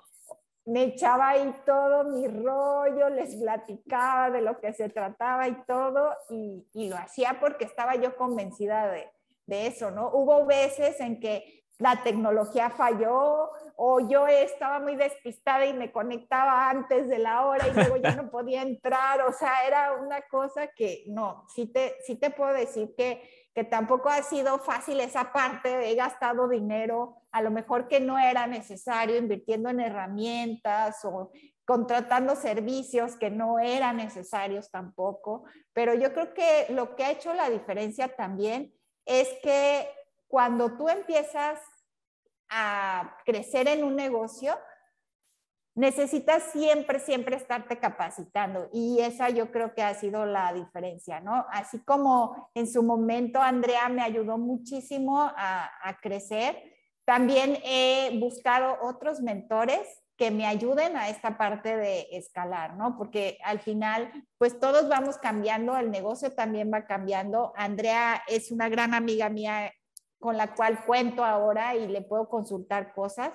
me 0.67 0.85
echaba 0.85 1.31
ahí 1.31 1.55
todo 1.67 2.05
mi 2.05 2.27
rollo, 2.27 3.11
les 3.11 3.37
platicaba 3.37 4.31
de 4.31 4.41
lo 4.41 4.61
que 4.61 4.73
se 4.73 4.89
trataba 4.89 5.47
y 5.49 5.55
todo, 5.67 6.15
y, 6.31 6.89
lo 6.89 6.97
hacía 6.97 7.39
porque 7.41 7.65
estaba 7.65 7.97
yo 7.97 8.17
convencida 8.17 8.91
de, 8.91 9.09
de, 9.47 9.67
eso, 9.67 9.91
¿no? 9.91 10.11
Hubo 10.11 10.47
veces 10.47 11.01
en 11.01 11.21
que 11.21 11.65
la 11.79 12.03
tecnología 12.03 12.71
falló 12.71 13.51
o 13.77 14.09
yo 14.09 14.27
estaba 14.27 14.79
muy 14.79 14.97
despistada 14.97 15.67
y 15.67 15.75
me 15.75 15.91
conectaba 15.91 16.71
antes 16.71 17.09
de 17.09 17.19
la 17.19 17.45
hora 17.45 17.67
y 17.67 17.73
luego 17.73 17.97
ya 17.97 18.15
no 18.15 18.31
podía 18.31 18.63
entrar, 18.63 19.21
o 19.23 19.33
sea, 19.33 19.67
era 19.67 19.93
una 19.95 20.23
cosa 20.23 20.69
que 20.69 21.05
no, 21.09 21.45
sí 21.49 21.67
te, 21.67 21.97
sí 22.07 22.17
te 22.17 22.31
puedo 22.31 22.53
decir 22.53 22.95
que 22.97 23.44
que 23.55 23.63
tampoco 23.63 24.09
ha 24.09 24.23
sido 24.23 24.59
fácil 24.59 25.01
esa 25.01 25.33
parte, 25.33 25.91
he 25.91 25.95
gastado 25.95 26.49
dinero, 26.49 27.23
a 27.31 27.41
lo 27.41 27.53
mejor 27.53 27.87
que 27.87 28.01
no 28.01 28.19
era 28.19 28.49
necesario, 28.49 29.17
invirtiendo 29.17 29.69
en 29.69 29.81
herramientas 29.81 31.05
o 31.05 31.31
contratando 31.65 32.35
servicios 32.35 33.17
que 33.17 33.31
no 33.31 33.61
eran 33.61 33.97
necesarios 33.97 34.71
tampoco, 34.71 35.45
pero 35.73 35.95
yo 35.95 36.13
creo 36.13 36.35
que 36.35 36.67
lo 36.71 36.97
que 36.97 37.05
ha 37.05 37.13
hecho 37.13 37.33
la 37.33 37.49
diferencia 37.49 38.15
también 38.17 38.75
es 39.07 39.29
que 39.43 39.89
cuando 40.27 40.77
tú 40.77 40.89
empiezas 40.89 41.61
a 42.51 43.17
crecer 43.25 43.69
en 43.69 43.85
un 43.85 43.95
negocio, 43.95 44.59
necesitas 45.75 46.45
siempre, 46.53 47.01
siempre 47.01 47.37
estarte 47.37 47.79
capacitando 47.79 48.69
y 48.73 49.01
esa 49.01 49.29
yo 49.31 49.51
creo 49.51 49.75
que 49.75 49.83
ha 49.83 49.95
sido 49.95 50.25
la 50.25 50.53
diferencia, 50.53 51.21
¿no? 51.21 51.47
Así 51.51 51.81
como 51.81 52.51
en 52.55 52.69
su 52.69 52.83
momento 52.83 53.41
Andrea 53.41 53.89
me 53.89 54.03
ayudó 54.03 54.39
muchísimo 54.39 55.21
a, 55.21 55.71
crecer, 56.01 56.57
también 57.05 57.59
he 57.65 58.19
buscado 58.21 58.79
otros 58.83 59.21
mentores 59.21 59.81
que 60.17 60.31
me 60.31 60.47
ayuden 60.47 60.97
a 60.97 61.09
esta 61.09 61.37
parte 61.37 61.77
de 61.77 62.07
escalar, 62.13 62.77
¿no? 62.77 62.97
Porque 62.97 63.39
al 63.45 63.59
final, 63.59 64.13
pues 64.39 64.61
todos 64.61 64.89
vamos 64.89 65.19
cambiando, 65.19 65.77
el 65.77 65.91
negocio 65.91 66.33
también 66.33 66.71
va 66.73 66.87
cambiando. 66.87 67.53
Andrea 67.57 68.23
es 68.29 68.53
una 68.53 68.69
gran 68.69 68.95
amiga 68.95 69.29
mía 69.29 69.73
con 70.21 70.37
la 70.37 70.55
cual 70.55 70.85
cuento 70.87 71.25
ahora 71.25 71.75
y 71.75 71.89
le 71.89 72.01
puedo 72.01 72.29
consultar 72.29 72.95
cosas 72.95 73.33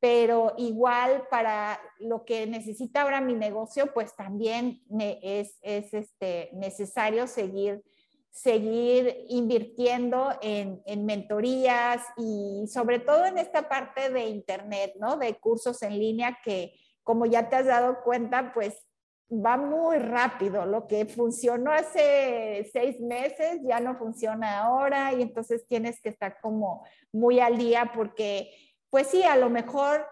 pero 0.00 0.54
igual 0.58 1.26
para 1.30 1.80
lo 1.98 2.24
que 2.24 2.46
necesita 2.46 3.02
ahora 3.02 3.20
mi 3.20 3.34
negocio, 3.34 3.92
pues 3.92 4.14
también 4.14 4.82
es, 5.00 5.58
es 5.62 5.92
este, 5.92 6.50
necesario 6.52 7.26
seguir, 7.26 7.82
seguir 8.30 9.24
invirtiendo 9.28 10.30
en, 10.40 10.80
en, 10.86 11.04
mentorías 11.04 12.02
y 12.16 12.66
sobre 12.68 13.00
todo 13.00 13.26
en 13.26 13.38
esta 13.38 13.68
parte 13.68 14.10
de 14.10 14.28
Internet, 14.28 14.94
¿no? 15.00 15.16
De 15.16 15.34
cursos 15.40 15.82
en 15.82 15.98
línea 15.98 16.38
que, 16.44 16.74
como 17.02 17.26
ya 17.26 17.48
te 17.48 17.56
has 17.56 17.66
dado 17.66 18.02
cuenta, 18.04 18.52
pues 18.52 18.86
va 19.30 19.56
muy 19.56 19.98
rápido. 19.98 20.64
Lo 20.64 20.86
que 20.86 21.06
funcionó 21.06 21.72
hace 21.72 22.68
seis 22.72 23.00
meses 23.00 23.60
ya 23.62 23.80
no 23.80 23.96
funciona 23.96 24.60
ahora 24.60 25.12
y 25.12 25.22
entonces 25.22 25.66
tienes 25.66 26.00
que 26.00 26.10
estar 26.10 26.40
como 26.40 26.86
muy 27.12 27.40
al 27.40 27.58
día 27.58 27.90
porque 27.94 28.50
pues 28.90 29.08
sí, 29.08 29.22
a 29.22 29.36
lo 29.36 29.50
mejor 29.50 30.06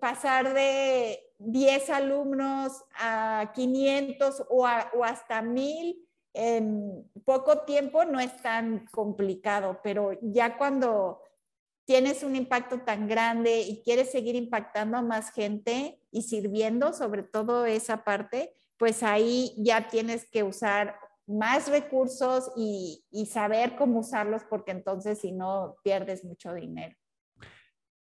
pasar 0.00 0.52
de 0.52 1.20
10 1.38 1.90
alumnos 1.90 2.84
a 2.98 3.52
500 3.54 4.46
o, 4.50 4.66
hasta 4.66 5.42
1000 5.42 6.08
en 6.34 7.10
poco 7.24 7.60
tiempo 7.60 8.04
no 8.04 8.18
es 8.20 8.34
tan 8.42 8.86
complicado, 8.86 9.80
pero 9.82 10.12
ya 10.22 10.56
cuando 10.56 11.20
tienes 11.84 12.22
un 12.22 12.36
impacto 12.36 12.80
tan 12.80 13.06
grande 13.06 13.60
y 13.60 13.82
quieres 13.82 14.10
seguir 14.10 14.34
impactando 14.34 14.96
a 14.96 15.02
más 15.02 15.30
gente 15.32 16.00
y 16.10 16.22
sirviendo 16.22 16.92
sobre 16.92 17.22
todo 17.22 17.66
esa 17.66 18.04
parte, 18.04 18.54
pues 18.78 19.02
ahí 19.02 19.54
ya 19.58 19.88
tienes 19.88 20.28
que 20.30 20.42
usar 20.42 20.96
más 21.26 21.68
recursos 21.68 22.50
y 22.56 23.26
saber 23.30 23.76
cómo 23.76 24.00
usarlos 24.00 24.42
porque 24.48 24.72
entonces 24.72 25.18
si 25.20 25.32
no 25.32 25.76
pierdes 25.82 26.24
mucho 26.24 26.54
dinero. 26.54 26.96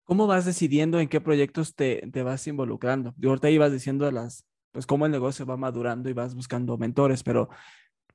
¿Cómo 0.07 0.25
vas 0.25 0.45
decidiendo 0.45 1.01
en 1.01 1.09
qué 1.09 1.19
proyectos 1.19 1.75
te, 1.75 2.09
te 2.13 2.23
vas 2.23 2.47
involucrando? 2.47 3.13
De 3.17 3.27
ahorita 3.27 3.49
ibas 3.49 3.73
diciendo 3.73 4.09
las, 4.09 4.45
pues 4.71 4.85
cómo 4.85 5.05
el 5.05 5.11
negocio 5.11 5.45
va 5.45 5.57
madurando 5.57 6.09
y 6.09 6.13
vas 6.13 6.33
buscando 6.33 6.77
mentores, 6.77 7.23
pero 7.23 7.49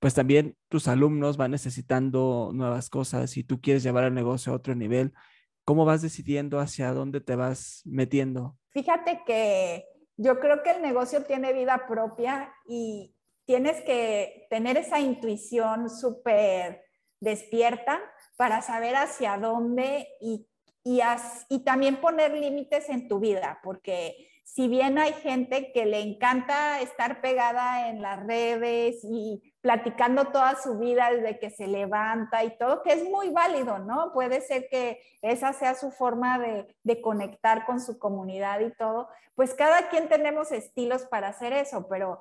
pues 0.00 0.14
también 0.14 0.56
tus 0.70 0.88
alumnos 0.88 1.36
van 1.36 1.50
necesitando 1.50 2.50
nuevas 2.54 2.88
cosas 2.88 3.36
y 3.36 3.44
tú 3.44 3.60
quieres 3.60 3.82
llevar 3.82 4.04
el 4.04 4.14
negocio 4.14 4.54
a 4.54 4.56
otro 4.56 4.74
nivel. 4.74 5.12
¿Cómo 5.66 5.84
vas 5.84 6.00
decidiendo 6.00 6.60
hacia 6.60 6.94
dónde 6.94 7.20
te 7.20 7.36
vas 7.36 7.82
metiendo? 7.84 8.56
Fíjate 8.70 9.20
que 9.26 9.84
yo 10.16 10.40
creo 10.40 10.62
que 10.62 10.70
el 10.70 10.80
negocio 10.80 11.24
tiene 11.24 11.52
vida 11.52 11.86
propia 11.86 12.54
y 12.66 13.14
tienes 13.44 13.82
que 13.82 14.46
tener 14.48 14.78
esa 14.78 14.98
intuición 14.98 15.90
súper 15.90 16.84
despierta 17.20 18.00
para 18.38 18.62
saber 18.62 18.96
hacia 18.96 19.36
dónde 19.36 20.08
y 20.22 20.48
y, 20.84 21.00
también 21.64 22.00
poner 22.00 22.32
límites 22.32 22.88
en 22.88 23.08
tu 23.08 23.20
vida, 23.20 23.60
porque 23.62 24.28
si 24.44 24.68
bien 24.68 24.98
hay 24.98 25.12
gente 25.12 25.72
que 25.72 25.86
le 25.86 26.00
encanta 26.00 26.80
estar 26.80 27.20
pegada 27.20 27.88
en 27.88 28.02
las 28.02 28.26
redes 28.26 29.00
y 29.04 29.54
platicando 29.60 30.26
toda 30.26 30.56
su 30.60 30.78
vida 30.78 31.10
desde 31.10 31.38
que 31.38 31.50
se 31.50 31.68
levanta 31.68 32.44
y 32.44 32.58
todo, 32.58 32.82
que 32.82 32.92
es 32.92 33.04
muy 33.04 33.30
válido, 33.30 33.78
¿no? 33.78 34.12
Puede 34.12 34.40
ser 34.40 34.68
que 34.68 35.00
esa 35.22 35.52
sea 35.52 35.74
su 35.74 35.90
forma 35.92 36.38
de, 36.38 37.00
conectar 37.00 37.64
con 37.64 37.80
su 37.80 37.98
comunidad 37.98 38.60
y 38.60 38.72
todo. 38.72 39.08
Pues 39.34 39.54
cada 39.54 39.88
quien 39.88 40.08
tenemos 40.08 40.52
estilos 40.52 41.06
para 41.06 41.28
hacer 41.28 41.52
eso, 41.52 41.86
pero 41.88 42.20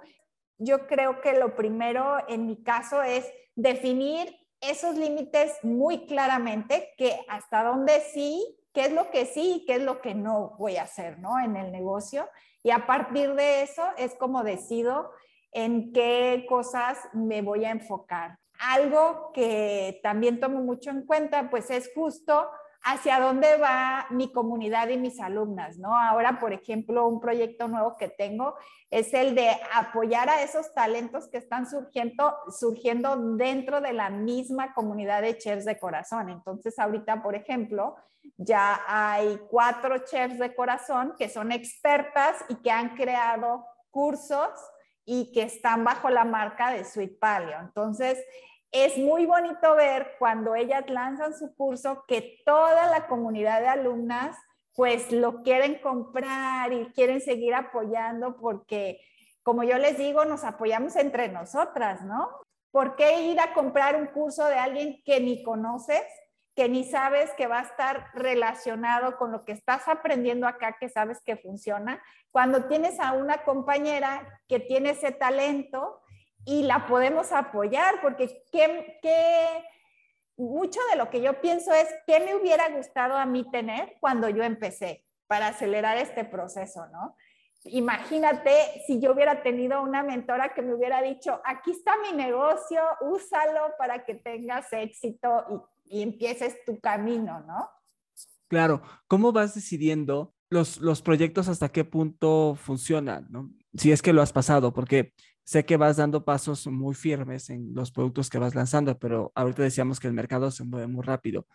yo 0.58 0.88
creo 0.88 1.22
que 1.22 1.34
lo 1.34 1.56
primero 1.56 2.18
en 2.30 2.46
mi 2.46 2.64
caso 2.64 3.02
es 3.02 3.26
definir 3.56 4.41
esos 4.62 4.96
límites 4.96 5.54
muy 5.64 6.06
claramente, 6.06 6.94
que 6.98 7.20
hasta 7.28 7.64
dónde 7.64 8.00
sí, 8.14 8.58
qué 8.74 8.86
es 8.86 8.92
lo 8.94 9.10
que 9.12 9.26
sí 9.26 9.56
y 9.56 9.66
qué 9.66 9.76
es 9.76 9.82
lo 9.82 10.02
que 10.02 10.14
no 10.14 10.56
voy 10.58 10.78
a 10.78 10.84
hacer, 10.84 11.20
¿no? 11.20 11.40
En 11.40 11.58
el 11.58 11.72
negocio. 11.72 12.30
Y 12.64 12.70
a 12.72 12.86
partir 12.86 13.34
de 13.34 13.64
eso 13.64 13.84
es 13.98 14.16
como 14.16 14.44
decido 14.44 15.12
en 15.52 15.92
qué 15.92 16.46
cosas 16.48 16.98
me 17.14 17.42
voy 17.42 17.66
a 17.66 17.72
enfocar. 17.72 18.38
Algo 18.60 19.32
que 19.34 20.00
también 20.04 20.40
tomo 20.40 20.62
mucho 20.62 20.92
en 20.92 21.06
cuenta, 21.06 21.50
pues 21.50 21.72
es 21.72 21.92
justo 21.96 22.50
hacia 22.84 23.20
dónde 23.20 23.58
va 23.58 24.08
mi 24.10 24.32
comunidad 24.32 24.90
y 24.90 24.98
mis 24.98 25.20
alumnas, 25.20 25.78
¿no? 25.78 25.96
Ahora, 25.96 26.40
por 26.40 26.52
ejemplo, 26.52 27.08
un 27.08 27.20
proyecto 27.20 27.68
nuevo 27.68 27.96
que 27.96 28.08
tengo 28.08 28.56
es 28.90 29.14
el 29.14 29.36
de 29.36 29.50
apoyar 29.74 30.30
a 30.30 30.42
esos 30.42 30.74
talentos 30.74 31.28
que 31.28 31.38
están 31.38 31.70
surgiendo, 31.70 32.36
surgiendo 32.50 33.16
dentro 33.36 33.82
de 33.82 33.94
la 33.94 34.10
misma 34.10 34.74
comunidad 34.74 35.22
de 35.22 35.38
chefs 35.38 35.66
de 35.66 35.80
corazón. 35.80 36.30
Entonces, 36.30 36.78
ahorita, 36.80 37.22
por 37.22 37.36
ejemplo, 37.36 37.96
ya 38.38 38.82
hay 38.88 39.40
cuatro 39.50 40.00
chefs 40.00 40.40
de 40.40 40.56
corazón 40.56 41.14
que 41.18 41.30
son 41.30 41.52
expertas 41.52 42.44
y 42.50 42.56
que 42.56 42.72
han 42.72 42.96
creado 42.96 43.66
cursos 43.92 44.50
y 45.06 45.32
que 45.32 45.44
están 45.44 45.84
bajo 45.84 46.10
la 46.10 46.26
marca 46.26 46.72
de 46.72 46.84
Sweet 46.84 47.20
Paleo. 47.20 47.60
Entonces, 47.60 48.24
es 48.72 48.98
muy 48.98 49.26
bonito 49.26 49.76
ver 49.76 50.16
cuando 50.18 50.56
ellas 50.56 50.90
lanzan 50.90 51.38
su 51.38 51.54
curso 51.56 52.06
que 52.08 52.42
toda 52.46 52.88
la 52.88 53.08
comunidad 53.08 53.60
de 53.60 53.68
alumnas 53.68 54.38
pues 54.74 55.12
lo 55.12 55.44
quieren 55.44 55.80
comprar 55.80 56.72
y 56.72 56.86
quieren 56.94 57.20
seguir 57.20 57.54
apoyando 57.54 58.38
porque, 58.38 59.02
como 59.44 59.64
yo 59.64 59.78
les 59.78 59.98
digo, 59.98 60.24
nos 60.24 60.46
apoyamos 60.46 60.96
entre 60.96 61.28
nosotras, 61.28 62.04
¿no? 62.04 62.30
¿Por 62.72 62.96
qué 62.96 63.24
ir 63.24 63.42
a 63.42 63.54
comprar 63.54 63.98
un 63.98 64.08
curso 64.08 64.46
de 64.46 64.56
alguien 64.56 65.02
que 65.04 65.20
ni 65.20 65.44
conoces, 65.44 66.04
que 66.56 66.70
ni 66.70 66.86
sabes 66.86 67.32
que 67.34 67.48
va 67.48 67.60
a 67.60 67.64
estar 67.64 68.12
relacionado 68.14 69.18
con 69.18 69.34
lo 69.34 69.44
que 69.44 69.52
estás 69.52 69.90
aprendiendo 69.90 70.48
acá, 70.48 70.78
que 70.80 70.88
sabes 70.88 71.22
que 71.22 71.36
funciona, 71.36 72.02
cuando 72.32 72.66
tienes 72.66 72.98
a 73.02 73.12
una 73.12 73.44
compañera 73.44 74.42
que 74.48 74.62
tiene 74.62 74.92
ese 74.92 75.12
talento 75.12 76.01
y 76.46 76.64
la 76.64 76.88
podemos 76.88 77.32
apoyar, 77.32 78.02
porque 78.02 78.44
¿qué, 78.52 79.64
mucho 80.38 80.80
de 80.90 80.98
lo 80.98 81.10
que 81.10 81.22
yo 81.22 81.40
pienso 81.42 81.74
es 81.74 81.88
qué 82.08 82.20
me 82.20 82.36
hubiera 82.36 82.70
gustado 82.70 83.16
a 83.16 83.26
mí 83.26 83.50
tener 83.52 83.98
cuando 84.00 84.30
yo 84.30 84.44
empecé 84.44 85.06
para 85.28 85.48
acelerar 85.48 85.98
este 85.98 86.26
proceso, 86.26 86.88
¿no? 86.88 87.16
Imagínate 87.66 88.52
si 88.88 89.00
yo 89.00 89.12
hubiera 89.12 89.44
tenido 89.44 89.84
una 89.84 90.02
mentora 90.02 90.54
que 90.56 90.64
me 90.64 90.74
hubiera 90.74 91.02
dicho, 91.02 91.40
aquí 91.46 91.72
está 91.72 91.94
mi 92.02 92.18
negocio, 92.18 92.82
úsalo 93.02 93.74
para 93.78 94.04
que 94.04 94.16
tengas 94.16 94.74
éxito 94.74 95.46
y, 95.86 96.00
y 96.00 96.02
empieces 96.02 96.66
tu 96.66 96.80
camino, 96.80 97.42
¿no? 97.42 97.70
Claro, 98.48 98.82
¿cómo 99.08 99.32
vas 99.32 99.54
decidiendo 99.54 100.34
los, 100.50 100.82
los 100.82 101.02
proyectos 101.02 101.48
hasta 101.48 101.70
qué 101.70 101.86
punto 101.86 102.56
funcionan, 102.56 103.28
¿no? 103.30 103.50
Si 103.76 103.92
es 103.92 104.02
que 104.02 104.12
lo 104.12 104.22
has 104.22 104.34
pasado, 104.34 104.74
porque 104.74 105.14
sé 105.52 105.66
que 105.66 105.76
vas 105.76 105.98
dando 105.98 106.24
pasos 106.24 106.66
muy 106.68 106.96
firmes 106.96 107.50
en 107.50 107.74
los 107.76 107.92
productos 107.92 108.30
que 108.30 108.38
vas 108.38 108.56
lanzando, 108.56 108.98
pero 108.98 109.34
ahorita 109.36 109.64
decíamos 109.64 110.00
que 110.00 110.08
el 110.08 110.14
mercado 110.14 110.50
se 110.50 110.64
mueve 110.64 110.88
muy 110.88 111.04
rápido. 111.04 111.46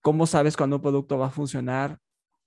¿Cómo 0.00 0.26
sabes 0.26 0.56
cuándo 0.56 0.76
un 0.76 0.82
producto 0.82 1.18
va 1.18 1.26
a 1.26 1.30
funcionar? 1.30 1.98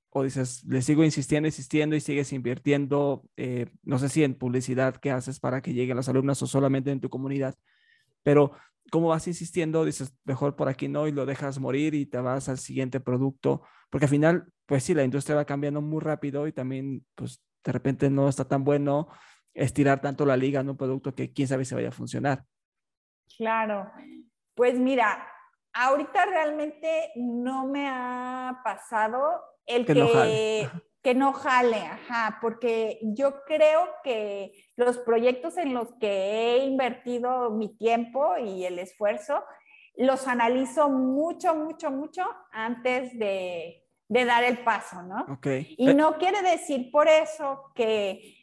O 0.10 0.24
dices, 0.24 0.64
le 0.64 0.82
sigo 0.82 1.04
insistiendo, 1.04 1.46
insistiendo 1.48 1.96
y 1.96 2.02
sigues 2.02 2.34
invirtiendo, 2.34 3.30
eh, 3.38 3.68
no 3.84 4.00
sé 4.00 4.10
si 4.10 4.24
en 4.24 4.34
publicidad 4.34 4.96
que 4.96 5.12
haces 5.12 5.40
para 5.40 5.62
que 5.62 5.72
lleguen 5.72 5.98
los 5.98 6.10
alumnos 6.10 6.42
o 6.42 6.48
solamente 6.48 6.90
en 6.90 7.00
tu 7.00 7.12
comunidad, 7.12 7.54
pero 8.24 8.54
¿cómo 8.90 9.10
vas 9.10 9.28
insistiendo? 9.28 9.86
Dices, 9.86 10.16
mejor 10.24 10.56
por 10.56 10.68
aquí 10.68 10.88
no 10.88 11.08
y 11.08 11.12
lo 11.12 11.28
dejas 11.28 11.60
morir 11.60 11.94
y 11.94 12.08
te 12.08 12.18
vas 12.18 12.50
al 12.50 12.58
siguiente 12.58 13.00
producto, 13.00 13.62
porque 13.92 14.06
al 14.06 14.10
final, 14.10 14.52
pues 14.66 14.84
sí, 14.84 14.96
la 14.96 15.04
industria 15.04 15.36
va 15.36 15.46
cambiando 15.46 15.80
muy 15.80 16.02
rápido 16.02 16.48
y 16.48 16.54
también, 16.54 17.06
pues 17.14 17.40
de 17.64 17.72
repente 17.72 18.10
no 18.10 18.28
está 18.28 18.48
tan 18.48 18.64
bueno 18.64 19.10
estirar 19.56 20.02
tanto 20.02 20.26
la 20.26 20.38
liga 20.38 20.60
en 20.60 20.70
un 20.70 20.78
producto 20.78 21.16
que 21.16 21.34
quién 21.34 21.48
sabe 21.48 21.66
si 21.66 21.74
vaya 21.74 21.90
a 21.90 21.94
funcionar. 21.94 22.44
Claro, 23.38 23.92
pues 24.54 24.78
mira, 24.78 25.28
ahorita 25.74 26.26
realmente 26.26 27.12
no 27.16 27.66
me 27.66 27.88
ha 27.90 28.62
pasado 28.64 29.42
el 29.66 29.86
que, 29.86 29.96
no 31.16 31.34
jale. 31.34 31.78
ajá, 31.78 32.38
porque 32.42 33.00
yo 33.02 33.44
creo 33.46 33.90
que 34.04 34.52
los 34.76 34.98
proyectos 35.00 35.58
en 35.58 35.74
los 35.74 35.94
que 36.00 36.08
he 36.08 36.66
invertido 36.66 37.52
mi 37.52 37.76
tiempo 37.78 38.38
y 38.38 38.66
el 38.66 38.80
esfuerzo, 38.80 39.44
los 39.98 40.28
analizo 40.28 40.90
mucho, 40.90 41.56
mucho, 41.56 41.90
mucho 41.90 42.24
antes 42.52 43.18
de, 43.18 43.82
dar 44.08 44.44
el 44.44 44.60
paso, 44.60 45.02
¿no? 45.04 45.26
Okay. 45.38 45.76
Y 45.78 45.94
no 45.94 46.18
quiere 46.18 46.42
decir 46.42 46.92
por 46.92 47.08
eso 47.08 47.72
que 47.76 48.35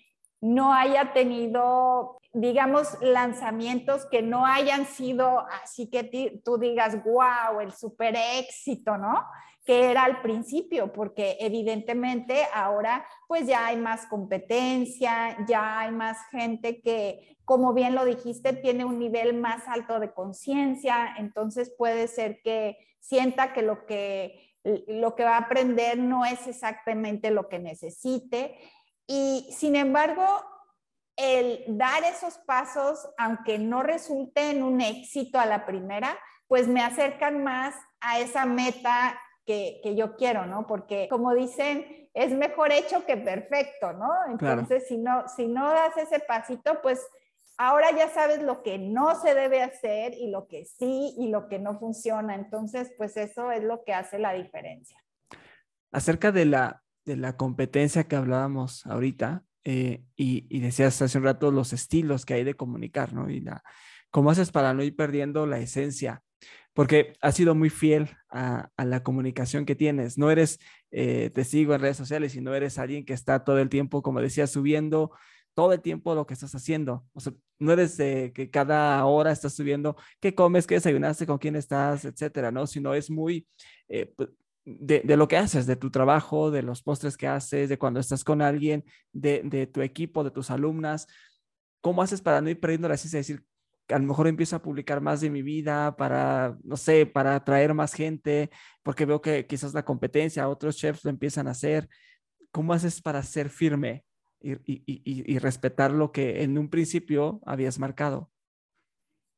no 0.43 0.75
haya 0.75 1.13
tenido, 1.13 2.19
digamos, 2.33 3.01
lanzamientos 3.01 4.05
que 4.07 4.23
no 4.23 4.45
hayan 4.45 4.87
sido 4.87 5.47
así 5.63 5.87
que 5.89 6.41
tú 6.45 6.59
digas, 6.59 7.03
wow, 7.05 7.61
el 7.61 7.73
super 7.73 8.17
éxito, 8.17 8.99
¿no? 8.99 9.25
Que 9.65 9.93
era 9.93 10.03
al 10.03 10.21
principio, 10.21 10.93
porque 10.93 11.37
evidentemente 11.39 12.45
ahora 12.53 13.07
pues 13.29 13.47
ya 13.47 13.67
hay 13.67 13.77
más 13.77 14.07
competencia, 14.07 15.37
ya 15.47 15.79
hay 15.79 15.93
más 15.93 16.19
gente 16.33 16.83
que, 16.83 17.39
como 17.45 17.73
bien 17.73 17.95
lo 17.95 18.05
dijiste, 18.05 18.53
tiene 18.53 18.85
un 18.85 18.99
nivel 18.99 19.35
más 19.35 19.69
alto 19.69 20.01
de 20.01 20.13
conciencia, 20.13 21.15
entonces 21.19 21.73
puede 21.79 22.09
ser 22.09 22.43
que 22.43 22.79
sienta 22.99 23.53
que 23.53 23.63
lo 23.63 23.87
que 23.87 24.53
lo 24.65 25.17
que 25.17 25.25
va 25.25 25.35
a 25.35 25.41
aprender 25.41 25.99
no 25.99 26.25
es 26.25 26.47
exactamente 26.47 27.31
lo 27.31 27.49
que 27.49 27.59
necesite. 27.59 28.57
Y 29.07 29.49
sin 29.53 29.77
embargo, 29.77 30.25
el 31.17 31.65
dar 31.69 32.05
esos 32.05 32.39
pasos, 32.39 33.09
aunque 33.19 33.59
no 33.59 33.83
resulte 33.83 34.51
en 34.51 34.63
un 34.63 34.81
éxito 34.81 35.39
a 35.39 35.47
la 35.47 35.67
primera, 35.67 36.19
pues 36.47 36.69
me 36.69 36.83
acercan 36.83 37.43
más 37.43 37.75
a 38.01 38.21
esa 38.21 38.45
meta 38.45 39.19
que, 39.45 39.81
yo 39.97 40.17
quiero, 40.17 40.47
¿no? 40.47 40.67
Porque 40.67 41.09
como 41.11 41.35
dicen, 41.35 42.09
es 42.15 42.33
mejor 42.33 42.73
hecho 42.73 43.05
que 43.07 43.17
perfecto, 43.17 43.93
¿no? 43.93 44.11
Entonces, 44.29 44.87
si, 44.87 44.99
no, 44.99 45.29
si 45.29 45.47
no 45.47 45.71
das 45.71 45.97
ese 45.97 46.21
pasito, 46.21 46.81
pues 46.83 47.07
ahora 47.59 47.91
ya 47.97 48.09
sabes 48.11 48.43
lo 48.43 48.63
que 48.63 48.79
no 48.79 49.21
se 49.21 49.35
debe 49.35 49.63
hacer 49.63 50.15
y 50.15 50.31
lo 50.31 50.47
que 50.47 50.65
sí 50.65 51.15
y 51.19 51.29
lo 51.29 51.49
que 51.49 51.59
no 51.59 51.79
funciona. 51.79 52.35
Entonces, 52.35 52.93
pues 52.97 53.17
eso 53.17 53.51
es 53.51 53.63
lo 53.63 53.85
que 53.85 53.95
hace 53.95 54.19
la 54.19 54.33
diferencia. 54.33 54.99
Acerca 55.91 56.33
de 56.33 56.47
la, 56.47 56.82
de 57.05 57.17
la 57.17 57.37
competencia 57.37 58.05
que 58.05 58.17
hablábamos 58.17 58.87
ahorita, 58.87 59.45
eh, 59.65 60.03
y, 60.17 60.47
y, 60.49 60.61
decías 60.61 61.01
hace 61.03 61.19
un 61.19 61.25
rato 61.25 61.53
los 61.53 61.73
estilos 61.73 62.27
que 62.27 62.35
hay 62.35 62.45
de 62.45 62.55
comunicar, 62.55 63.13
¿no? 63.13 63.31
Y 63.31 63.41
la, 63.41 63.63
cómo 64.11 64.31
haces 64.31 64.51
para 64.51 64.75
no 64.75 64.83
ir 64.83 64.97
perdiendo 64.97 65.47
la 65.47 65.61
esencia 65.61 66.23
porque 66.75 67.15
has 67.21 67.35
sido 67.35 67.55
muy 67.55 67.71
fiel 67.71 68.09
a, 68.31 68.71
la 68.79 69.03
comunicación 69.03 69.65
que 69.67 69.75
tienes. 69.75 70.17
No 70.17 70.31
eres 70.31 70.59
eh, 70.91 71.31
testigo 71.35 71.75
en 71.75 71.81
redes 71.81 71.97
sociales, 71.97 72.33
sino 72.33 72.55
eres 72.55 72.79
alguien 72.79 73.05
que 73.05 73.13
está 73.13 73.45
todo 73.45 73.59
el 73.59 73.69
tiempo, 73.69 74.03
como 74.03 74.21
decía, 74.21 74.47
subiendo 74.47 75.13
todo 75.55 75.75
el 75.75 75.83
tiempo 75.83 76.15
lo 76.15 76.27
que 76.27 76.35
estás 76.35 76.55
haciendo. 76.55 77.05
O 77.13 77.21
sea, 77.21 77.35
no 77.59 77.73
eres 77.73 77.97
que 77.97 78.49
cada 78.51 79.05
hora 79.05 79.33
estás 79.33 79.55
subiendo 79.55 79.97
qué 80.19 80.35
comes, 80.35 80.67
qué 80.67 80.77
desayunaste, 80.77 81.27
con 81.27 81.39
quién 81.39 81.57
estás, 81.57 82.07
etcétera, 82.07 82.51
¿no? 82.51 82.67
Sino 82.67 82.95
es 82.95 83.11
muy 83.11 83.47
eh, 83.89 84.13
pues, 84.65 84.77
de, 84.81 85.17
lo 85.17 85.29
que 85.29 85.37
haces, 85.37 85.67
de 85.67 85.77
tu 85.77 85.91
trabajo, 85.91 86.51
de 86.51 86.63
los 86.63 86.83
postres 86.83 87.17
que 87.17 87.27
haces, 87.27 87.69
de 87.69 87.79
cuando 87.79 88.01
estás 88.01 88.25
con 88.25 88.43
alguien, 88.43 88.85
de, 89.13 89.43
de 89.45 89.67
tu 89.67 89.83
equipo, 89.83 90.25
de 90.25 90.31
tus 90.31 90.51
alumnas. 90.51 91.07
¿Cómo 91.81 92.03
haces 92.03 92.21
para 92.21 92.41
no 92.41 92.51
ir 92.51 92.61
perdiendo 92.61 92.89
la 92.89 92.97
ciencia? 92.97 93.19
decir, 93.19 93.45
a 93.89 93.99
lo 93.99 94.07
mejor 94.07 94.29
empiezo 94.29 94.57
a 94.57 94.63
publicar 94.63 95.01
más 95.01 95.21
de 95.21 95.31
mi 95.31 95.43
vida 95.43 95.97
para, 95.97 96.57
no 96.63 96.77
sé, 96.77 97.07
para 97.07 97.35
atraer 97.35 97.75
más 97.75 97.93
gente, 97.93 98.51
porque 98.83 99.05
veo 99.05 99.21
que 99.21 99.47
quizás 99.47 99.75
la 99.75 99.85
competencia, 99.85 100.49
otros 100.49 100.77
chefs 100.77 101.05
lo 101.05 101.11
empiezan 101.11 101.49
a 101.49 101.53
hacer. 101.53 101.89
¿Cómo 102.53 102.73
haces 102.73 103.03
para 103.03 103.23
ser 103.23 103.49
firme 103.49 104.05
y, 104.41 104.53
y, 104.53 104.83
y, 104.97 105.39
respetar 105.39 105.91
lo 105.91 106.13
que 106.13 106.43
en 106.43 106.59
un 106.59 106.69
principio 106.69 107.41
habías 107.47 107.79
marcado? 107.79 108.31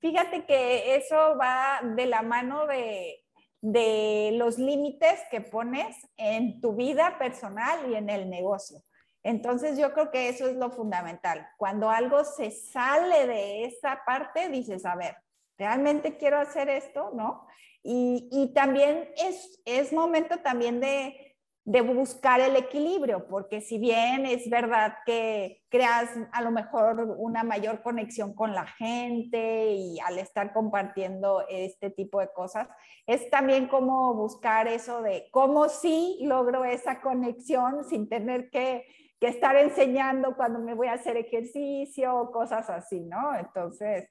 Fíjate 0.00 0.44
que 0.46 0.96
eso 0.96 1.36
va 1.38 1.80
de 1.96 2.06
la 2.06 2.22
mano 2.22 2.66
de, 2.66 3.23
de 3.64 4.32
los 4.34 4.58
límites 4.58 5.20
que 5.30 5.40
pones 5.40 5.96
en 6.18 6.60
tu 6.60 6.76
vida 6.76 7.16
personal 7.18 7.90
y 7.90 7.94
en 7.94 8.10
el 8.10 8.28
negocio. 8.28 8.82
Entonces 9.22 9.78
yo 9.78 9.94
creo 9.94 10.10
que 10.10 10.28
eso 10.28 10.46
es 10.46 10.56
lo 10.56 10.70
fundamental. 10.70 11.48
Cuando 11.56 11.88
algo 11.88 12.24
se 12.24 12.50
sale 12.50 13.26
de 13.26 13.64
esa 13.64 14.02
parte, 14.04 14.50
dices, 14.50 14.84
a 14.84 14.96
ver, 14.96 15.16
¿realmente 15.56 16.18
quiero 16.18 16.38
hacer 16.38 16.68
esto? 16.68 17.12
¿No? 17.14 17.46
Y, 17.82 18.52
también 18.54 19.10
es, 19.16 19.62
es 19.64 19.94
momento 19.94 20.40
también 20.40 20.80
de, 20.80 21.23
de 21.66 21.80
buscar 21.80 22.40
el 22.40 22.56
equilibrio, 22.56 23.26
porque 23.26 23.62
si 23.62 23.78
bien 23.78 24.26
es 24.26 24.50
verdad 24.50 24.96
que 25.06 25.62
creas 25.70 26.10
a 26.32 26.42
lo 26.42 26.50
mejor 26.50 27.16
una 27.16 27.42
mayor 27.42 27.82
conexión 27.82 28.34
con 28.34 28.54
la 28.54 28.66
gente 28.66 29.72
y 29.72 29.98
al 30.00 30.18
estar 30.18 30.52
compartiendo 30.52 31.42
este 31.48 31.88
tipo 31.90 32.20
de 32.20 32.28
cosas, 32.32 32.68
es 33.06 33.30
también 33.30 33.66
como 33.66 34.14
buscar 34.14 34.68
eso 34.68 35.00
de 35.00 35.28
cómo 35.30 35.70
sí 35.70 36.18
logro 36.22 36.66
esa 36.66 37.00
conexión 37.00 37.84
sin 37.84 38.08
tener 38.08 38.50
que 38.50 38.84
que 39.20 39.28
estar 39.28 39.56
enseñando 39.56 40.36
cuando 40.36 40.58
me 40.58 40.74
voy 40.74 40.88
a 40.88 40.94
hacer 40.94 41.16
ejercicio 41.16 42.14
o 42.14 42.30
cosas 42.30 42.68
así, 42.68 43.00
¿no? 43.00 43.34
Entonces, 43.36 44.10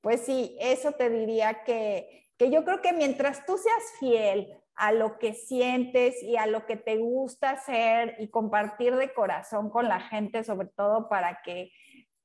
pues 0.00 0.22
sí, 0.22 0.56
eso 0.60 0.92
te 0.92 1.10
diría 1.10 1.64
que, 1.64 2.28
que 2.38 2.50
yo 2.50 2.64
creo 2.64 2.80
que 2.80 2.92
mientras 2.92 3.44
tú 3.46 3.58
seas 3.58 3.82
fiel 3.98 4.56
a 4.76 4.92
lo 4.92 5.18
que 5.18 5.34
sientes 5.34 6.22
y 6.22 6.36
a 6.36 6.46
lo 6.46 6.66
que 6.66 6.76
te 6.76 6.96
gusta 6.96 7.50
hacer 7.50 8.16
y 8.18 8.28
compartir 8.28 8.96
de 8.96 9.12
corazón 9.12 9.70
con 9.70 9.88
la 9.88 10.00
gente, 10.00 10.44
sobre 10.44 10.68
todo 10.68 11.08
para 11.08 11.40
que 11.42 11.70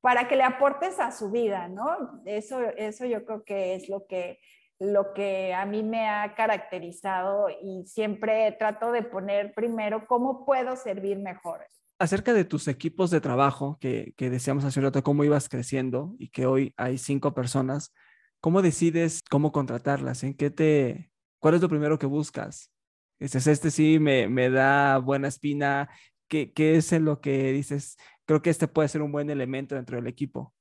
para 0.00 0.28
que 0.28 0.36
le 0.36 0.44
aportes 0.44 0.98
a 0.98 1.12
su 1.12 1.30
vida, 1.30 1.68
¿no? 1.68 2.22
Eso, 2.24 2.60
eso 2.76 3.04
yo 3.04 3.24
creo 3.24 3.44
que 3.44 3.74
es 3.74 3.88
lo 3.90 4.06
que, 4.06 4.40
lo 4.78 5.12
que 5.12 5.52
a 5.52 5.66
mí 5.66 5.82
me 5.82 6.08
ha 6.08 6.34
caracterizado 6.34 7.48
y 7.50 7.84
siempre 7.86 8.52
trato 8.52 8.92
de 8.92 9.02
poner 9.02 9.52
primero 9.52 10.06
cómo 10.06 10.46
puedo 10.46 10.76
servir 10.76 11.18
mejor 11.18 11.66
acerca 11.98 12.32
de 12.32 12.46
tus 12.46 12.66
equipos 12.66 13.10
de 13.10 13.20
trabajo 13.20 13.76
que, 13.78 14.14
que 14.16 14.30
decíamos 14.30 14.64
hace 14.64 14.80
un 14.80 14.86
rato, 14.86 15.02
cómo 15.02 15.22
ibas 15.22 15.50
creciendo 15.50 16.14
y 16.18 16.30
que 16.30 16.46
hoy 16.46 16.72
hay 16.78 16.96
cinco 16.96 17.34
personas, 17.34 17.92
¿cómo 18.40 18.62
decides 18.62 19.22
cómo 19.28 19.52
contratarlas? 19.52 20.24
¿En 20.24 20.32
qué 20.32 20.50
te, 20.50 21.09
cuál 21.40 21.54
es 21.54 21.60
lo 21.60 21.68
primero 21.68 21.98
que 21.98 22.06
buscas? 22.06 22.70
Dices, 23.18 23.46
este 23.46 23.70
sí 23.70 23.98
me, 23.98 24.28
me 24.28 24.48
da 24.48 24.98
buena 24.98 25.28
espina. 25.28 25.90
¿Qué, 26.28 26.52
¿Qué 26.52 26.76
es 26.76 26.92
en 26.92 27.04
lo 27.04 27.20
que 27.20 27.52
dices? 27.52 27.98
Creo 28.24 28.40
que 28.40 28.50
este 28.50 28.68
puede 28.68 28.88
ser 28.88 29.02
un 29.02 29.12
buen 29.12 29.28
elemento 29.28 29.74
dentro 29.74 29.96
del 29.96 30.06
equipo. 30.06 30.54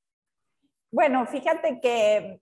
Bueno, 0.91 1.25
fíjate 1.27 1.79
que 1.79 2.41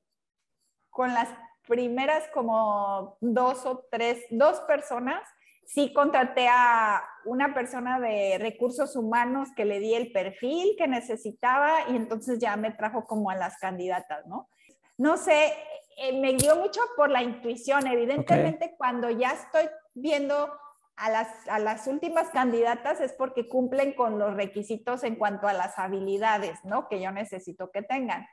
con 0.89 1.13
las 1.13 1.29
primeras 1.67 2.27
como 2.33 3.17
dos 3.19 3.65
o 3.65 3.85
tres, 3.91 4.23
dos 4.31 4.61
personas, 4.61 5.21
sí 5.67 5.91
contraté 5.93 6.47
a 6.47 7.03
una 7.25 7.53
persona 7.53 7.99
de 7.99 8.37
recursos 8.39 8.95
humanos 8.95 9.49
que 9.55 9.65
le 9.65 9.79
di 9.79 9.93
el 9.93 10.11
perfil 10.13 10.75
que 10.77 10.87
necesitaba 10.87 11.89
y 11.89 11.97
entonces 11.97 12.39
ya 12.39 12.55
me 12.55 12.71
trajo 12.71 13.05
como 13.05 13.29
a 13.29 13.35
las 13.35 13.57
candidatas, 13.57 14.25
¿no? 14.27 14.49
No 14.97 15.17
sé, 15.17 15.53
eh, 15.99 16.13
me 16.19 16.35
dio 16.35 16.55
mucho 16.55 16.79
por 16.95 17.09
la 17.09 17.23
intuición. 17.23 17.87
Evidentemente, 17.87 18.75
cuando 18.77 19.09
ya 19.09 19.31
estoy 19.31 19.67
viendo 19.95 20.51
a 20.95 21.09
las, 21.09 21.27
a 21.47 21.57
las 21.57 21.87
últimas 21.87 22.29
candidatas 22.29 23.01
es 23.01 23.13
porque 23.13 23.47
cumplen 23.47 23.93
con 23.93 24.19
los 24.19 24.35
requisitos 24.35 25.03
en 25.03 25.15
cuanto 25.15 25.47
a 25.47 25.53
las 25.53 25.79
habilidades, 25.79 26.63
¿no? 26.63 26.87
Que 26.87 27.01
yo 27.01 27.11
necesito 27.11 27.71
que 27.71 27.81
tengan. 27.81 28.27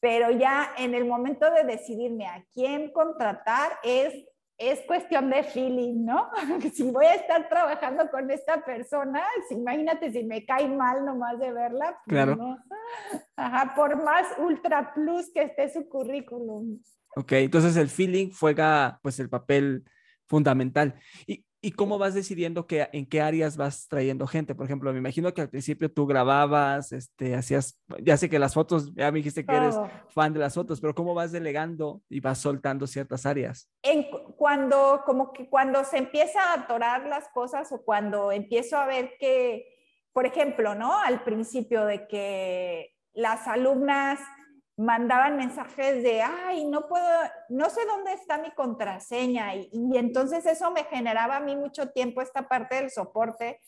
Pero 0.00 0.30
ya 0.30 0.72
en 0.76 0.94
el 0.94 1.06
momento 1.06 1.50
de 1.50 1.64
decidirme 1.64 2.26
a 2.26 2.44
quién 2.52 2.92
contratar 2.92 3.72
es 3.82 4.14
es 4.60 4.80
cuestión 4.82 5.30
de 5.30 5.42
feeling, 5.42 6.04
¿no? 6.04 6.28
si 6.74 6.82
voy 6.90 7.06
a 7.06 7.14
estar 7.14 7.48
trabajando 7.48 8.10
con 8.10 8.30
esta 8.30 8.62
persona, 8.62 9.22
imagínate 9.50 10.12
si 10.12 10.22
me 10.22 10.44
cae 10.44 10.68
mal 10.68 11.04
nomás 11.04 11.38
de 11.38 11.50
verla. 11.50 11.98
Pues 12.04 12.14
claro. 12.14 12.58
Ajá, 13.36 13.74
por 13.74 14.04
más 14.04 14.26
ultra 14.38 14.92
plus 14.92 15.32
que 15.32 15.44
esté 15.44 15.72
su 15.72 15.88
currículum. 15.88 16.78
Ok, 17.16 17.32
entonces 17.32 17.76
el 17.76 17.88
feeling 17.88 18.30
juega 18.38 19.00
pues 19.02 19.18
el 19.18 19.30
papel 19.30 19.84
fundamental. 20.26 20.94
Y, 21.26 21.44
¿Y 21.62 21.72
cómo 21.72 21.98
vas 21.98 22.14
decidiendo 22.14 22.66
que, 22.66 22.88
en 22.92 23.04
qué 23.04 23.20
áreas 23.20 23.58
vas 23.58 23.86
trayendo 23.86 24.26
gente? 24.26 24.54
Por 24.54 24.64
ejemplo, 24.64 24.92
me 24.92 24.98
imagino 24.98 25.34
que 25.34 25.42
al 25.42 25.50
principio 25.50 25.92
tú 25.92 26.06
grababas, 26.06 26.92
este, 26.92 27.34
hacías, 27.34 27.78
ya 28.02 28.16
sé 28.16 28.30
que 28.30 28.38
las 28.38 28.54
fotos, 28.54 28.94
ya 28.94 29.12
me 29.12 29.18
dijiste 29.18 29.44
que 29.44 29.54
eres 29.54 29.76
fan 30.08 30.32
de 30.32 30.40
las 30.40 30.54
fotos, 30.54 30.80
pero 30.80 30.94
¿cómo 30.94 31.12
vas 31.12 31.32
delegando 31.32 32.00
y 32.08 32.20
vas 32.20 32.38
soltando 32.38 32.86
ciertas 32.86 33.26
áreas? 33.26 33.68
En, 33.82 34.06
cuando, 34.38 35.02
como 35.04 35.34
que 35.34 35.50
cuando 35.50 35.84
se 35.84 35.98
empieza 35.98 36.40
a 36.40 36.60
atorar 36.62 37.06
las 37.06 37.28
cosas 37.28 37.70
o 37.72 37.82
cuando 37.82 38.32
empiezo 38.32 38.78
a 38.78 38.86
ver 38.86 39.12
que, 39.18 39.66
por 40.14 40.24
ejemplo, 40.24 40.74
¿no? 40.74 40.98
Al 40.98 41.24
principio 41.24 41.84
de 41.84 42.08
que 42.08 42.94
las 43.12 43.46
alumnas 43.46 44.18
mandaban 44.80 45.36
mensajes 45.36 46.02
de, 46.02 46.22
ay, 46.22 46.64
no 46.64 46.88
puedo, 46.88 47.06
no 47.50 47.68
sé 47.68 47.84
dónde 47.84 48.14
está 48.14 48.38
mi 48.38 48.50
contraseña. 48.52 49.54
Y, 49.54 49.70
entonces 49.98 50.46
eso 50.46 50.70
me 50.70 50.84
generaba 50.84 51.36
a 51.36 51.40
mí 51.40 51.54
mucho 51.54 51.90
tiempo 51.90 52.22
esta 52.22 52.48
parte 52.48 52.76
del 52.76 52.90
soporte. 52.90 53.60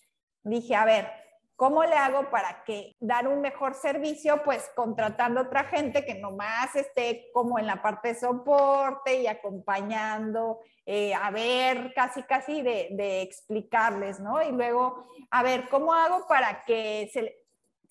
Dije, 0.43 0.75
a 0.75 0.87
ver, 0.87 1.11
¿cómo 1.55 1.85
le 1.85 1.97
hago 1.97 2.31
para 2.31 2.65
que 2.65 2.97
dar 2.99 3.29
un 3.29 3.43
mejor 3.43 3.75
servicio? 3.75 4.43
Pues 4.43 4.71
contratando 4.75 5.43
otra 5.43 5.65
gente 5.65 6.07
que 6.07 6.15
nomás 6.15 6.75
esté 6.77 7.29
como 7.35 7.59
en 7.59 7.67
la 7.67 7.83
parte 7.83 8.09
de 8.09 8.15
soporte 8.15 9.21
y 9.21 9.27
acompañando, 9.27 10.61
eh, 10.87 11.13
a 11.13 11.31
ver, 11.31 11.93
casi, 11.95 12.23
casi 12.23 12.63
de, 12.63 12.89
de 12.93 13.21
explicarles, 13.21 14.19
¿no? 14.19 14.43
Y 14.43 14.51
luego, 14.51 15.05
a 15.31 15.43
ver, 15.43 15.69
¿cómo 15.69 15.93
hago 15.93 16.27
para 16.27 16.65
que 16.65 17.11
se, 17.13 17.41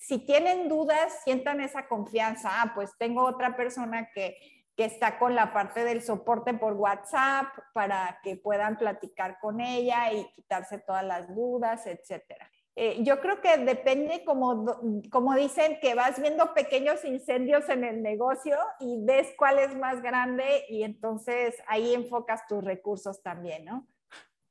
si 0.01 0.17
tienen 0.17 0.67
dudas, 0.67 1.21
sientan 1.23 1.61
esa 1.61 1.87
confianza. 1.87 2.49
Ah, 2.61 2.71
pues 2.73 2.91
tengo 2.97 3.23
otra 3.23 3.55
persona 3.55 4.09
que, 4.13 4.35
que 4.75 4.85
está 4.85 5.19
con 5.19 5.35
la 5.35 5.53
parte 5.53 5.83
del 5.85 6.01
soporte 6.01 6.55
por 6.55 6.73
WhatsApp 6.73 7.45
para 7.73 8.19
que 8.23 8.35
puedan 8.35 8.77
platicar 8.77 9.37
con 9.39 9.61
ella 9.61 10.11
y 10.11 10.25
quitarse 10.33 10.79
todas 10.79 11.05
las 11.05 11.33
dudas, 11.33 11.85
etcétera. 11.85 12.49
Eh, 12.75 13.03
yo 13.03 13.19
creo 13.19 13.41
que 13.41 13.57
depende, 13.57 14.23
como, 14.25 14.65
como 15.11 15.35
dicen, 15.35 15.77
que 15.81 15.93
vas 15.93 16.19
viendo 16.19 16.51
pequeños 16.55 17.05
incendios 17.05 17.69
en 17.69 17.83
el 17.83 18.01
negocio 18.01 18.57
y 18.79 19.05
ves 19.05 19.27
cuál 19.37 19.59
es 19.59 19.75
más 19.75 20.01
grande 20.01 20.65
y 20.67 20.81
entonces 20.81 21.55
ahí 21.67 21.93
enfocas 21.93 22.47
tus 22.47 22.63
recursos 22.63 23.21
también, 23.21 23.65
¿no? 23.65 23.87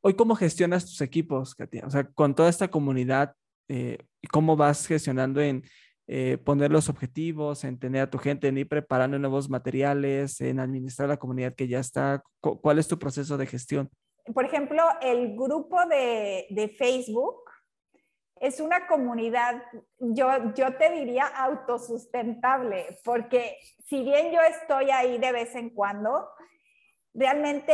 Hoy, 0.03 0.15
¿cómo 0.15 0.37
gestionas 0.37 0.85
tus 0.85 1.01
equipos, 1.01 1.57
Katia? 1.57 1.85
O 1.87 1.91
sea, 1.91 2.05
con 2.05 2.37
toda 2.37 2.51
esta 2.51 2.69
comunidad, 2.69 3.35
eh, 3.69 3.99
¿cómo 4.29 4.57
vas 4.57 4.87
gestionando 4.87 5.41
en 5.41 5.63
eh, 6.07 6.39
poner 6.39 6.71
los 6.71 6.89
objetivos, 6.89 7.65
en 7.65 7.79
tener 7.79 8.03
a 8.03 8.11
tu 8.11 8.19
gente, 8.19 8.49
en 8.49 8.59
ir 8.59 8.69
preparando 8.69 9.19
nuevos 9.19 9.49
materiales, 9.49 10.41
en 10.41 10.59
administrar 10.61 11.09
la 11.09 11.19
comunidad 11.19 11.55
que 11.55 11.69
ya 11.69 11.79
está? 11.79 12.23
¿Cuál 12.41 12.79
es 12.79 12.89
tu 12.89 12.99
proceso 12.99 13.37
de 13.37 13.47
gestión? 13.47 13.91
Por 14.35 14.45
ejemplo, 14.45 14.83
el 15.01 15.35
grupo 15.37 15.79
de, 15.87 16.47
de 16.51 16.69
Facebook 16.69 17.43
es 18.41 18.59
una 18.59 18.87
comunidad, 18.87 19.63
yo, 19.99 20.55
yo 20.55 20.75
te 20.77 20.91
diría 20.91 21.27
autosustentable, 21.27 22.99
porque 23.05 23.59
si 23.87 24.03
bien 24.03 24.33
yo 24.33 24.41
estoy 24.41 24.91
ahí 24.91 25.19
de 25.19 25.31
vez 25.31 25.55
en 25.55 25.71
cuando, 25.71 26.27
realmente 27.13 27.73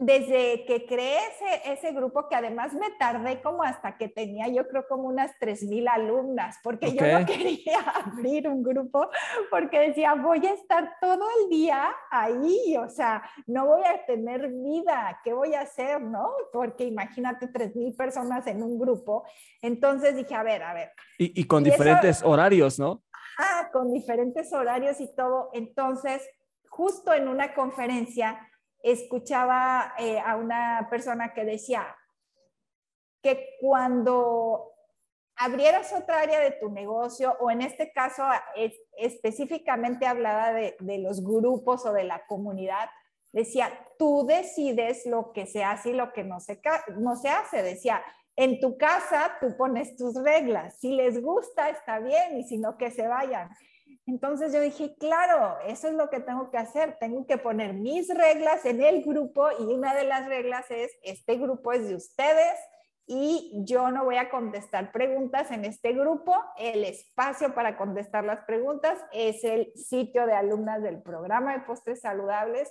desde 0.00 0.64
que 0.64 0.86
creé 0.86 1.18
ese, 1.66 1.92
grupo, 1.92 2.26
que 2.26 2.34
además 2.34 2.72
me 2.72 2.90
tardé 2.98 3.42
como 3.42 3.62
hasta 3.62 3.98
que 3.98 4.08
tenía, 4.08 4.48
yo 4.48 4.66
creo, 4.66 4.86
como 4.88 5.04
unas 5.08 5.32
3.000 5.38 5.90
alumnas, 5.90 6.58
porque 6.62 6.94
yo 6.94 7.06
no 7.06 7.26
quería 7.26 7.80
abrir 7.80 8.48
un 8.48 8.62
grupo, 8.62 9.10
porque 9.50 9.78
decía, 9.78 10.14
voy 10.14 10.46
a 10.46 10.54
estar 10.54 10.94
todo 11.02 11.26
el 11.42 11.50
día 11.50 11.90
ahí, 12.10 12.78
o 12.78 12.88
sea, 12.88 13.22
no 13.46 13.66
voy 13.66 13.82
a 13.82 14.06
tener 14.06 14.48
vida, 14.48 15.20
¿qué 15.22 15.34
voy 15.34 15.52
a 15.52 15.60
hacer, 15.60 16.00
no? 16.00 16.30
Porque 16.50 16.84
imagínate 16.84 17.52
3.000 17.52 17.94
personas 17.94 18.46
en 18.46 18.62
un 18.62 18.78
grupo. 18.78 19.24
Entonces 19.60 20.16
dije, 20.16 20.34
a 20.34 20.42
ver, 20.42 20.62
a 20.62 20.72
ver. 20.72 20.92
Y, 21.18 21.44
con 21.44 21.62
diferentes 21.62 22.22
horarios, 22.22 22.78
¿no? 22.78 23.02
Ah, 23.38 23.68
con 23.70 23.92
diferentes 23.92 24.50
horarios 24.54 24.98
y 24.98 25.14
todo. 25.14 25.50
Entonces, 25.52 26.26
justo 26.70 27.12
en 27.12 27.28
una 27.28 27.52
conferencia, 27.52 28.49
escuchaba 28.82 29.94
eh, 29.98 30.18
a 30.18 30.36
una 30.36 30.86
persona 30.90 31.32
que 31.34 31.44
decía 31.44 31.96
que 33.22 33.56
cuando 33.60 34.72
abrieras 35.36 35.92
otra 35.92 36.20
área 36.20 36.40
de 36.40 36.52
tu 36.52 36.70
negocio, 36.70 37.36
o 37.40 37.50
en 37.50 37.62
este 37.62 37.92
caso 37.92 38.24
específicamente 38.96 40.06
hablaba 40.06 40.52
de, 40.52 40.76
los 40.98 41.24
grupos 41.24 41.86
o 41.86 41.92
de 41.92 42.04
la 42.04 42.26
comunidad, 42.26 42.90
decía, 43.32 43.70
tú 43.98 44.26
decides 44.26 45.06
lo 45.06 45.32
que 45.32 45.46
se 45.46 45.64
hace 45.64 45.90
y 45.90 45.94
lo 45.94 46.12
que 46.12 46.24
no 46.24 46.40
se, 46.40 46.60
no 46.96 47.16
se 47.16 47.30
hace. 47.30 47.62
Decía, 47.62 48.02
en 48.36 48.60
tu 48.60 48.76
casa 48.76 49.36
tú 49.40 49.56
pones 49.56 49.96
tus 49.96 50.14
reglas, 50.22 50.78
si 50.78 50.92
les 50.92 51.22
gusta 51.22 51.70
está 51.70 51.98
bien 52.00 52.38
y 52.38 52.44
si 52.44 52.58
no 52.58 52.76
que 52.76 52.90
se 52.90 53.06
vayan. 53.06 53.50
Entonces 54.10 54.52
yo 54.52 54.60
dije, 54.60 54.96
claro, 54.98 55.56
eso 55.64 55.86
es 55.86 55.94
lo 55.94 56.10
que 56.10 56.18
tengo 56.18 56.50
que 56.50 56.58
hacer, 56.58 56.96
tengo 56.98 57.28
que 57.28 57.38
poner 57.38 57.74
mis 57.74 58.12
reglas 58.12 58.64
en 58.64 58.82
el 58.82 59.04
grupo 59.04 59.46
y 59.56 59.62
una 59.62 59.94
de 59.94 60.02
las 60.02 60.26
reglas 60.26 60.68
es, 60.68 60.90
este 61.04 61.36
grupo 61.36 61.72
es 61.72 61.86
de 61.86 61.94
ustedes 61.94 62.58
y 63.06 63.52
yo 63.64 63.92
no 63.92 64.04
voy 64.04 64.16
a 64.16 64.28
contestar 64.28 64.90
preguntas 64.90 65.52
en 65.52 65.64
este 65.64 65.92
grupo, 65.92 66.34
el 66.58 66.82
espacio 66.82 67.54
para 67.54 67.76
contestar 67.76 68.24
las 68.24 68.44
preguntas 68.46 68.98
es 69.12 69.44
el 69.44 69.72
sitio 69.76 70.26
de 70.26 70.32
alumnas 70.32 70.82
del 70.82 71.00
programa 71.00 71.52
de 71.52 71.60
postres 71.60 72.00
saludables. 72.00 72.68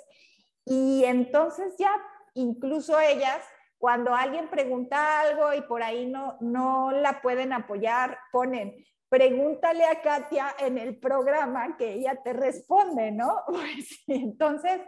Y 0.65 1.05
entonces 1.05 1.73
ya 1.79 1.95
incluso 2.33 2.99
ellas 2.99 3.39
cuando 3.77 4.13
alguien 4.13 4.49
pregunta 4.49 5.21
algo 5.21 5.53
y 5.53 5.61
por 5.61 5.83
ahí 5.83 6.05
no, 6.05 6.35
no 6.41 6.91
la 6.91 7.21
pueden 7.21 7.53
apoyar, 7.53 8.17
ponen 8.33 8.75
pregúntale 9.09 9.85
a 9.85 10.01
Katia 10.01 10.55
en 10.59 10.77
el 10.77 10.97
programa 10.97 11.75
que 11.77 11.93
ella 11.93 12.21
te 12.23 12.33
responde, 12.33 13.11
¿no? 13.11 13.43
Pues, 13.47 14.03
entonces, 14.07 14.79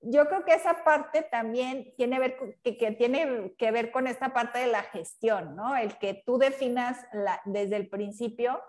yo 0.00 0.26
creo 0.26 0.44
que 0.44 0.54
esa 0.54 0.84
parte 0.84 1.22
también 1.22 1.94
tiene, 1.96 2.36
que, 2.62 2.76
que 2.76 3.70
ver 3.70 3.92
con 3.92 4.06
esta 4.06 4.32
parte 4.32 4.58
de 4.58 4.66
la 4.66 4.82
gestión, 4.82 5.54
¿no? 5.54 5.76
El 5.76 5.96
que 5.98 6.22
tú 6.26 6.38
definas 6.38 6.98
desde 7.44 7.76
el 7.76 7.88
principio 7.88 8.60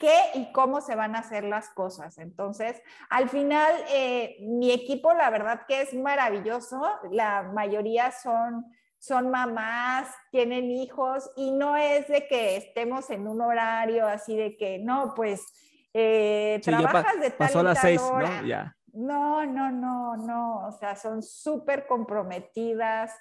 qué 0.00 0.18
y 0.34 0.50
cómo 0.52 0.80
se 0.80 0.96
van 0.96 1.14
a 1.14 1.20
hacer 1.20 1.44
las 1.44 1.68
cosas. 1.68 2.18
Entonces, 2.18 2.82
al 3.10 3.28
final, 3.28 3.72
eh, 3.90 4.38
mi 4.40 4.72
equipo, 4.72 5.12
la 5.12 5.28
verdad 5.30 5.66
que 5.68 5.82
es 5.82 5.94
maravilloso. 5.94 6.82
La 7.10 7.42
mayoría 7.42 8.10
son 8.10 8.64
son 9.00 9.30
mamás, 9.30 10.08
tienen 10.30 10.70
hijos 10.70 11.30
y 11.34 11.52
no 11.52 11.74
es 11.74 12.06
de 12.06 12.26
que 12.26 12.58
estemos 12.58 13.08
en 13.08 13.26
un 13.26 13.40
horario 13.40 14.06
así 14.06 14.36
de 14.36 14.58
que, 14.58 14.78
no, 14.78 15.14
pues 15.16 15.42
eh, 15.94 16.60
trabajas 16.62 17.18
de 17.18 17.30
tal 17.30 17.38
pasó 17.38 17.62
las 17.62 17.80
seis, 17.80 18.00
¿no? 18.00 18.46
Ya. 18.46 18.76
No, 18.92 19.46
no, 19.46 19.72
no, 19.72 20.16
no, 20.18 20.66
o 20.66 20.72
sea, 20.72 20.96
son 20.96 21.22
súper 21.22 21.86
comprometidas, 21.86 23.12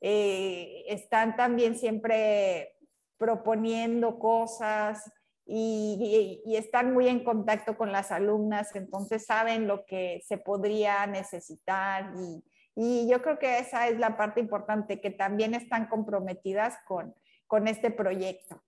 eh, 0.00 0.84
están 0.86 1.34
también 1.34 1.76
siempre 1.76 2.76
proponiendo 3.16 4.18
cosas 4.20 5.10
y, 5.46 6.40
y, 6.44 6.56
están 6.56 6.92
muy 6.92 7.08
en 7.08 7.24
contacto 7.24 7.76
con 7.76 7.90
las 7.90 8.12
alumnas, 8.12 8.74
entonces 8.76 9.26
saben 9.26 9.66
lo 9.66 9.84
que 9.84 10.22
se 10.26 10.38
podría 10.38 11.06
necesitar 11.06 12.12
y, 12.16 12.44
y 12.76 13.08
yo 13.08 13.22
creo 13.22 13.38
que 13.38 13.58
esa 13.58 13.88
es 13.88 13.98
la 13.98 14.16
parte 14.16 14.40
importante, 14.40 15.00
que 15.00 15.10
también 15.10 15.54
están 15.54 15.86
comprometidas 15.86 16.78
con, 16.86 17.14
con 17.46 17.68
este 17.68 17.90
proyecto. 17.90 18.62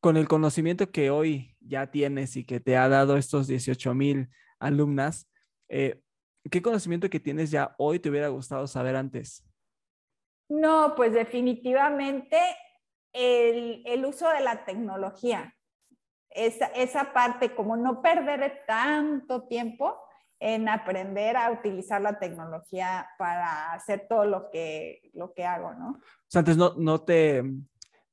Con 0.00 0.16
el 0.16 0.28
conocimiento 0.28 0.90
que 0.90 1.10
hoy 1.10 1.56
ya 1.60 1.90
tienes 1.90 2.36
y 2.36 2.44
que 2.44 2.60
te 2.60 2.76
ha 2.76 2.88
dado 2.88 3.16
estos 3.16 3.46
18 3.46 3.94
mil 3.94 4.28
alumnas, 4.58 5.28
eh, 5.68 6.00
¿qué 6.50 6.62
conocimiento 6.62 7.10
que 7.10 7.20
tienes 7.20 7.50
ya 7.50 7.74
hoy 7.78 7.98
te 7.98 8.08
hubiera 8.08 8.28
gustado 8.28 8.66
saber 8.66 8.96
antes? 8.96 9.44
No, 10.48 10.94
pues 10.96 11.12
definitivamente 11.12 12.38
el, 13.12 13.82
el 13.84 14.06
uso 14.06 14.30
de 14.30 14.40
la 14.40 14.64
tecnología. 14.64 15.54
Esa, 16.30 16.66
esa 16.66 17.12
parte, 17.12 17.54
como 17.54 17.76
no 17.76 18.00
perder 18.00 18.62
tanto 18.66 19.46
tiempo 19.48 19.98
en 20.40 20.68
aprender 20.68 21.36
a 21.36 21.50
utilizar 21.50 22.00
la 22.00 22.18
tecnología 22.18 23.08
para 23.18 23.72
hacer 23.72 24.06
todo 24.08 24.24
lo 24.24 24.50
que, 24.50 25.10
lo 25.14 25.32
que 25.32 25.44
hago, 25.44 25.74
¿no? 25.74 25.90
O 25.90 26.28
sea, 26.28 26.40
antes 26.40 26.56
no, 26.56 26.74
no 26.76 27.00
te, 27.00 27.42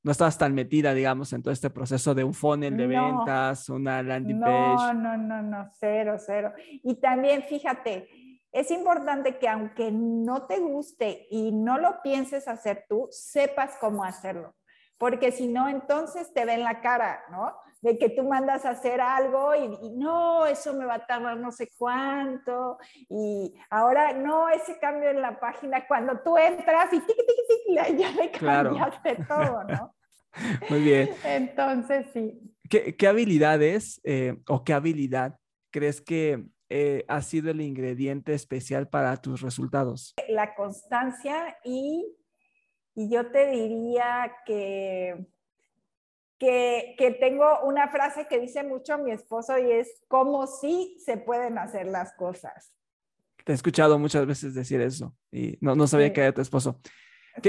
no 0.06 0.12
estabas 0.12 0.38
tan 0.38 0.54
metida, 0.54 0.94
digamos, 0.94 1.32
en 1.32 1.42
todo 1.42 1.52
este 1.52 1.70
proceso 1.70 2.14
de 2.14 2.24
un 2.24 2.34
funnel 2.34 2.76
de 2.76 2.86
ventas, 2.86 3.68
una 3.68 4.02
landing 4.02 4.40
page. 4.40 4.94
No, 4.94 4.94
no, 4.94 5.16
no, 5.16 5.42
no, 5.42 5.68
cero, 5.78 6.16
cero. 6.18 6.52
Y 6.82 6.94
también, 7.00 7.42
fíjate, 7.42 8.08
es 8.52 8.70
importante 8.70 9.38
que 9.38 9.48
aunque 9.48 9.90
no 9.92 10.46
te 10.46 10.60
guste 10.60 11.26
y 11.30 11.52
no 11.52 11.78
lo 11.78 12.02
pienses 12.02 12.48
hacer 12.48 12.86
tú, 12.88 13.08
sepas 13.10 13.76
cómo 13.80 14.04
hacerlo. 14.04 14.54
Porque 14.96 15.30
si 15.30 15.48
no, 15.48 15.68
entonces 15.68 16.32
te 16.32 16.44
ven 16.44 16.62
la 16.62 16.80
cara, 16.80 17.22
¿no? 17.30 17.52
De 17.86 17.98
que 17.98 18.10
tú 18.10 18.24
mandas 18.24 18.64
a 18.64 18.70
hacer 18.70 19.00
algo 19.00 19.54
y, 19.54 19.90
no, 19.96 20.44
eso 20.44 20.74
me 20.74 20.84
va 20.84 20.94
a 20.94 21.06
tardar 21.06 21.36
no 21.36 21.52
sé 21.52 21.70
cuánto, 21.78 22.78
y 23.08 23.54
ahora 23.70 24.12
no, 24.12 24.48
ese 24.48 24.76
cambio 24.80 25.08
en 25.10 25.22
la 25.22 25.38
página, 25.38 25.86
cuando 25.86 26.18
tú 26.18 26.36
entras 26.36 26.92
y 26.92 26.98
tic, 26.98 27.16
tic, 27.16 27.96
ya 27.96 28.10
le 28.10 28.30
cambiaste 28.32 29.24
todo, 29.28 29.62
¿no? 29.64 29.94
Muy 30.68 30.82
bien. 30.82 31.10
Entonces, 31.24 32.06
sí. 32.12 32.40
¿Qué, 32.68 32.96
qué 32.96 33.06
habilidades 33.06 34.00
eh, 34.02 34.36
o 34.48 34.64
qué 34.64 34.72
habilidad 34.72 35.38
crees 35.70 36.00
que 36.00 36.44
eh, 36.68 37.04
ha 37.06 37.22
sido 37.22 37.52
el 37.52 37.60
ingrediente 37.60 38.34
especial 38.34 38.88
para 38.88 39.16
tus 39.18 39.42
resultados? 39.42 40.14
La 40.28 40.56
constancia 40.56 41.56
y, 41.62 42.04
y 42.96 43.08
yo 43.08 43.30
te 43.30 43.46
diría 43.46 44.32
que 44.44 45.28
que, 46.38 47.16
tengo 47.20 47.60
una 47.64 47.88
frase 47.88 48.26
que 48.28 48.40
dice 48.40 48.62
mucho 48.62 48.98
mi 48.98 49.10
esposo 49.10 49.58
y 49.58 49.70
es 49.70 50.02
como 50.08 50.46
si 50.46 50.96
se 51.04 51.16
pueden 51.16 51.58
hacer 51.58 51.86
las 51.86 52.12
cosas. 52.14 52.72
Te 53.44 53.52
he 53.52 53.54
escuchado 53.54 53.98
muchas 53.98 54.26
veces 54.26 54.54
decir 54.54 54.80
eso 54.80 55.14
y 55.30 55.56
no, 55.60 55.74
no 55.74 55.86
sabía 55.86 56.12
que 56.12 56.20
era 56.20 56.34
tu 56.34 56.40
esposo. 56.40 56.80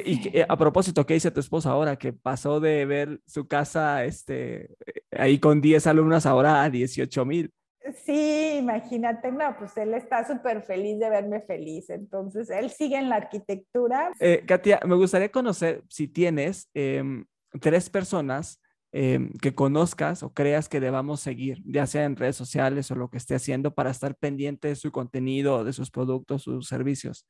y 0.05 0.39
a 0.47 0.57
propósito, 0.57 1.05
¿qué 1.05 1.15
dice 1.15 1.31
tu 1.31 1.39
esposo 1.39 1.69
ahora? 1.69 1.97
Que 1.97 2.13
pasó 2.13 2.59
de 2.59 2.85
ver 2.85 3.21
su 3.25 3.47
casa 3.47 4.05
este, 4.05 4.75
ahí 5.11 5.39
con 5.39 5.59
10 5.59 5.88
alumnos 5.88 6.25
ahora 6.25 6.63
a 6.63 6.69
18 6.69 7.25
mil. 7.25 7.51
Sí, 8.03 8.57
imagínate, 8.59 9.31
no, 9.31 9.55
pues 9.57 9.77
él 9.77 9.93
está 9.93 10.27
súper 10.27 10.61
feliz 10.61 10.99
de 10.99 11.09
verme 11.09 11.39
feliz, 11.41 11.89
entonces 11.89 12.49
él 12.49 12.69
sigue 12.69 12.97
en 12.97 13.07
la 13.07 13.15
arquitectura. 13.15 14.11
Eh, 14.19 14.43
Katia, 14.45 14.81
me 14.85 14.95
gustaría 14.95 15.31
conocer 15.31 15.83
si 15.88 16.09
tienes 16.09 16.69
em, 16.73 17.25
tres 17.61 17.89
personas 17.89 18.61
Em, 18.93 19.31
que 19.41 19.53
conozcas 19.53 20.23
o 20.23 20.33
creas 20.33 20.69
que 20.69 20.79
debamos 20.79 21.19
seguir, 21.19 21.61
ya 21.65 21.85
sea 21.85 22.05
en 22.05 22.15
redes 22.15 22.38
sociales 22.38 22.89
o 22.89 22.95
lo 22.95 23.09
que 23.09 23.17
esté 23.17 23.35
haciendo 23.35 23.75
para 23.75 23.91
estar 23.91 24.15
pendiente 24.15 24.69
de 24.69 24.75
su 24.77 24.93
contenido, 24.93 25.65
de 25.65 25.73
sus 25.73 25.91
productos, 25.91 26.43
sus 26.43 26.69
servicios? 26.69 27.27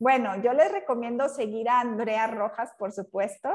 Bueno, 0.00 0.42
yo 0.42 0.52
les 0.52 0.70
recomiendo 0.72 1.28
seguir 1.28 1.68
a 1.68 1.80
Andrea 1.80 2.26
Rojas, 2.26 2.74
por 2.76 2.90
supuesto. 2.90 3.48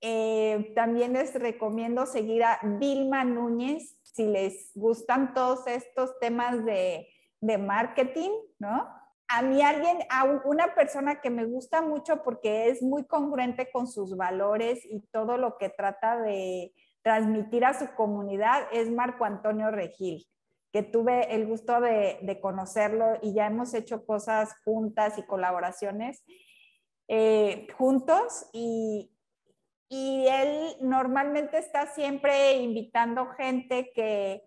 Eh, 0.00 0.72
también 0.74 1.12
les 1.12 1.32
recomiendo 1.34 2.04
seguir 2.04 2.42
a 2.42 2.58
Vilma 2.62 3.22
Núñez, 3.22 3.96
si 4.02 4.26
les 4.26 4.72
gustan 4.74 5.32
todos 5.34 5.68
estos 5.68 6.18
temas 6.18 6.64
de, 6.64 7.06
de 7.40 7.58
marketing, 7.58 8.32
¿no? 8.58 9.01
A 9.34 9.40
mí 9.40 9.62
alguien, 9.62 9.98
a 10.10 10.24
una 10.44 10.74
persona 10.74 11.20
que 11.22 11.30
me 11.30 11.46
gusta 11.46 11.80
mucho 11.80 12.22
porque 12.22 12.68
es 12.68 12.82
muy 12.82 13.04
congruente 13.04 13.70
con 13.70 13.86
sus 13.86 14.14
valores 14.14 14.84
y 14.84 15.00
todo 15.10 15.38
lo 15.38 15.56
que 15.56 15.70
trata 15.70 16.20
de 16.20 16.74
transmitir 17.00 17.64
a 17.64 17.72
su 17.72 17.94
comunidad 17.94 18.68
es 18.72 18.90
Marco 18.90 19.24
Antonio 19.24 19.70
Regil, 19.70 20.26
que 20.70 20.82
tuve 20.82 21.34
el 21.34 21.46
gusto 21.46 21.80
de, 21.80 22.38
conocerlo 22.42 23.06
y 23.22 23.32
ya 23.32 23.46
hemos 23.46 23.72
hecho 23.72 24.04
cosas 24.04 24.54
juntas 24.64 25.16
y 25.16 25.22
colaboraciones 25.22 26.22
eh, 27.08 27.68
juntos 27.78 28.50
y, 28.52 29.16
y 29.88 30.26
él 30.28 30.76
normalmente 30.82 31.56
está 31.56 31.86
siempre 31.86 32.58
invitando 32.58 33.28
gente 33.28 33.92
que, 33.94 34.42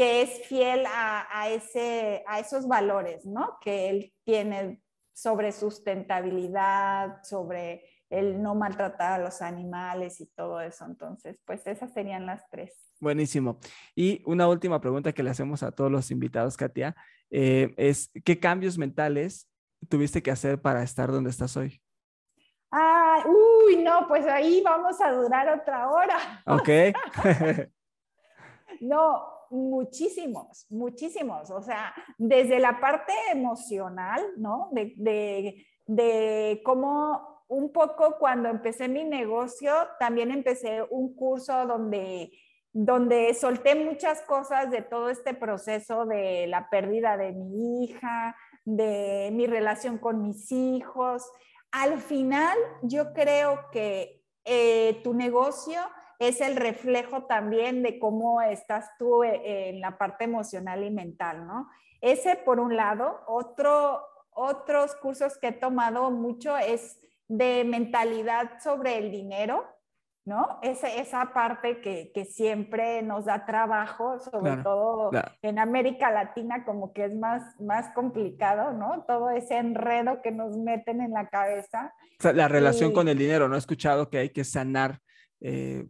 que 0.00 0.22
es 0.22 0.46
fiel 0.46 0.86
a, 0.86 1.50
ese, 1.50 2.24
a 2.26 2.40
esos 2.40 2.66
valores, 2.66 3.26
¿no? 3.26 3.58
Que 3.60 3.90
él 3.90 4.14
tiene 4.24 4.80
sobre 5.12 5.52
sustentabilidad, 5.52 7.22
sobre 7.22 7.84
el 8.08 8.42
no 8.42 8.54
maltratar 8.54 9.20
a 9.20 9.22
los 9.22 9.42
animales 9.42 10.22
y 10.22 10.26
todo 10.28 10.62
eso. 10.62 10.86
Entonces, 10.86 11.38
pues 11.44 11.66
esas 11.66 11.92
serían 11.92 12.24
las 12.24 12.48
tres. 12.48 12.72
Buenísimo. 12.98 13.58
Y 13.94 14.22
una 14.24 14.48
última 14.48 14.80
pregunta 14.80 15.12
que 15.12 15.22
le 15.22 15.28
hacemos 15.28 15.62
a 15.62 15.70
todos 15.70 15.92
los 15.92 16.10
invitados, 16.10 16.56
Katia, 16.56 16.96
eh, 17.30 17.74
es, 17.76 18.10
¿qué 18.24 18.40
cambios 18.40 18.78
mentales 18.78 19.50
tuviste 19.90 20.22
que 20.22 20.30
hacer 20.30 20.62
para 20.62 20.82
estar 20.82 21.12
donde 21.12 21.28
estás 21.28 21.58
hoy? 21.58 21.78
Ah, 22.72 23.22
uy, 23.26 23.82
no, 23.82 24.08
pues 24.08 24.26
ahí 24.26 24.62
vamos 24.64 24.98
a 25.02 25.12
durar 25.12 25.60
otra 25.60 25.90
hora. 25.90 26.42
Ok. 26.46 26.68
no, 28.80 29.39
muchísimos, 29.50 30.66
muchísimos. 30.70 31.50
O 31.50 31.62
sea, 31.62 31.94
desde 32.18 32.58
la 32.58 32.80
parte 32.80 33.12
emocional, 33.32 34.22
¿no? 34.36 34.68
De, 34.72 34.94
de, 34.96 35.66
de 35.86 36.62
cómo 36.64 37.44
un 37.48 37.72
poco 37.72 38.16
cuando 38.18 38.48
empecé 38.48 38.88
mi 38.88 39.04
negocio, 39.04 39.72
también 39.98 40.30
empecé 40.30 40.82
un 40.90 41.14
curso 41.14 41.66
donde 41.66 42.30
donde 42.72 43.34
solté 43.34 43.74
muchas 43.74 44.22
cosas 44.22 44.70
de 44.70 44.82
todo 44.82 45.10
este 45.10 45.34
proceso 45.34 46.06
de 46.06 46.46
la 46.46 46.70
pérdida 46.70 47.16
de 47.16 47.32
mi 47.32 47.84
hija, 47.84 48.36
de 48.64 49.30
mi 49.32 49.46
relación 49.46 49.98
con 49.98 50.22
mis 50.22 50.52
hijos, 50.52 51.24
al 51.72 51.98
final 52.00 52.56
yo 52.82 53.12
creo 53.12 53.70
que 53.72 54.22
eh, 54.44 55.00
tu 55.02 55.14
negocio 55.14 55.80
es 56.20 56.42
el 56.42 56.54
reflejo 56.56 57.24
también 57.24 57.82
de 57.82 57.98
cómo 57.98 58.42
estás 58.42 58.90
tú 58.98 59.24
eh, 59.24 59.70
en 59.70 59.80
la 59.80 59.96
parte 59.96 60.24
emocional 60.24 60.84
y 60.84 60.90
mental, 60.90 61.46
¿no? 61.46 61.68
Ese 62.02 62.36
por 62.36 62.60
un 62.60 62.76
lado. 62.76 63.20
Otro, 63.26 64.02
otros 64.30 64.94
cursos 64.96 65.38
que 65.38 65.48
he 65.48 65.52
tomado 65.52 66.10
mucho 66.10 66.56
es 66.58 67.00
de 67.26 67.64
mentalidad 67.64 68.60
sobre 68.62 68.98
el 68.98 69.10
dinero, 69.10 69.64
¿no? 70.26 70.58
Esa, 70.62 70.88
esa 70.88 71.32
parte 71.32 71.80
que, 71.80 72.12
que, 72.12 72.26
siempre 72.26 73.00
nos 73.00 73.24
da 73.24 73.46
trabajo, 73.46 74.18
sobre 74.18 74.58
todo 74.58 75.10
en 75.40 75.58
América 75.58 76.10
Latina, 76.10 76.66
como 76.66 76.92
que 76.92 77.06
es 77.06 77.14
más, 77.14 77.58
más 77.58 77.94
complicado, 77.94 78.72
¿no? 78.72 79.04
Todo 79.08 79.30
ese 79.30 79.56
enredo 79.56 80.20
que 80.22 80.32
nos 80.32 80.58
meten 80.58 81.00
en 81.00 81.12
la 81.12 81.30
cabeza. 81.30 81.94
la 82.22 82.48
relación 82.48 82.92
con 82.92 83.08
el 83.08 83.16
dinero, 83.16 83.48
¿no? 83.48 83.54
He 83.54 83.58
escuchado 83.58 84.10
que 84.10 84.18
hay 84.18 84.28
que 84.28 84.44
sanar, 84.44 84.98
eh, 85.40 85.86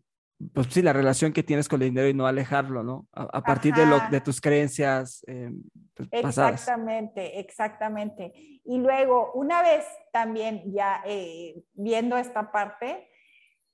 pues 0.55 0.69
sí, 0.71 0.83
la 0.83 0.93
relación 0.93 1.33
que 1.33 1.43
tienes 1.43 1.69
con 1.69 1.83
el 1.83 1.89
dinero 1.89 2.09
y 2.09 2.15
no 2.15 2.27
alejarlo, 2.27 2.83
¿no? 2.83 3.07
A, 3.13 3.43
partir 3.43 3.75
de, 3.75 3.85
lo, 3.85 3.99
de 4.11 4.21
tus 4.21 4.41
creencias 4.41 5.23
eh, 5.27 5.51
pues, 5.95 6.09
exactamente, 6.13 7.41
exactamente. 7.41 8.33
Y 8.65 8.79
luego, 8.79 9.33
una 9.35 9.63
vez 9.63 9.85
también 10.13 10.63
ya 10.73 11.03
eh, 11.05 11.63
viendo 11.75 12.17
esta 12.17 12.51
parte, 12.51 13.09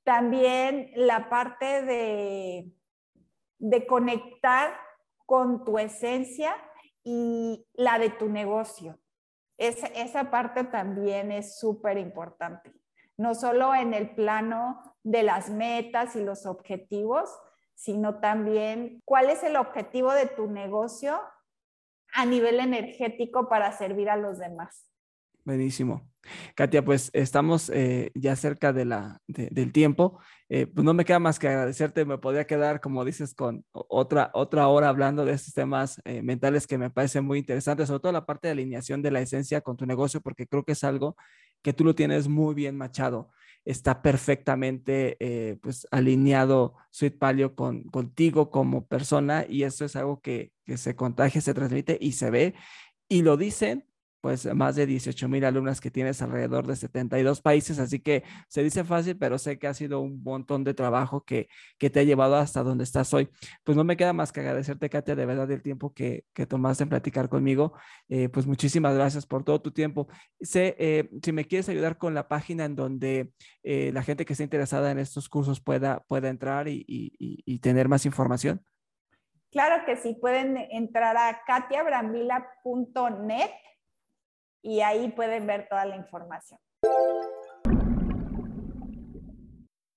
también 0.03 0.91
la 0.97 1.29
parte 1.29 1.83
de, 1.83 2.73
de 3.59 3.87
conectar 3.87 4.73
con 5.25 5.64
tu 5.64 5.79
esencia 5.79 6.57
y 7.05 7.67
la 7.75 7.99
de 7.99 8.11
tu 8.11 8.29
negocio. 8.29 8.99
Esa, 9.59 9.87
esa 9.87 10.31
parte 10.31 10.64
también 10.64 11.33
es 11.33 11.59
súper 11.59 11.97
importante, 11.97 12.73
no 13.17 13.35
solo 13.35 13.75
en 13.75 13.95
el 13.95 14.14
plano 14.14 14.83
de 15.03 15.23
las 15.23 15.51
metas 15.51 16.17
y 16.17 16.25
los 16.25 16.47
objetivos, 16.47 17.31
sino 17.75 18.21
también 18.21 19.03
cuál 19.05 19.31
es 19.31 19.43
el 19.43 19.57
objetivo 19.57 20.12
de 20.12 20.27
tu 20.27 20.49
negocio 20.49 21.21
a 22.12 22.25
nivel 22.25 22.61
energético 22.61 23.49
para 23.49 23.73
servir 23.73 24.09
a 24.09 24.17
los 24.17 24.39
demás. 24.39 24.91
Buenísimo. 25.45 26.03
Katia, 26.57 26.85
pues 26.85 27.11
estamos 27.12 27.71
eh, 27.71 28.11
ya 28.17 28.35
cerca 28.35 28.73
del 28.73 29.73
tiempo. 29.73 30.19
Eh, 30.49 30.67
pues 30.67 30.85
no 30.85 30.93
me 30.93 31.05
queda 31.05 31.21
más 31.21 31.39
que 31.39 31.47
agradecerte. 31.47 32.05
Me 32.05 32.19
podría 32.19 32.49
quedar, 32.49 32.81
como 32.81 33.05
dices, 33.05 33.33
con 33.33 33.64
otra, 33.73 34.33
otra 34.35 34.67
hora 34.67 34.89
hablando 34.89 35.25
de 35.25 35.33
estos 35.33 35.55
temas 35.55 36.01
eh, 36.05 36.21
mentales 36.23 36.67
que 36.67 36.79
me 36.79 36.91
parecen 36.91 37.25
muy 37.25 37.39
interesantes, 37.39 37.87
sobre 37.87 38.01
todo 38.01 38.12
la 38.12 38.27
parte 38.27 38.49
de 38.49 38.53
alineación 38.53 39.03
de 39.03 39.12
la 39.12 39.21
esencia 39.21 39.61
con 39.61 39.77
tu 39.77 39.87
negocio, 39.87 40.21
porque 40.21 40.49
creo 40.49 40.64
que 40.64 40.73
es 40.73 40.83
algo 40.83 41.17
que 41.63 41.73
tú 41.73 41.85
lo 41.85 41.95
tienes 41.95 42.29
muy 42.29 42.55
bien 42.55 42.77
machado. 42.77 43.31
Está 43.65 44.01
perfectamente 44.01 45.59
pues, 45.61 45.89
alineado 45.91 46.75
Sweet 46.91 47.19
Palio 47.19 47.57
con, 47.57 47.83
contigo 47.85 48.51
como 48.51 48.87
persona 48.87 49.45
y 49.49 49.65
eso 49.65 49.85
es 49.85 49.97
algo 49.97 50.21
que, 50.21 50.53
que 50.65 50.77
se 50.77 50.95
contagia, 50.95 51.41
se 51.41 51.55
transmite 51.55 51.99
y 52.01 52.13
se 52.13 52.31
ve. 52.31 52.55
Y 53.09 53.23
lo 53.23 53.37
dicen 53.37 53.85
pues 54.27 54.53
más 54.57 54.74
de 54.74 54.87
18 54.87 55.29
mil 55.29 55.45
alumnas 55.45 55.81
que 55.81 55.89
tienes 55.89 56.20
alrededor 56.20 56.66
de 56.66 56.74
72 56.74 57.41
países, 57.41 57.79
así 57.79 58.01
que 58.01 58.24
se 58.49 58.64
dice 58.64 58.83
fácil, 58.83 59.16
pero 59.16 59.39
sé 59.39 59.57
que 59.57 59.68
ha 59.68 59.72
sido 59.72 60.01
un 60.01 60.20
montón 60.24 60.64
de 60.64 60.74
trabajo 60.74 61.24
que, 61.24 61.49
que 61.79 61.91
te 61.91 62.01
ha 62.01 62.03
llevado 62.03 62.35
hasta 62.35 62.64
donde 62.64 62.83
estás 62.83 63.14
hoy. 63.14 63.29
Pues 63.62 63.77
no 63.77 63.85
me 63.85 63.97
queda 63.97 64.12
más 64.12 64.33
que 64.33 64.41
agradecerte, 64.41 64.91
Katia, 64.91 65.14
de 65.14 65.27
verdad 65.27 65.49
el 65.53 65.62
tiempo 65.62 65.95
que, 65.95 66.24
que 66.35 66.45
tomaste 66.45 66.83
en 66.83 66.89
platicar 66.89 67.29
conmigo. 67.29 67.74
Eh, 68.09 68.29
pues 68.29 68.49
muchísimas 68.49 68.97
gracias 68.97 69.27
por 69.27 69.45
todo 69.45 69.62
tu 69.62 69.70
tiempo. 69.70 70.09
Sé, 70.41 70.74
eh, 70.77 71.09
si 71.22 71.31
me 71.31 71.45
quieres 71.45 71.68
ayudar 71.68 71.97
con 71.97 72.12
la 72.12 72.27
página 72.27 72.64
en 72.64 72.74
donde 72.74 73.31
eh, 73.62 73.93
la 73.93 74.03
gente 74.03 74.24
que 74.24 74.33
esté 74.33 74.43
interesada 74.43 74.91
en 74.91 74.99
estos 74.99 75.29
cursos 75.29 75.61
pueda, 75.61 76.01
pueda 76.09 76.31
entrar 76.31 76.66
y, 76.66 76.85
y, 76.89 77.59
tener 77.61 77.89
más 77.89 78.07
información. 78.07 78.61
Claro 79.53 79.85
que 79.87 79.97
sí, 79.97 80.18
pueden 80.20 80.57
entrar 80.72 81.16
a 81.16 81.43
katiabrambila.net 81.47 83.51
y 84.67 84.81
ahí 84.81 85.12
pueden 85.12 85.47
ver 85.47 85.69
toda 85.69 85.85
la 85.87 85.97
información. 85.97 86.59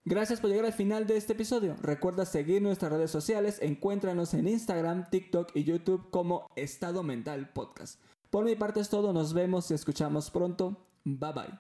Gracias 0.06 0.40
por 0.40 0.50
llegar 0.50 0.66
al 0.66 0.74
final 0.74 1.06
de 1.08 1.18
este 1.18 1.34
episodio. 1.34 1.76
Recuerda 1.82 2.26
seguir 2.26 2.62
nuestras 2.62 2.92
redes 2.92 3.12
sociales. 3.12 3.60
Encuéntranos 3.62 4.34
en 4.34 4.48
Instagram, 4.48 5.10
TikTok 5.10 5.52
y 5.56 5.64
YouTube 5.64 6.10
como 6.12 6.48
Estado 6.56 7.04
Mental 7.04 7.50
Podcast. 7.50 8.02
Por 8.30 8.46
mi 8.46 8.56
parte 8.56 8.80
es 8.80 8.90
todo. 8.90 9.12
Nos 9.12 9.34
vemos 9.34 9.70
y 9.72 9.74
escuchamos 9.74 10.32
pronto. 10.32 10.78
Bye 11.04 11.34
bye. 11.34 11.58